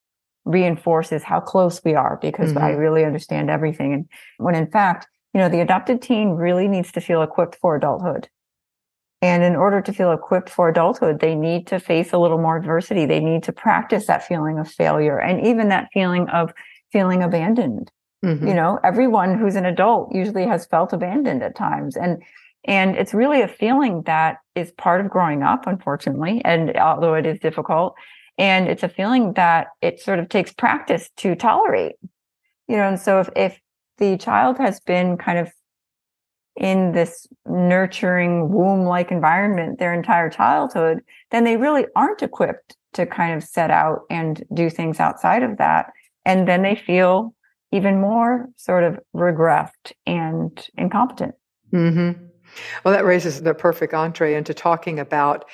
reinforces 0.49 1.22
how 1.22 1.40
close 1.40 1.84
we 1.84 1.94
are 1.94 2.18
because 2.22 2.51
mm-hmm. 2.51 2.64
I 2.64 2.70
really 2.70 3.05
understand 3.05 3.51
everything. 3.51 3.92
And 3.92 4.09
when 4.38 4.55
in 4.55 4.70
fact, 4.70 5.07
you 5.34 5.40
know, 5.40 5.49
the 5.49 5.61
adopted 5.61 6.01
teen 6.01 6.30
really 6.30 6.66
needs 6.66 6.90
to 6.92 7.01
feel 7.01 7.22
equipped 7.22 7.57
for 7.57 7.76
adulthood. 7.76 8.28
And 9.20 9.42
in 9.42 9.57
order 9.57 9.82
to 9.82 9.92
feel 9.92 10.12
equipped 10.12 10.49
for 10.49 10.68
adulthood, 10.68 11.20
they 11.20 11.34
need 11.34 11.66
to 11.66 11.78
face 11.78 12.12
a 12.12 12.18
little 12.18 12.38
more 12.38 12.57
adversity. 12.57 13.05
They 13.05 13.20
need 13.20 13.42
to 13.42 13.53
practice 13.53 14.07
that 14.07 14.26
feeling 14.26 14.59
of 14.59 14.70
failure 14.70 15.18
and 15.18 15.46
even 15.46 15.68
that 15.68 15.88
feeling 15.92 16.28
of 16.28 16.53
feeling 16.92 17.22
abandoned. 17.22 17.90
Mm-hmm. 18.24 18.49
You 18.49 18.55
know, 18.55 18.80
everyone 18.82 19.38
who's 19.38 19.57
an 19.57 19.66
adult 19.66 20.14
usually 20.14 20.46
has 20.46 20.66
felt 20.66 20.92
abandoned 20.92 21.42
at 21.42 21.57
times. 21.57 21.96
And 21.96 22.22
and 22.64 22.96
it's 22.96 23.14
really 23.14 23.40
a 23.42 23.49
feeling 23.49 24.03
that 24.03 24.38
is 24.55 24.72
part 24.72 25.01
of 25.01 25.11
growing 25.11 25.42
up, 25.42 25.66
unfortunately. 25.66 26.42
And 26.44 26.76
although 26.76 27.14
it 27.14 27.26
is 27.26 27.38
difficult, 27.38 27.94
and 28.39 28.68
it's 28.68 28.84
a 28.84 28.89
feeling 28.89 29.32
that 29.34 29.68
it 29.82 30.01
sort 30.01 30.18
of 30.18 30.28
takes 30.28 30.53
practice 30.53 31.11
to 31.16 31.34
tolerate 31.34 31.97
you 32.68 32.76
know 32.76 32.89
and 32.89 33.01
so 33.01 33.20
if, 33.20 33.28
if 33.36 33.61
the 33.99 34.16
child 34.16 34.57
has 34.59 34.80
been 34.80 35.16
kind 35.16 35.39
of 35.39 35.51
in 36.57 36.93
this 36.93 37.26
nurturing 37.47 38.51
womb 38.51 38.84
like 38.84 39.11
environment 39.11 39.78
their 39.78 39.93
entire 39.93 40.30
childhood 40.30 41.01
then 41.30 41.45
they 41.45 41.57
really 41.57 41.86
aren't 41.95 42.22
equipped 42.22 42.76
to 42.93 43.05
kind 43.07 43.34
of 43.34 43.45
set 43.45 43.70
out 43.70 44.01
and 44.11 44.45
do 44.55 44.70
things 44.70 44.99
outside 44.99 45.43
of 45.43 45.59
that 45.59 45.93
and 46.24 46.49
then 46.49 46.62
they 46.62 46.74
feel 46.74 47.34
even 47.70 48.01
more 48.01 48.49
sort 48.57 48.82
of 48.82 48.99
regressed 49.14 49.93
and 50.07 50.68
incompetent 50.76 51.34
mm-hmm. 51.72 52.20
well 52.84 52.95
that 52.95 53.05
raises 53.05 53.43
the 53.43 53.55
perfect 53.55 53.95
entree 53.95 54.34
into 54.34 54.55
talking 54.55 54.99
about 54.99 55.45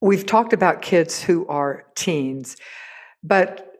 We've 0.00 0.26
talked 0.26 0.52
about 0.52 0.82
kids 0.82 1.22
who 1.22 1.46
are 1.48 1.84
teens, 1.94 2.56
but 3.22 3.72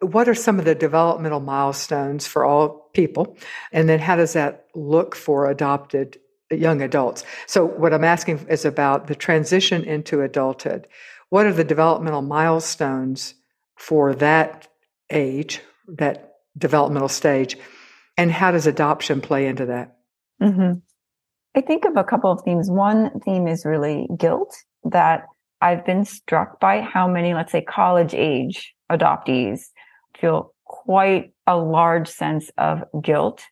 what 0.00 0.28
are 0.28 0.34
some 0.34 0.58
of 0.58 0.64
the 0.64 0.74
developmental 0.74 1.40
milestones 1.40 2.26
for 2.26 2.44
all 2.44 2.90
people? 2.94 3.36
And 3.72 3.88
then 3.88 3.98
how 3.98 4.16
does 4.16 4.32
that 4.32 4.66
look 4.74 5.14
for 5.14 5.50
adopted 5.50 6.18
young 6.50 6.80
adults? 6.82 7.24
So, 7.46 7.64
what 7.64 7.92
I'm 7.92 8.04
asking 8.04 8.46
is 8.48 8.64
about 8.64 9.08
the 9.08 9.14
transition 9.14 9.84
into 9.84 10.22
adulthood. 10.22 10.86
What 11.30 11.46
are 11.46 11.52
the 11.52 11.64
developmental 11.64 12.22
milestones 12.22 13.34
for 13.76 14.14
that 14.14 14.68
age, 15.10 15.60
that 15.88 16.34
developmental 16.56 17.08
stage? 17.08 17.56
And 18.16 18.32
how 18.32 18.50
does 18.50 18.66
adoption 18.66 19.20
play 19.20 19.46
into 19.46 19.66
that? 19.66 19.96
Mm-hmm. 20.42 20.78
I 21.56 21.60
think 21.60 21.84
of 21.84 21.96
a 21.96 22.04
couple 22.04 22.30
of 22.30 22.42
themes. 22.42 22.70
One 22.70 23.20
theme 23.20 23.46
is 23.46 23.64
really 23.64 24.08
guilt 24.16 24.54
that 24.84 25.26
I've 25.60 25.84
been 25.84 26.04
struck 26.04 26.60
by 26.60 26.80
how 26.80 27.08
many, 27.08 27.34
let's 27.34 27.52
say, 27.52 27.62
college 27.62 28.14
age 28.14 28.74
adoptees 28.90 29.60
feel 30.18 30.54
quite 30.64 31.32
a 31.46 31.56
large 31.56 32.08
sense 32.08 32.50
of 32.58 32.84
guilt 33.02 33.42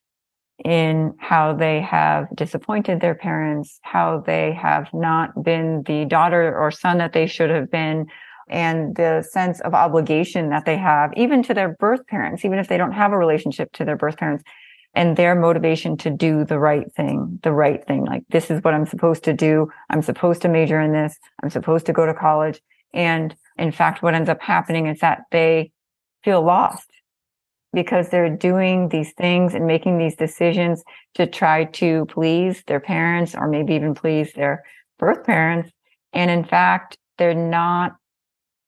in 0.64 1.14
how 1.18 1.52
they 1.54 1.80
have 1.82 2.26
disappointed 2.34 3.00
their 3.00 3.14
parents, 3.14 3.78
how 3.82 4.22
they 4.26 4.52
have 4.52 4.88
not 4.92 5.42
been 5.42 5.82
the 5.86 6.04
daughter 6.06 6.56
or 6.56 6.70
son 6.70 6.98
that 6.98 7.12
they 7.12 7.26
should 7.26 7.50
have 7.50 7.70
been, 7.70 8.06
and 8.48 8.96
the 8.96 9.26
sense 9.28 9.60
of 9.60 9.74
obligation 9.74 10.50
that 10.50 10.64
they 10.64 10.76
have, 10.76 11.12
even 11.16 11.42
to 11.42 11.52
their 11.52 11.76
birth 11.78 12.06
parents, 12.06 12.44
even 12.44 12.58
if 12.58 12.68
they 12.68 12.76
don't 12.76 12.92
have 12.92 13.12
a 13.12 13.18
relationship 13.18 13.72
to 13.72 13.84
their 13.84 13.96
birth 13.96 14.16
parents, 14.16 14.44
and 14.96 15.14
their 15.14 15.34
motivation 15.34 15.98
to 15.98 16.10
do 16.10 16.44
the 16.46 16.58
right 16.58 16.90
thing, 16.94 17.38
the 17.42 17.52
right 17.52 17.86
thing. 17.86 18.06
Like, 18.06 18.24
this 18.30 18.50
is 18.50 18.64
what 18.64 18.72
I'm 18.72 18.86
supposed 18.86 19.24
to 19.24 19.34
do. 19.34 19.70
I'm 19.90 20.00
supposed 20.00 20.40
to 20.42 20.48
major 20.48 20.80
in 20.80 20.92
this. 20.92 21.18
I'm 21.42 21.50
supposed 21.50 21.84
to 21.86 21.92
go 21.92 22.06
to 22.06 22.14
college. 22.14 22.60
And 22.94 23.36
in 23.58 23.72
fact, 23.72 24.02
what 24.02 24.14
ends 24.14 24.30
up 24.30 24.40
happening 24.40 24.86
is 24.86 25.00
that 25.00 25.24
they 25.30 25.70
feel 26.24 26.42
lost 26.42 26.90
because 27.74 28.08
they're 28.08 28.34
doing 28.34 28.88
these 28.88 29.12
things 29.12 29.52
and 29.52 29.66
making 29.66 29.98
these 29.98 30.16
decisions 30.16 30.82
to 31.14 31.26
try 31.26 31.64
to 31.64 32.06
please 32.06 32.64
their 32.66 32.80
parents 32.80 33.34
or 33.34 33.48
maybe 33.48 33.74
even 33.74 33.94
please 33.94 34.32
their 34.32 34.64
birth 34.98 35.26
parents. 35.26 35.70
And 36.14 36.30
in 36.30 36.42
fact, 36.42 36.96
they're 37.18 37.34
not 37.34 37.96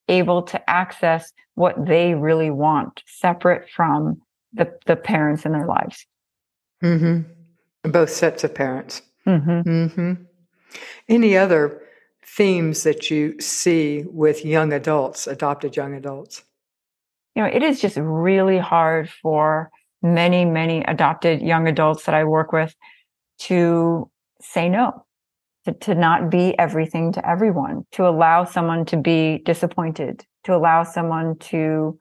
able 0.09 0.43
to 0.43 0.71
access 0.71 1.33
what 1.55 1.87
they 1.87 2.15
really 2.15 2.51
want 2.51 3.03
separate 3.07 3.71
from 3.71 4.21
the, 4.53 4.71
the 4.85 4.97
parents 4.97 5.47
in 5.47 5.53
their 5.53 5.67
lives. 5.67 6.07
Mm-hmm. 6.83 7.91
Both 7.91 8.11
sets 8.11 8.45
of 8.45 8.55
parents. 8.55 9.03
Mm-hmm. 9.27 9.69
Mm-hmm. 9.69 10.13
Any 11.09 11.37
other 11.37 11.83
themes 12.25 12.83
that 12.83 13.11
you 13.11 13.41
see 13.41 14.05
with 14.07 14.45
young 14.45 14.73
adults, 14.73 15.27
adopted 15.27 15.77
young 15.77 15.95
adults? 15.95 16.45
You 17.35 17.43
know, 17.43 17.49
it 17.49 17.63
is 17.63 17.81
just 17.81 17.97
really 17.97 18.59
hard 18.59 19.11
for 19.11 19.71
many, 20.03 20.45
many 20.45 20.83
adopted 20.85 21.43
young 21.43 21.69
adults 21.69 22.05
that 22.05 22.15
I 22.15 22.25
work 22.25 22.53
with 22.53 22.75
to 23.41 24.11
say 24.41 24.69
no, 24.69 25.05
to, 25.65 25.73
to 25.73 25.95
not 25.95 26.31
be 26.31 26.59
everything 26.59 27.13
to 27.13 27.29
everyone, 27.29 27.87
to 27.93 28.07
allow 28.07 28.45
someone 28.45 28.85
to 28.87 28.97
be 28.97 29.39
disappointed, 29.45 30.25
to 30.45 30.55
allow 30.55 30.83
someone 30.85 31.39
to 31.39 31.99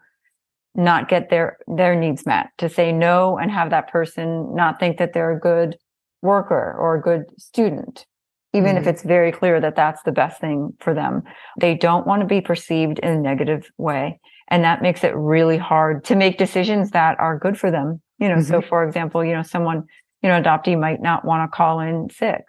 not 0.75 1.09
get 1.09 1.29
their 1.29 1.57
their 1.67 1.95
needs 1.95 2.25
met 2.25 2.49
to 2.57 2.69
say 2.69 2.91
no 2.91 3.37
and 3.37 3.51
have 3.51 3.69
that 3.69 3.91
person 3.91 4.53
not 4.55 4.79
think 4.79 4.97
that 4.97 5.13
they're 5.13 5.35
a 5.35 5.39
good 5.39 5.77
worker 6.21 6.75
or 6.79 6.95
a 6.95 7.01
good 7.01 7.23
student 7.39 8.05
even 8.53 8.69
mm-hmm. 8.69 8.77
if 8.79 8.87
it's 8.87 9.03
very 9.03 9.31
clear 9.31 9.59
that 9.59 9.75
that's 9.75 10.01
the 10.03 10.11
best 10.11 10.39
thing 10.39 10.73
for 10.79 10.93
them 10.93 11.23
they 11.59 11.75
don't 11.75 12.07
want 12.07 12.21
to 12.21 12.27
be 12.27 12.41
perceived 12.41 12.99
in 12.99 13.09
a 13.09 13.19
negative 13.19 13.69
way 13.77 14.19
and 14.49 14.63
that 14.63 14.81
makes 14.81 15.03
it 15.03 15.15
really 15.15 15.57
hard 15.57 16.03
to 16.05 16.15
make 16.15 16.37
decisions 16.37 16.91
that 16.91 17.19
are 17.19 17.39
good 17.39 17.57
for 17.57 17.71
them 17.71 18.01
you 18.19 18.27
know 18.27 18.35
mm-hmm. 18.35 18.51
so 18.51 18.61
for 18.61 18.83
example 18.83 19.23
you 19.23 19.33
know 19.33 19.43
someone 19.43 19.83
you 20.21 20.29
know 20.29 20.41
adoptee 20.41 20.79
might 20.79 21.01
not 21.01 21.25
want 21.25 21.49
to 21.49 21.55
call 21.55 21.79
in 21.79 22.07
sick 22.09 22.43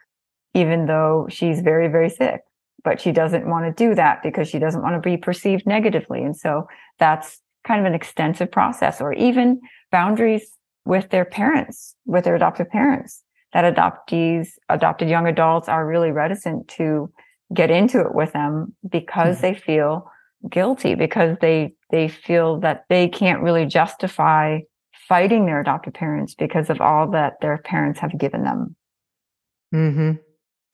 even 0.54 0.86
though 0.86 1.26
she's 1.30 1.60
very 1.60 1.88
very 1.88 2.10
sick 2.10 2.40
but 2.84 3.00
she 3.00 3.12
doesn't 3.12 3.48
want 3.48 3.64
to 3.64 3.88
do 3.88 3.94
that 3.94 4.22
because 4.22 4.48
she 4.48 4.58
doesn't 4.58 4.82
want 4.82 4.94
to 4.94 5.00
be 5.00 5.16
perceived 5.16 5.66
negatively 5.66 6.22
and 6.22 6.36
so 6.36 6.66
that's 6.98 7.40
kind 7.68 7.80
of 7.80 7.86
an 7.86 7.94
extensive 7.94 8.50
process 8.50 9.00
or 9.00 9.12
even 9.12 9.60
boundaries 9.92 10.50
with 10.84 11.10
their 11.10 11.24
parents, 11.24 11.94
with 12.06 12.24
their 12.24 12.34
adoptive 12.34 12.68
parents 12.70 13.22
that 13.52 13.74
adoptees, 13.74 14.48
adopted 14.68 15.08
young 15.08 15.26
adults 15.26 15.68
are 15.68 15.86
really 15.86 16.10
reticent 16.10 16.68
to 16.68 17.10
get 17.54 17.70
into 17.70 18.00
it 18.00 18.14
with 18.14 18.32
them 18.32 18.74
because 18.88 19.36
mm-hmm. 19.36 19.42
they 19.42 19.54
feel 19.54 20.10
guilty 20.50 20.94
because 20.94 21.36
they 21.40 21.72
they 21.90 22.08
feel 22.08 22.60
that 22.60 22.84
they 22.88 23.08
can't 23.08 23.42
really 23.42 23.64
justify 23.64 24.60
fighting 25.08 25.46
their 25.46 25.60
adoptive 25.60 25.94
parents 25.94 26.34
because 26.34 26.68
of 26.68 26.80
all 26.80 27.10
that 27.10 27.34
their 27.40 27.58
parents 27.58 27.98
have 28.00 28.16
given 28.18 28.44
them. 28.44 28.76
Mm-hmm. 29.74 30.12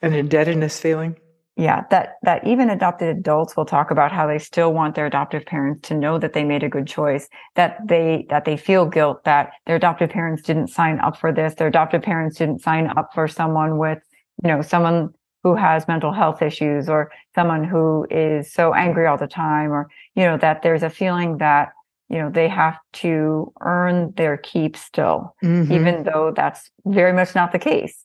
An 0.03 0.13
indebtedness 0.13 0.81
feeling 0.81 1.17
yeah 1.57 1.83
that 1.91 2.15
that 2.23 2.47
even 2.47 2.71
adopted 2.71 3.17
adults 3.17 3.57
will 3.57 3.65
talk 3.65 3.91
about 3.91 4.11
how 4.11 4.27
they 4.27 4.39
still 4.39 4.73
want 4.73 4.95
their 4.95 5.07
adoptive 5.07 5.45
parents 5.47 5.89
to 5.89 5.95
know 5.95 6.19
that 6.19 6.33
they 6.33 6.45
made 6.45 6.63
a 6.63 6.69
good 6.69 6.87
choice 6.87 7.29
that 7.55 7.79
they 7.87 8.27
that 8.31 8.45
they 8.45 8.57
feel 8.57 8.87
guilt 8.87 9.23
that 9.25 9.53
their 9.67 9.77
adoptive 9.77 10.11
parents 10.11 10.43
didn't 10.43 10.69
sign 10.69 10.99
up 11.01 11.17
for 11.17 11.33
this 11.33 11.55
their 11.55 11.69
adoptive 11.69 12.03
parents 12.03 12.39
didn't 12.39 12.61
sign 12.61 12.87
up 12.97 13.11
for 13.15 13.29
someone 13.29 13.79
with 13.79 13.99
you 14.43 14.49
know 14.49 14.63
someone 14.63 15.11
who 15.45 15.55
has 15.55 15.87
mental 15.87 16.13
health 16.13 16.43
issues 16.43 16.89
or 16.89 17.13
someone 17.35 17.63
who 17.63 18.07
is 18.11 18.51
so 18.53 18.75
angry 18.75 19.07
all 19.07 19.19
the 19.19 19.27
time 19.27 19.71
or 19.71 19.89
you 20.15 20.25
know 20.25 20.37
that 20.37 20.63
there's 20.63 20.83
a 20.83 20.91
feeling 20.91 21.39
that 21.39 21.73
you 22.09 22.19
know 22.19 22.31
they 22.31 22.49
have 22.49 22.77
to 22.93 23.53
earn 23.61 24.13
their 24.17 24.37
keep 24.37 24.77
still 24.77 25.35
mm-hmm. 25.43 25.71
even 25.73 26.03
though 26.03 26.33
that's 26.35 26.71
very 26.85 27.13
much 27.13 27.35
not 27.35 27.53
the 27.53 27.59
case 27.59 28.03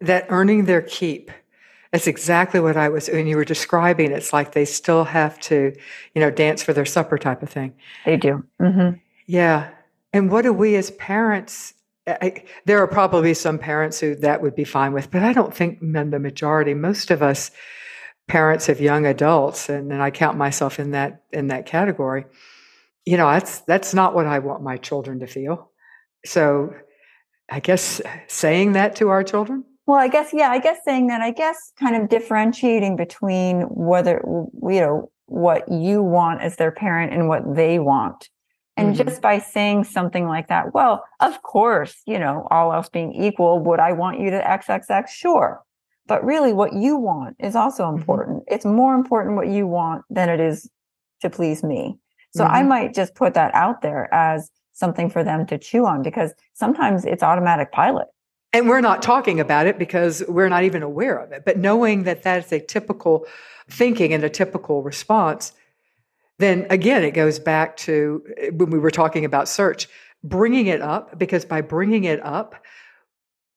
that 0.00 0.26
earning 0.30 0.64
their 0.64 0.82
keep 0.82 1.30
that's 1.92 2.06
exactly 2.06 2.60
what 2.60 2.76
I 2.76 2.88
was, 2.88 3.08
when 3.08 3.26
you 3.26 3.36
were 3.36 3.44
describing, 3.44 4.12
it's 4.12 4.32
like 4.32 4.52
they 4.52 4.64
still 4.64 5.04
have 5.04 5.40
to, 5.40 5.74
you 6.14 6.20
know, 6.20 6.30
dance 6.30 6.62
for 6.62 6.72
their 6.72 6.84
supper 6.84 7.18
type 7.18 7.42
of 7.42 7.50
thing. 7.50 7.74
They 8.04 8.16
do. 8.16 8.44
Mm-hmm. 8.60 8.98
Yeah. 9.26 9.70
And 10.12 10.30
what 10.30 10.42
do 10.42 10.52
we 10.52 10.76
as 10.76 10.92
parents, 10.92 11.74
I, 12.06 12.44
there 12.64 12.78
are 12.78 12.86
probably 12.86 13.34
some 13.34 13.58
parents 13.58 13.98
who 13.98 14.14
that 14.16 14.40
would 14.40 14.54
be 14.54 14.64
fine 14.64 14.92
with, 14.92 15.10
but 15.10 15.22
I 15.22 15.32
don't 15.32 15.54
think 15.54 15.80
the 15.80 16.18
majority, 16.18 16.74
most 16.74 17.10
of 17.10 17.22
us 17.22 17.50
parents 18.28 18.68
of 18.68 18.80
young 18.80 19.06
adults, 19.06 19.68
and, 19.68 19.92
and 19.92 20.00
I 20.00 20.12
count 20.12 20.38
myself 20.38 20.78
in 20.78 20.92
that, 20.92 21.24
in 21.32 21.48
that 21.48 21.66
category, 21.66 22.24
you 23.04 23.16
know, 23.16 23.28
that's, 23.28 23.60
that's 23.62 23.94
not 23.94 24.14
what 24.14 24.26
I 24.26 24.38
want 24.38 24.62
my 24.62 24.76
children 24.76 25.18
to 25.20 25.26
feel. 25.26 25.70
So 26.24 26.74
I 27.50 27.58
guess 27.58 28.00
saying 28.28 28.72
that 28.72 28.94
to 28.96 29.08
our 29.08 29.24
children, 29.24 29.64
well, 29.90 29.98
I 29.98 30.06
guess, 30.06 30.32
yeah, 30.32 30.50
I 30.50 30.60
guess 30.60 30.78
saying 30.84 31.08
that, 31.08 31.20
I 31.20 31.32
guess 31.32 31.72
kind 31.76 31.96
of 31.96 32.08
differentiating 32.08 32.94
between 32.94 33.62
whether, 33.62 34.22
you 34.24 34.80
know, 34.80 35.10
what 35.26 35.68
you 35.68 36.00
want 36.00 36.42
as 36.42 36.54
their 36.54 36.70
parent 36.70 37.12
and 37.12 37.26
what 37.26 37.56
they 37.56 37.80
want. 37.80 38.28
And 38.76 38.94
mm-hmm. 38.94 39.08
just 39.08 39.20
by 39.20 39.40
saying 39.40 39.82
something 39.82 40.28
like 40.28 40.46
that, 40.46 40.74
well, 40.74 41.02
of 41.18 41.42
course, 41.42 42.02
you 42.06 42.20
know, 42.20 42.46
all 42.52 42.72
else 42.72 42.88
being 42.88 43.12
equal, 43.14 43.58
would 43.64 43.80
I 43.80 43.90
want 43.90 44.20
you 44.20 44.30
to 44.30 44.40
XXX? 44.40 45.08
Sure. 45.08 45.60
But 46.06 46.24
really, 46.24 46.52
what 46.52 46.72
you 46.72 46.96
want 46.96 47.34
is 47.40 47.56
also 47.56 47.82
mm-hmm. 47.82 47.98
important. 47.98 48.36
Mm-hmm. 48.42 48.54
It's 48.54 48.64
more 48.64 48.94
important 48.94 49.34
what 49.34 49.48
you 49.48 49.66
want 49.66 50.04
than 50.08 50.28
it 50.28 50.38
is 50.38 50.70
to 51.22 51.30
please 51.30 51.64
me. 51.64 51.98
So 52.32 52.44
mm-hmm. 52.44 52.54
I 52.54 52.62
might 52.62 52.94
just 52.94 53.16
put 53.16 53.34
that 53.34 53.52
out 53.56 53.82
there 53.82 54.08
as 54.14 54.52
something 54.72 55.10
for 55.10 55.24
them 55.24 55.46
to 55.46 55.58
chew 55.58 55.84
on 55.84 56.04
because 56.04 56.32
sometimes 56.54 57.04
it's 57.04 57.24
automatic 57.24 57.72
pilot. 57.72 58.06
And 58.52 58.68
we're 58.68 58.80
not 58.80 59.02
talking 59.02 59.38
about 59.38 59.66
it 59.66 59.78
because 59.78 60.24
we're 60.26 60.48
not 60.48 60.64
even 60.64 60.82
aware 60.82 61.18
of 61.18 61.32
it. 61.32 61.44
But 61.44 61.58
knowing 61.58 62.02
that 62.04 62.24
that 62.24 62.44
is 62.44 62.52
a 62.52 62.60
typical 62.60 63.26
thinking 63.68 64.12
and 64.12 64.24
a 64.24 64.30
typical 64.30 64.82
response, 64.82 65.52
then 66.38 66.66
again, 66.70 67.04
it 67.04 67.12
goes 67.12 67.38
back 67.38 67.76
to 67.78 68.24
eh, 68.36 68.50
when 68.50 68.70
we 68.70 68.78
were 68.78 68.90
talking 68.90 69.24
about 69.24 69.48
search, 69.48 69.88
bringing 70.24 70.66
it 70.66 70.80
up, 70.80 71.18
because 71.18 71.44
by 71.44 71.60
bringing 71.60 72.04
it 72.04 72.20
up, 72.24 72.56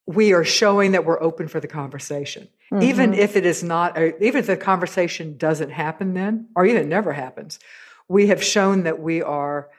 we 0.05 0.33
are 0.33 0.43
showing 0.43 0.91
that 0.91 1.05
we're 1.05 1.21
open 1.21 1.47
for 1.47 1.59
the 1.59 1.67
conversation. 1.67 2.47
Mm-hmm. 2.71 2.83
Even 2.83 3.13
if 3.13 3.35
it 3.35 3.45
is 3.45 3.63
not, 3.63 3.97
even 3.97 4.39
if 4.39 4.47
the 4.47 4.57
conversation 4.57 5.37
doesn't 5.37 5.69
happen 5.69 6.13
then, 6.13 6.49
or 6.55 6.65
even 6.65 6.89
never 6.89 7.13
happens, 7.13 7.59
we 8.07 8.27
have 8.27 8.43
shown 8.43 8.83
that 8.83 8.99
we 8.99 9.21
are, 9.21 9.69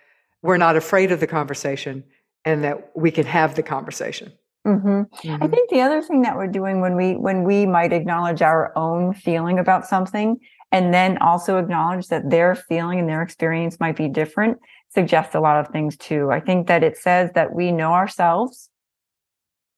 we're 0.43 0.57
not 0.57 0.77
afraid 0.77 1.13
of 1.13 1.21
the 1.21 1.27
conversation 1.27 2.05
and 2.45 2.65
that 2.65 2.91
we 2.97 3.11
can 3.11 3.27
have 3.27 3.55
the 3.55 3.63
conversation. 3.63 4.33
Mm-hmm. 4.67 4.89
Mm-hmm. 4.89 5.43
I 5.43 5.49
think 5.49 5.71
the 5.71 5.83
other 5.83 6.01
thing 6.01 6.23
that 6.23 6.37
we're 6.37 6.47
doing 6.47 6.81
when 6.81 6.97
we 6.97 7.17
when 7.17 7.45
we 7.45 7.67
might 7.67 7.93
acknowledge 7.93 8.41
our 8.41 8.73
own 8.77 9.13
feeling 9.13 9.59
about 9.59 9.87
something 9.87 10.39
and 10.73 10.93
then 10.93 11.19
also 11.19 11.59
acknowledge 11.59 12.09
that 12.09 12.31
their 12.31 12.55
feeling 12.55 12.99
and 12.99 13.09
their 13.09 13.23
experience 13.23 13.79
might 13.79 13.97
be 13.97 14.09
different 14.09 14.59
suggests 14.89 15.35
a 15.35 15.41
lot 15.41 15.59
of 15.59 15.69
things 15.69 15.97
too. 15.97 16.31
I 16.31 16.41
think 16.41 16.67
that 16.69 16.83
it 16.83 16.97
says 16.97 17.31
that 17.35 17.55
we 17.55 17.73
know 17.73 17.93
ourselves, 17.93 18.71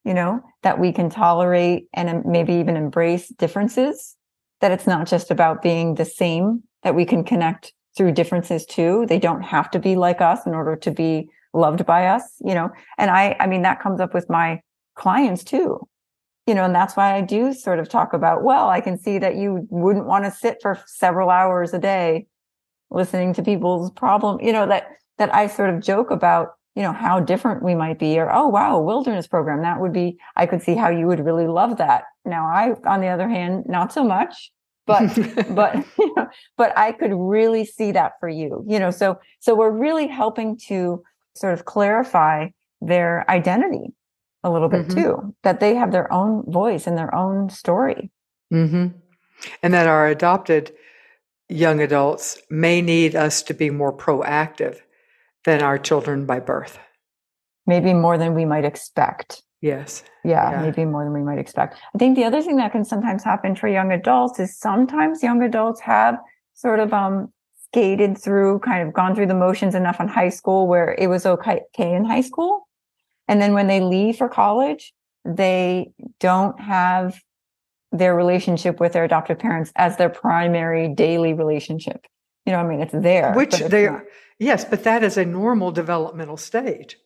you 0.05 0.15
know, 0.15 0.41
that 0.63 0.79
we 0.79 0.93
can 0.93 1.11
tolerate 1.11 1.87
and 1.93 2.25
maybe 2.25 2.55
even 2.55 2.77
embrace 2.77 3.29
differences, 3.29 4.15
that 4.61 4.71
it's 4.71 4.87
not 4.87 5.07
just 5.07 5.31
about 5.31 5.63
being 5.63 5.95
the 5.95 6.05
same, 6.05 6.63
that 6.83 6.95
we 6.95 7.05
can 7.05 7.25
connect 7.25 7.73
through 7.97 8.13
differences 8.13 8.65
too. 8.65 9.05
They 9.09 9.19
don't 9.19 9.43
have 9.43 9.71
to 9.73 9.79
be 9.79 9.97
like 9.97 10.21
us 10.21 10.47
in 10.47 10.55
order 10.55 10.77
to 10.77 10.91
be 10.91 11.29
loved 11.53 11.85
by 11.87 12.07
us, 12.07 12.23
you 12.41 12.55
know. 12.55 12.71
And 12.99 13.11
I 13.11 13.37
I 13.41 13.47
mean 13.47 13.63
that 13.63 13.81
comes 13.81 14.01
up 14.01 14.15
with 14.15 14.31
my 14.31 14.61
clients 14.97 15.45
too. 15.45 15.87
You 16.47 16.55
know 16.55 16.65
and 16.65 16.75
that's 16.75 16.97
why 16.97 17.17
i 17.17 17.23
do 17.23 17.53
sort 17.53 17.81
of 17.81 17.89
talk 17.89 18.13
about 18.13 18.45
well 18.45 18.69
i 18.69 18.81
can 18.81 18.97
see 18.97 19.19
that 19.19 19.35
you 19.35 19.67
wouldn't 19.69 20.07
want 20.07 20.27
to 20.27 20.31
sit 20.31 20.59
for 20.63 20.79
several 20.87 21.29
hours 21.29 21.75
a 21.75 21.79
day 21.81 22.29
listening 22.89 23.35
to 23.35 23.43
people's 23.43 23.91
problem 23.91 24.41
you 24.41 24.53
know 24.53 24.65
that 24.65 24.87
that 25.19 25.35
i 25.35 25.49
sort 25.49 25.71
of 25.71 25.83
joke 25.83 26.13
about 26.13 26.51
you 26.77 26.83
know 26.83 26.93
how 26.93 27.19
different 27.19 27.65
we 27.65 27.75
might 27.75 27.99
be 27.99 28.17
or 28.19 28.33
oh 28.33 28.47
wow 28.47 28.79
wilderness 28.79 29.27
program 29.27 29.63
that 29.63 29.81
would 29.81 29.93
be 29.93 30.19
i 30.37 30.47
could 30.47 30.63
see 30.63 30.75
how 30.77 30.89
you 30.89 31.07
would 31.07 31.19
really 31.19 31.49
love 31.49 31.79
that. 31.79 32.05
Now 32.25 32.47
i 32.47 32.75
on 32.89 33.01
the 33.01 33.09
other 33.09 33.29
hand 33.29 33.65
not 33.67 33.93
so 33.93 34.05
much 34.05 34.53
but 34.87 35.03
but 35.51 35.75
you 35.99 36.15
know, 36.15 36.29
but 36.57 36.77
i 36.79 36.93
could 36.93 37.13
really 37.13 37.65
see 37.65 37.91
that 37.93 38.13
for 38.21 38.29
you 38.29 38.65
you 38.69 38.79
know 38.79 38.91
so 38.91 39.19
so 39.41 39.55
we're 39.55 39.71
really 39.71 40.07
helping 40.07 40.57
to 40.69 41.03
sort 41.35 41.55
of 41.55 41.65
clarify 41.65 42.49
their 42.81 43.29
identity 43.29 43.93
a 44.47 44.51
little 44.51 44.71
bit 44.71 44.89
mm-hmm. 44.89 45.03
too, 45.03 45.35
that 45.43 45.61
they 45.61 45.75
have 45.75 45.93
their 45.93 46.11
own 46.11 46.51
voice 46.51 46.87
and 46.87 46.97
their 46.97 47.15
own 47.15 47.51
story. 47.51 48.11
Mm-hmm. 48.51 48.97
And 49.63 49.75
that 49.75 49.87
our 49.87 50.09
adopted 50.09 50.73
young 51.51 51.81
adults 51.81 52.41
may 52.49 52.81
need 52.81 53.15
us 53.15 53.43
to 53.43 53.53
be 53.55 53.69
more 53.71 53.93
proactive 53.93 54.79
than 55.45 55.63
our 55.63 55.79
children 55.79 56.27
by 56.27 56.41
birth. 56.41 56.79
maybe 57.67 57.93
more 57.93 58.17
than 58.17 58.35
we 58.35 58.45
might 58.45 58.65
expect. 58.65 59.43
Yes. 59.61 60.05
Yeah, 60.25 60.51
yeah, 60.51 60.63
maybe 60.63 60.85
more 60.85 61.05
than 61.05 61.13
we 61.13 61.23
might 61.23 61.39
expect. 61.39 61.77
I 61.95 61.99
think 61.99 62.17
the 62.17 62.25
other 62.25 62.43
thing 62.43 62.57
that 62.57 62.73
can 62.73 62.85
sometimes 62.85 63.25
happen 63.25 63.57
for 63.57 63.69
young 63.69 63.91
adults 63.93 64.39
is 64.39 64.57
sometimes 64.59 65.23
young 65.23 65.43
adults 65.43 65.81
have 65.81 66.17
sort 66.55 66.79
of 66.81 66.93
um 66.93 67.33
skated 67.73 68.17
through, 68.17 68.61
kind 68.61 68.87
of 68.87 68.95
gone 68.95 69.15
through 69.15 69.27
the 69.27 69.35
motions 69.35 69.75
enough 69.75 70.01
in 70.01 70.09
high 70.09 70.29
school 70.29 70.69
where 70.69 70.95
it 70.99 71.09
was 71.09 71.27
okay 71.27 71.61
in 71.79 72.05
high 72.05 72.21
school. 72.21 72.66
And 73.29 73.41
then 73.41 73.53
when 73.53 73.67
they 73.67 73.81
leave 73.81 74.17
for 74.17 74.29
college, 74.29 74.93
they 75.25 75.91
don't 76.21 76.61
have 76.61 77.21
their 77.93 78.15
relationship 78.15 78.81
with 78.81 78.93
their 78.93 79.05
adoptive 79.05 79.39
parents 79.39 79.73
as 79.77 79.97
their 79.97 80.09
primary 80.09 80.89
daily 80.89 81.33
relationship. 81.33 82.07
You 82.45 82.53
know, 82.53 82.59
I 82.59 82.67
mean, 82.67 82.81
it's 82.81 82.93
there. 82.93 83.33
Which 83.33 83.59
they, 83.59 83.87
are, 83.87 84.05
yes, 84.39 84.65
but 84.65 84.85
that 84.85 85.03
is 85.03 85.17
a 85.17 85.25
normal 85.25 85.73
developmental 85.73 86.37
stage. 86.37 86.97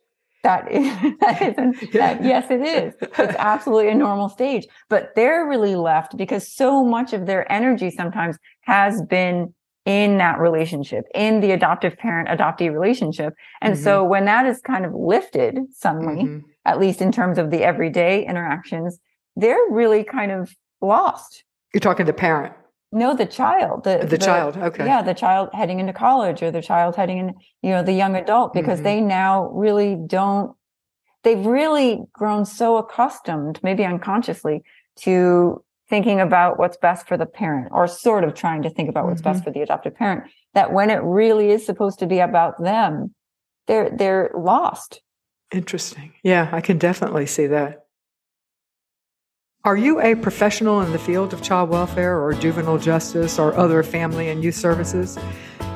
That 0.43 0.71
is, 0.71 0.85
that 1.21 1.43
is 1.43 1.91
that, 1.93 2.25
yes, 2.25 2.51
it 2.51 2.61
is. 2.61 2.95
It's 3.01 3.37
absolutely 3.39 3.91
a 3.91 3.95
normal 3.95 4.29
stage, 4.29 4.67
but 4.89 5.15
they're 5.15 5.47
really 5.47 5.77
left 5.77 6.17
because 6.17 6.51
so 6.51 6.85
much 6.85 7.13
of 7.13 7.27
their 7.27 7.51
energy 7.51 7.91
sometimes 7.91 8.37
has 8.63 9.03
been 9.03 9.55
in 9.87 10.19
that 10.19 10.39
relationship, 10.39 11.05
in 11.15 11.41
the 11.41 11.53
adoptive 11.53 11.97
parent 11.97 12.29
adoptee 12.29 12.73
relationship. 12.73 13.35
And 13.61 13.75
mm-hmm. 13.75 13.83
so 13.83 14.05
when 14.05 14.27
that 14.27 14.47
is 14.47 14.61
kind 14.61 14.85
of 14.85 14.93
lifted 14.95 15.59
suddenly, 15.73 16.25
mm-hmm. 16.25 16.47
at 16.65 16.79
least 16.79 17.01
in 17.01 17.13
terms 17.13 17.39
of 17.39 17.51
the 17.51 17.63
everyday 17.63 18.27
interactions, 18.27 18.99
they're 19.37 19.59
really 19.71 20.05
kind 20.05 20.33
of 20.33 20.55
lost. 20.81 21.45
You're 21.73 21.81
talking 21.81 22.07
the 22.07 22.13
parent. 22.13 22.55
No, 22.93 23.15
the 23.15 23.27
child. 23.27 23.85
The, 23.85 23.99
the, 23.99 24.07
the, 24.07 24.19
child. 24.19 24.57
Okay. 24.57 24.85
Yeah, 24.85 25.01
the 25.03 25.15
child 25.15 25.51
heading 25.53 25.79
into 25.79 25.93
college 25.93 26.43
or 26.43 26.51
the 26.51 26.63
child 26.63 26.97
heading 26.97 27.19
in, 27.19 27.35
you 27.63 27.71
know, 27.71 27.83
the 27.83 27.93
young 27.93 28.17
adult 28.17 28.53
because 28.53 28.79
mm-hmm. 28.79 28.85
they 28.85 29.01
now 29.01 29.49
really 29.51 29.97
don't, 30.07 30.57
they've 31.23 31.47
really 31.47 32.01
grown 32.13 32.45
so 32.45 32.77
accustomed, 32.79 33.61
maybe 33.63 33.85
unconsciously, 33.85 34.63
to 34.97 35.63
thinking 35.91 36.21
about 36.21 36.59
what's 36.59 36.77
best 36.77 37.07
for 37.07 37.17
the 37.19 37.27
parent 37.27 37.69
or 37.73 37.87
sort 37.87 38.25
of 38.25 38.35
trying 38.35 38.63
to 38.63 38.71
think 38.71 38.89
about 38.89 39.07
what's 39.07 39.21
mm-hmm. 39.21 39.33
best 39.33 39.45
for 39.45 39.51
the 39.51 39.61
adoptive 39.61 39.95
parent 39.95 40.31
that 40.55 40.73
when 40.73 40.89
it 40.89 41.03
really 41.03 41.51
is 41.51 41.67
supposed 41.67 41.99
to 41.99 42.07
be 42.07 42.21
about 42.21 42.63
them, 42.63 43.15
they're, 43.67 43.91
they're 43.91 44.31
lost. 44.35 45.03
Interesting. 45.53 46.15
Yeah, 46.23 46.49
I 46.53 46.61
can 46.61 46.79
definitely 46.79 47.27
see 47.27 47.47
that. 47.49 47.81
Are 49.63 49.77
you 49.77 50.01
a 50.01 50.15
professional 50.15 50.81
in 50.81 50.93
the 50.93 50.99
field 50.99 51.35
of 51.35 51.43
child 51.43 51.69
welfare 51.69 52.19
or 52.19 52.33
juvenile 52.33 52.79
justice 52.79 53.39
or 53.39 53.55
other 53.55 53.83
family 53.83 54.31
and 54.31 54.43
youth 54.43 54.55
services? 54.55 55.19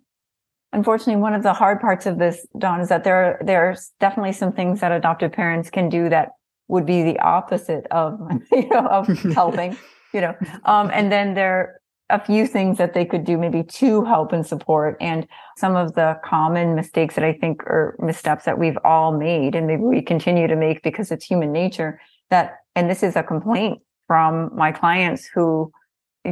unfortunately 0.72 1.22
one 1.22 1.34
of 1.34 1.44
the 1.44 1.54
hard 1.54 1.82
parts 1.82 2.06
of 2.06 2.20
this 2.20 2.46
Dawn, 2.58 2.82
is 2.82 2.90
that 2.90 3.04
there 3.04 3.42
there's 3.44 3.92
definitely 4.00 4.34
some 4.34 4.54
things 4.54 4.82
that 4.82 4.92
adoptive 4.92 5.32
parents 5.32 5.70
can 5.70 5.90
do 5.90 6.10
that 6.10 6.30
would 6.70 6.86
be 6.86 7.04
the 7.04 7.20
opposite 7.20 7.86
of 7.92 8.20
you 8.52 8.70
know 8.70 8.88
of 8.88 9.08
helping 9.34 9.78
you 10.14 10.22
know. 10.22 10.36
Um, 10.66 10.90
and 10.94 11.12
then 11.12 11.34
there 11.34 11.60
are 11.60 11.76
a 12.12 12.24
few 12.24 12.48
things 12.48 12.78
that 12.80 12.94
they 12.94 13.06
could 13.06 13.24
do 13.24 13.38
maybe 13.38 13.62
to 13.62 14.04
help 14.04 14.32
and 14.32 14.46
support 14.46 14.98
and 15.00 15.28
some 15.58 15.76
of 15.76 15.94
the 15.94 16.20
common 16.26 16.74
mistakes 16.74 17.14
that 17.14 17.24
i 17.24 17.32
think 17.32 17.62
are 17.64 17.96
missteps 18.00 18.46
that 18.46 18.58
we've 18.58 18.80
all 18.84 19.16
made 19.16 19.54
and 19.54 19.68
maybe 19.68 19.84
we 19.84 20.02
continue 20.02 20.48
to 20.48 20.56
make 20.56 20.82
because 20.82 21.12
it's 21.12 21.26
human 21.26 21.52
nature 21.52 22.02
that 22.32 22.56
and 22.76 22.90
this 22.90 23.04
is 23.04 23.16
a 23.16 23.22
complaint 23.22 23.80
from 24.08 24.50
my 24.56 24.72
clients 24.72 25.30
who 25.36 25.72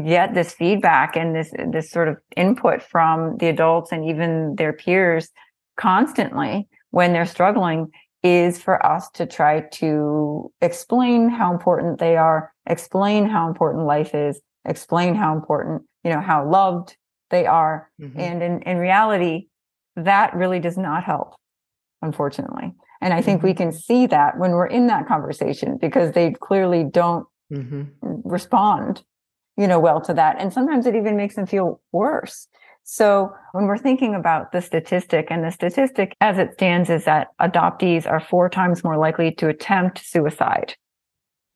get 0.03 0.33
this 0.33 0.51
feedback 0.51 1.15
and 1.15 1.35
this 1.35 1.51
this 1.71 1.91
sort 1.91 2.07
of 2.07 2.17
input 2.35 2.81
from 2.81 3.38
the 3.38 3.47
adults 3.47 3.91
and 3.91 4.03
even 4.03 4.55
their 4.55 4.73
peers 4.73 5.29
constantly 5.77 6.67
when 6.89 7.13
they're 7.13 7.25
struggling 7.25 7.88
is 8.24 8.61
for 8.61 8.84
us 8.86 9.09
to 9.11 9.26
try 9.26 9.61
to 9.72 10.51
explain 10.61 11.30
how 11.30 11.53
important 11.53 11.99
they 11.99 12.18
are 12.18 12.51
explain 12.65 13.28
how 13.28 13.47
important 13.47 13.86
life 13.86 14.15
is 14.15 14.41
explain 14.65 15.15
how 15.15 15.36
important 15.36 15.84
you 16.03 16.11
know 16.11 16.20
how 16.20 16.47
loved 16.49 16.97
they 17.30 17.45
are 17.45 17.89
mm-hmm. 18.01 18.20
and 18.20 18.41
in, 18.41 18.61
in 18.63 18.78
reality 18.78 19.47
that 19.95 20.34
really 20.36 20.59
does 20.59 20.78
not 20.78 21.03
help 21.03 21.36
unfortunately 22.01 22.74
and 23.01 23.13
I 23.13 23.22
think 23.22 23.39
mm-hmm. 23.39 23.47
we 23.47 23.53
can 23.53 23.72
see 23.72 24.07
that 24.07 24.38
when 24.38 24.51
we're 24.51 24.68
in 24.68 24.88
that 24.88 25.07
conversation 25.07 25.78
because 25.80 26.13
they 26.13 26.32
clearly 26.32 26.84
don't 26.84 27.28
mm-hmm. 27.51 27.84
respond, 28.24 29.03
you 29.55 29.68
know, 29.68 29.80
well 29.80 30.01
to 30.01 30.13
that. 30.13 30.38
And 30.39 30.51
sometimes 30.51 30.86
it 30.86 30.95
even 30.95 31.15
makes 31.15 31.36
them 31.36 31.45
feel 31.45 31.82
worse. 31.91 32.47
So 32.89 33.35
when 33.51 33.65
we're 33.65 33.77
thinking 33.77 34.15
about 34.15 34.53
the 34.53 34.61
statistic 34.61 35.27
and 35.29 35.43
the 35.43 35.51
statistic 35.51 36.15
as 36.21 36.38
it 36.38 36.53
stands 36.53 36.89
is 36.89 37.03
that 37.03 37.27
adoptees 37.38 38.09
are 38.09 38.21
four 38.21 38.49
times 38.49 38.81
more 38.81 38.97
likely 38.97 39.33
to 39.33 39.49
attempt 39.49 39.99
suicide, 40.05 40.73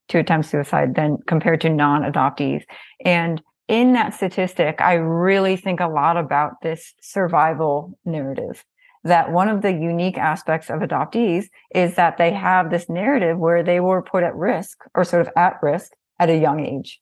to 0.09 0.19
attempt 0.19 0.49
suicide 0.49 0.93
than 0.93 1.19
compared 1.27 1.61
to 1.61 1.69
non-adoptees. 1.69 2.63
And 3.05 3.41
in 3.69 3.93
that 3.93 4.13
statistic, 4.13 4.81
I 4.81 4.95
really 4.95 5.55
think 5.55 5.79
a 5.79 5.87
lot 5.87 6.17
about 6.17 6.61
this 6.63 6.93
survival 6.99 7.97
narrative 8.03 8.65
that 9.05 9.31
one 9.31 9.47
of 9.47 9.61
the 9.61 9.71
unique 9.71 10.17
aspects 10.17 10.69
of 10.69 10.81
adoptees 10.81 11.45
is 11.73 11.95
that 11.95 12.17
they 12.17 12.33
have 12.33 12.69
this 12.69 12.89
narrative 12.89 13.37
where 13.39 13.63
they 13.63 13.79
were 13.79 14.01
put 14.01 14.23
at 14.23 14.35
risk 14.35 14.79
or 14.93 15.05
sort 15.05 15.21
of 15.21 15.29
at 15.37 15.63
risk 15.63 15.93
at 16.19 16.29
a 16.29 16.37
young 16.37 16.59
age. 16.59 16.99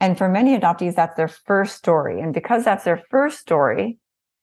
And 0.00 0.18
for 0.18 0.28
many 0.28 0.58
adoptees, 0.58 0.94
that's 0.94 1.16
their 1.16 1.28
first 1.28 1.76
story. 1.76 2.20
And 2.20 2.34
because 2.34 2.64
that's 2.64 2.84
their 2.84 3.02
first 3.10 3.38
story, 3.38 3.98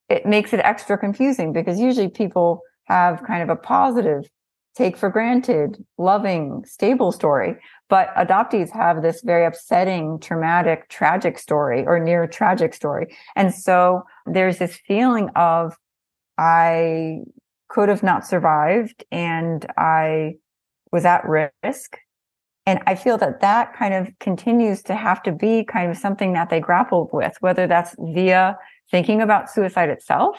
it 0.10 0.26
makes 0.26 0.54
it 0.54 0.60
extra 0.64 0.98
confusing 0.98 1.54
because 1.54 1.80
usually 1.80 2.10
people 2.10 2.62
have 2.86 3.24
kind 3.24 3.44
of 3.44 3.50
a 3.50 3.56
positive, 3.56 4.30
take 4.76 4.98
for 4.98 5.10
granted, 5.10 5.78
loving, 5.98 6.64
stable 6.66 7.12
story. 7.12 7.56
But 7.90 8.14
adoptees 8.16 8.72
have 8.72 9.02
this 9.02 9.22
very 9.22 9.46
upsetting, 9.46 10.20
traumatic, 10.20 10.90
tragic 10.90 11.38
story 11.38 11.86
or 11.86 12.00
near 12.00 12.28
tragic 12.28 12.74
story. 12.74 13.16
And 13.36 13.54
so 13.54 14.04
there's 14.26 14.58
this 14.58 14.76
feeling 14.88 15.30
of 15.36 15.76
I 16.38 17.20
could 17.70 17.90
have 17.90 18.04
not 18.04 18.26
survived 18.26 19.04
and 19.12 19.66
I 19.78 20.36
was 20.92 21.06
at 21.06 21.24
risk. 21.28 21.98
And 22.66 22.80
I 22.88 22.96
feel 22.96 23.18
that 23.18 23.42
that 23.42 23.74
kind 23.76 23.94
of 23.94 24.08
continues 24.20 24.82
to 24.84 24.96
have 24.96 25.22
to 25.24 25.32
be 25.32 25.66
kind 25.66 25.92
of 25.92 25.98
something 25.98 26.34
that 26.34 26.50
they 26.50 26.60
grappled 26.60 27.10
with, 27.12 27.36
whether 27.42 27.68
that's 27.68 27.96
via 28.00 28.58
thinking 28.90 29.22
about 29.22 29.50
suicide 29.50 29.90
itself 29.90 30.38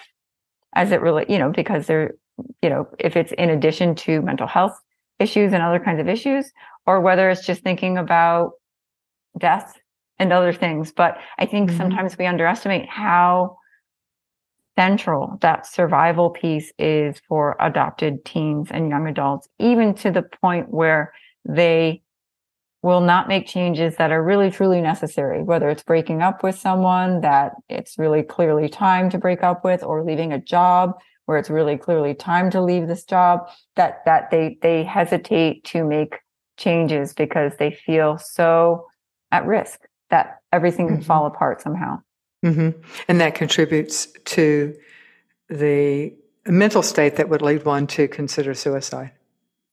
as 0.75 0.91
it 0.91 1.01
really, 1.01 1.27
you 1.29 1.39
know, 1.39 1.51
because 1.51 1.87
they're, 1.87 2.15
you 2.63 2.71
know, 2.71 2.89
if 2.99 3.17
it's 3.17 3.33
in 3.33 3.51
addition 3.51 3.95
to 3.95 4.23
mental 4.23 4.47
health 4.47 4.79
issues 5.19 5.53
and 5.53 5.63
other 5.63 5.79
kinds 5.79 6.01
of 6.01 6.09
issues, 6.09 6.51
or 6.87 7.01
whether 7.01 7.31
it's 7.31 7.47
just 7.47 7.63
thinking 7.63 7.99
about 7.99 8.53
death 9.39 9.79
and 10.19 10.33
other 10.33 10.53
things. 10.53 10.93
But 10.93 11.19
I 11.39 11.47
think 11.47 11.69
mm-hmm. 11.69 11.79
sometimes 11.79 12.17
we 12.19 12.27
underestimate 12.27 12.89
how 12.89 13.59
central 14.77 15.39
that 15.41 15.67
survival 15.67 16.31
piece 16.31 16.73
is 16.79 17.21
for 17.29 17.57
adopted 17.61 18.25
teens 18.25 18.69
and 18.71 18.89
young 18.89 19.07
adults, 19.07 19.49
even 19.59 19.95
to 19.95 20.11
the 20.11 20.23
point 20.23 20.71
where 20.71 21.13
they 21.49 22.03
will 22.85 23.01
not 23.01 23.29
make 23.29 23.47
changes 23.47 23.97
that 23.97 24.13
are 24.13 24.23
really 24.23 24.51
truly 24.51 24.79
necessary, 24.83 25.43
whether 25.43 25.71
it's 25.71 25.83
breaking 25.83 26.21
up 26.21 26.43
with 26.43 26.55
someone 26.55 27.23
that 27.23 27.53
it's 27.71 27.99
really 27.99 28.23
clearly 28.23 28.69
time 28.69 29.09
to 29.09 29.17
break 29.17 29.43
up 29.43 29.65
with 29.65 29.83
or 29.83 30.05
leaving 30.05 30.35
a 30.35 30.39
job 30.39 30.93
where 31.25 31.39
it's 31.39 31.49
really 31.49 31.79
clearly 31.79 32.13
time 32.13 32.51
to 32.51 32.61
leave 32.61 32.87
this 32.87 33.03
job, 33.03 33.49
that, 33.77 34.05
that 34.05 34.31
they, 34.31 34.59
they 34.61 34.85
hesitate 34.85 35.65
to 35.65 35.83
make 35.83 36.17
changes 36.59 37.15
because 37.15 37.53
they 37.59 37.71
feel 37.71 38.19
so 38.19 38.87
at 39.33 39.47
risk 39.47 39.81
that 40.11 40.41
everything 40.53 40.87
can 40.87 40.99
Mhm. 40.99 41.05
fall 41.05 41.25
apart 41.25 41.63
somehow. 41.63 41.99
hmm 42.43 42.69
And 43.09 43.19
that 43.19 43.35
contributes 43.35 44.09
to 44.37 44.77
the 45.49 46.15
mental 46.47 46.83
state 46.83 47.17
that 47.17 47.31
would 47.31 47.41
lead 47.41 47.65
one 47.65 47.87
to 47.87 48.09
consider 48.09 48.53
suicide. 48.53 49.13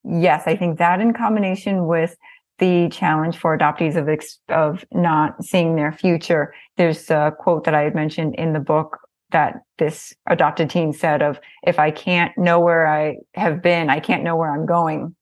Yes, 0.05 0.43
I 0.47 0.55
think 0.55 0.79
that 0.79 1.01
in 1.01 1.13
combination 1.13 1.85
with 1.85 2.15
the 2.61 2.87
challenge 2.89 3.37
for 3.37 3.57
adoptees 3.57 3.97
of 3.97 4.07
ex- 4.07 4.39
of 4.47 4.85
not 4.93 5.43
seeing 5.43 5.75
their 5.75 5.91
future. 5.91 6.53
There's 6.77 7.09
a 7.09 7.33
quote 7.37 7.65
that 7.65 7.73
I 7.75 7.81
had 7.81 7.95
mentioned 7.95 8.35
in 8.35 8.53
the 8.53 8.59
book 8.59 8.99
that 9.31 9.55
this 9.79 10.13
adopted 10.29 10.69
teen 10.69 10.93
said 10.93 11.21
of 11.21 11.39
if 11.65 11.79
I 11.79 11.89
can't 11.91 12.37
know 12.37 12.59
where 12.59 12.85
I 12.87 13.17
have 13.33 13.61
been, 13.63 13.89
I 13.89 13.99
can't 13.99 14.23
know 14.23 14.35
where 14.35 14.53
I'm 14.53 14.65
going. 14.65 15.15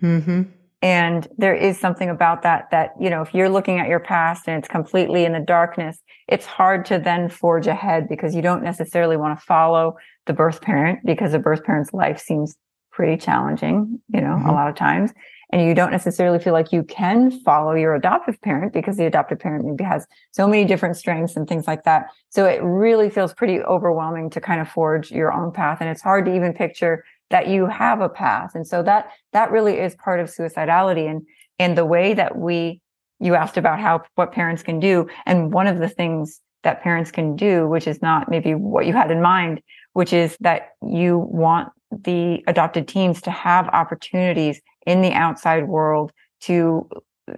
hmm 0.00 0.42
And 0.82 1.28
there 1.38 1.54
is 1.54 1.78
something 1.78 2.10
about 2.10 2.42
that 2.42 2.70
that, 2.72 2.90
you 3.00 3.08
know, 3.10 3.22
if 3.22 3.32
you're 3.32 3.48
looking 3.48 3.78
at 3.78 3.88
your 3.88 4.00
past 4.00 4.48
and 4.48 4.58
it's 4.58 4.68
completely 4.68 5.24
in 5.24 5.32
the 5.32 5.40
darkness, 5.40 5.98
it's 6.26 6.46
hard 6.46 6.84
to 6.86 6.98
then 6.98 7.28
forge 7.28 7.68
ahead 7.68 8.08
because 8.08 8.34
you 8.34 8.42
don't 8.42 8.64
necessarily 8.64 9.16
want 9.16 9.38
to 9.38 9.44
follow 9.46 9.96
the 10.26 10.32
birth 10.32 10.60
parent 10.60 10.98
because 11.04 11.30
the 11.32 11.38
birth 11.38 11.62
parent's 11.62 11.92
life 11.92 12.18
seems 12.18 12.56
pretty 12.90 13.16
challenging, 13.16 14.00
you 14.08 14.20
know, 14.20 14.36
Mhm. 14.36 14.48
a 14.48 14.52
lot 14.52 14.68
of 14.68 14.74
times. 14.74 15.12
And 15.52 15.66
you 15.66 15.74
don't 15.74 15.90
necessarily 15.90 16.38
feel 16.38 16.54
like 16.54 16.72
you 16.72 16.82
can 16.82 17.30
follow 17.30 17.74
your 17.74 17.94
adoptive 17.94 18.40
parent 18.40 18.72
because 18.72 18.96
the 18.96 19.04
adoptive 19.04 19.38
parent 19.38 19.66
maybe 19.66 19.84
has 19.84 20.06
so 20.30 20.48
many 20.48 20.64
different 20.64 20.96
strengths 20.96 21.36
and 21.36 21.46
things 21.46 21.66
like 21.66 21.84
that. 21.84 22.06
So 22.30 22.46
it 22.46 22.62
really 22.62 23.10
feels 23.10 23.34
pretty 23.34 23.60
overwhelming 23.60 24.30
to 24.30 24.40
kind 24.40 24.62
of 24.62 24.68
forge 24.68 25.10
your 25.10 25.30
own 25.30 25.52
path. 25.52 25.78
And 25.80 25.90
it's 25.90 26.00
hard 26.00 26.24
to 26.24 26.34
even 26.34 26.54
picture 26.54 27.04
that 27.28 27.48
you 27.48 27.66
have 27.66 28.00
a 28.00 28.08
path. 28.08 28.54
And 28.54 28.66
so 28.66 28.82
that 28.84 29.10
that 29.32 29.50
really 29.50 29.78
is 29.78 29.94
part 29.96 30.20
of 30.20 30.28
suicidality 30.28 31.10
and 31.10 31.26
and 31.58 31.76
the 31.76 31.84
way 31.84 32.14
that 32.14 32.36
we 32.36 32.80
you 33.20 33.34
asked 33.34 33.56
about 33.56 33.78
how 33.78 34.02
what 34.16 34.32
parents 34.32 34.62
can 34.62 34.80
do 34.80 35.08
and 35.26 35.52
one 35.52 35.66
of 35.66 35.78
the 35.78 35.88
things 35.88 36.40
that 36.62 36.82
parents 36.82 37.10
can 37.10 37.36
do 37.36 37.68
which 37.68 37.86
is 37.86 38.02
not 38.02 38.28
maybe 38.28 38.54
what 38.54 38.86
you 38.86 38.92
had 38.92 39.10
in 39.10 39.22
mind 39.22 39.62
which 39.92 40.12
is 40.12 40.36
that 40.40 40.70
you 40.86 41.18
want 41.18 41.70
the 41.90 42.42
adopted 42.46 42.88
teens 42.88 43.22
to 43.22 43.30
have 43.30 43.68
opportunities 43.68 44.60
in 44.86 45.02
the 45.02 45.12
outside 45.12 45.68
world 45.68 46.12
to 46.42 46.88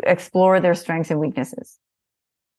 explore 0.05 0.61
their 0.61 0.75
strengths 0.75 1.11
and 1.11 1.21
weaknesses. 1.21 1.79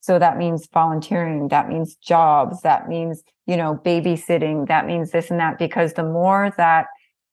So 0.01 0.19
that 0.19 0.37
means 0.37 0.67
volunteering 0.71 1.47
that 1.47 1.67
means 1.67 1.95
jobs 1.95 2.61
that 2.61 2.87
means 2.87 3.23
you 3.47 3.57
know 3.57 3.79
babysitting 3.83 4.67
that 4.67 4.85
means 4.85 5.09
this 5.11 5.31
and 5.31 5.39
that 5.39 5.57
because 5.57 5.93
the 5.93 6.03
more 6.03 6.53
that 6.57 6.85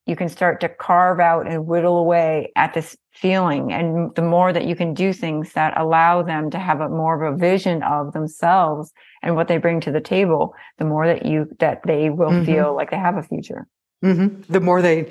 you 0.07 0.17
can 0.17 0.29
start 0.29 0.59
to 0.61 0.69
carve 0.69 1.21
out 1.21 1.47
and 1.47 1.67
whittle 1.67 1.99
away 1.99 2.51
at 2.57 2.73
this 2.75 2.97
feeling 3.13 3.73
and 3.73 4.13
the 4.15 4.23
more 4.23 4.53
that 4.53 4.65
you 4.65 4.75
can 4.75 4.95
do 4.95 5.13
things 5.13 5.53
that 5.53 5.79
allow 5.79 6.23
them 6.23 6.51
to 6.51 6.59
have 6.59 6.81
a 6.81 6.89
more 6.89 7.23
of 7.23 7.35
a 7.35 7.37
vision 7.37 7.83
of 7.83 8.15
themselves 8.15 8.91
and 9.23 9.37
what 9.37 9.49
they 9.49 9.59
bring 9.59 9.79
to 9.81 9.93
the 9.93 10.01
table 10.01 10.55
the 10.79 10.85
more 10.87 11.07
that 11.07 11.27
you 11.27 11.47
that 11.59 11.83
they 11.85 12.09
will 12.09 12.31
Mhm. 12.33 12.47
feel 12.47 12.75
like 12.75 12.91
they 12.91 12.97
have 12.97 13.19
a 13.19 13.23
future. 13.23 13.67
Hmm 14.03 14.29
The 14.49 14.61
more 14.61 14.81
they, 14.81 15.11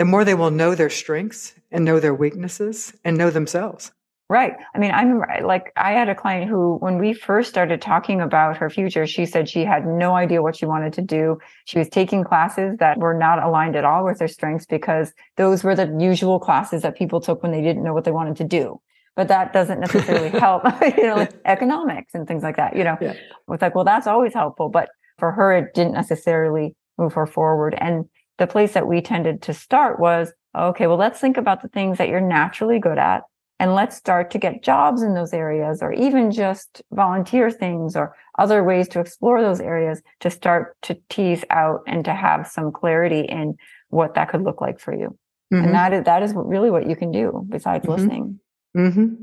the 0.00 0.06
more 0.06 0.24
they 0.24 0.32
will 0.32 0.50
know 0.50 0.74
their 0.74 0.88
strengths 0.88 1.52
and 1.70 1.84
know 1.84 2.00
their 2.00 2.14
weaknesses 2.14 2.94
and 3.04 3.18
know 3.18 3.28
themselves. 3.28 3.92
Right. 4.30 4.54
I 4.74 4.78
mean, 4.78 4.92
I 4.92 5.02
remember 5.02 5.28
like 5.44 5.74
I 5.76 5.90
had 5.92 6.08
a 6.08 6.14
client 6.14 6.48
who, 6.48 6.76
when 6.76 6.96
we 6.96 7.12
first 7.12 7.50
started 7.50 7.82
talking 7.82 8.22
about 8.22 8.56
her 8.56 8.70
future, 8.70 9.06
she 9.06 9.26
said 9.26 9.46
she 9.46 9.62
had 9.62 9.86
no 9.86 10.14
idea 10.14 10.40
what 10.40 10.56
she 10.56 10.64
wanted 10.64 10.94
to 10.94 11.02
do. 11.02 11.38
She 11.66 11.78
was 11.78 11.90
taking 11.90 12.24
classes 12.24 12.78
that 12.78 12.96
were 12.96 13.12
not 13.12 13.42
aligned 13.42 13.76
at 13.76 13.84
all 13.84 14.02
with 14.06 14.20
her 14.20 14.28
strengths 14.28 14.64
because 14.64 15.12
those 15.36 15.62
were 15.62 15.76
the 15.76 15.94
usual 16.00 16.40
classes 16.40 16.80
that 16.80 16.96
people 16.96 17.20
took 17.20 17.42
when 17.42 17.52
they 17.52 17.60
didn't 17.60 17.82
know 17.84 17.92
what 17.92 18.04
they 18.04 18.10
wanted 18.10 18.36
to 18.36 18.44
do. 18.44 18.80
But 19.16 19.28
that 19.28 19.52
doesn't 19.52 19.80
necessarily 19.80 20.30
help, 20.40 20.62
you 20.96 21.08
know, 21.08 21.16
like 21.16 21.34
economics 21.44 22.14
and 22.14 22.26
things 22.26 22.42
like 22.42 22.56
that. 22.56 22.74
You 22.74 22.84
know, 22.84 22.96
Yeah. 23.02 23.16
it's 23.50 23.60
like, 23.60 23.74
well, 23.74 23.84
that's 23.84 24.06
always 24.06 24.32
helpful. 24.32 24.70
But 24.70 24.88
for 25.18 25.30
her, 25.32 25.52
it 25.58 25.74
didn't 25.74 25.92
necessarily 25.92 26.74
move 26.96 27.12
her 27.12 27.26
forward. 27.26 27.74
And 27.78 28.06
the 28.40 28.46
place 28.46 28.72
that 28.72 28.88
we 28.88 29.02
tended 29.02 29.42
to 29.42 29.54
start 29.54 30.00
was, 30.00 30.32
okay, 30.56 30.86
well, 30.86 30.96
let's 30.96 31.20
think 31.20 31.36
about 31.36 31.60
the 31.60 31.68
things 31.68 31.98
that 31.98 32.08
you're 32.08 32.22
naturally 32.22 32.80
good 32.80 32.98
at 32.98 33.22
and 33.60 33.74
let's 33.74 33.94
start 33.94 34.30
to 34.30 34.38
get 34.38 34.62
jobs 34.62 35.02
in 35.02 35.12
those 35.12 35.34
areas 35.34 35.82
or 35.82 35.92
even 35.92 36.30
just 36.32 36.80
volunteer 36.90 37.50
things 37.50 37.94
or 37.94 38.16
other 38.38 38.64
ways 38.64 38.88
to 38.88 38.98
explore 38.98 39.42
those 39.42 39.60
areas 39.60 40.00
to 40.20 40.30
start 40.30 40.74
to 40.80 40.96
tease 41.10 41.44
out 41.50 41.82
and 41.86 42.06
to 42.06 42.14
have 42.14 42.46
some 42.46 42.72
clarity 42.72 43.20
in 43.20 43.54
what 43.90 44.14
that 44.14 44.30
could 44.30 44.42
look 44.42 44.62
like 44.62 44.80
for 44.80 44.94
you. 44.94 45.14
Mhm. 45.52 45.64
And 45.64 45.74
that 45.74 45.92
is, 45.92 46.04
that 46.04 46.22
is 46.22 46.32
really 46.34 46.70
what 46.70 46.88
you 46.88 46.96
can 46.96 47.12
do 47.12 47.44
besides 47.50 47.84
Mhm. 47.84 47.88
listening. 47.90 48.40
hmm 48.74 49.14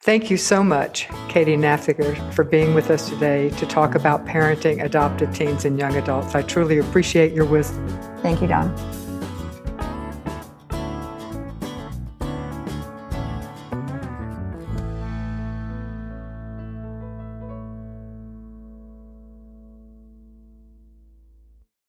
Thank 0.00 0.30
you 0.30 0.36
so 0.36 0.62
much, 0.62 1.08
Katie 1.28 1.56
Naftzger, 1.56 2.32
for 2.32 2.44
being 2.44 2.72
with 2.74 2.88
us 2.88 3.08
today 3.08 3.50
to 3.50 3.66
talk 3.66 3.94
about 3.96 4.24
parenting 4.24 4.82
adopted 4.82 5.34
teens 5.34 5.64
and 5.64 5.78
young 5.78 5.96
adults. 5.96 6.34
I 6.34 6.42
truly 6.42 6.78
appreciate 6.78 7.32
your 7.32 7.44
wisdom. 7.44 7.88
Thank 8.22 8.40
you, 8.40 8.46
Dawn. 8.46 8.74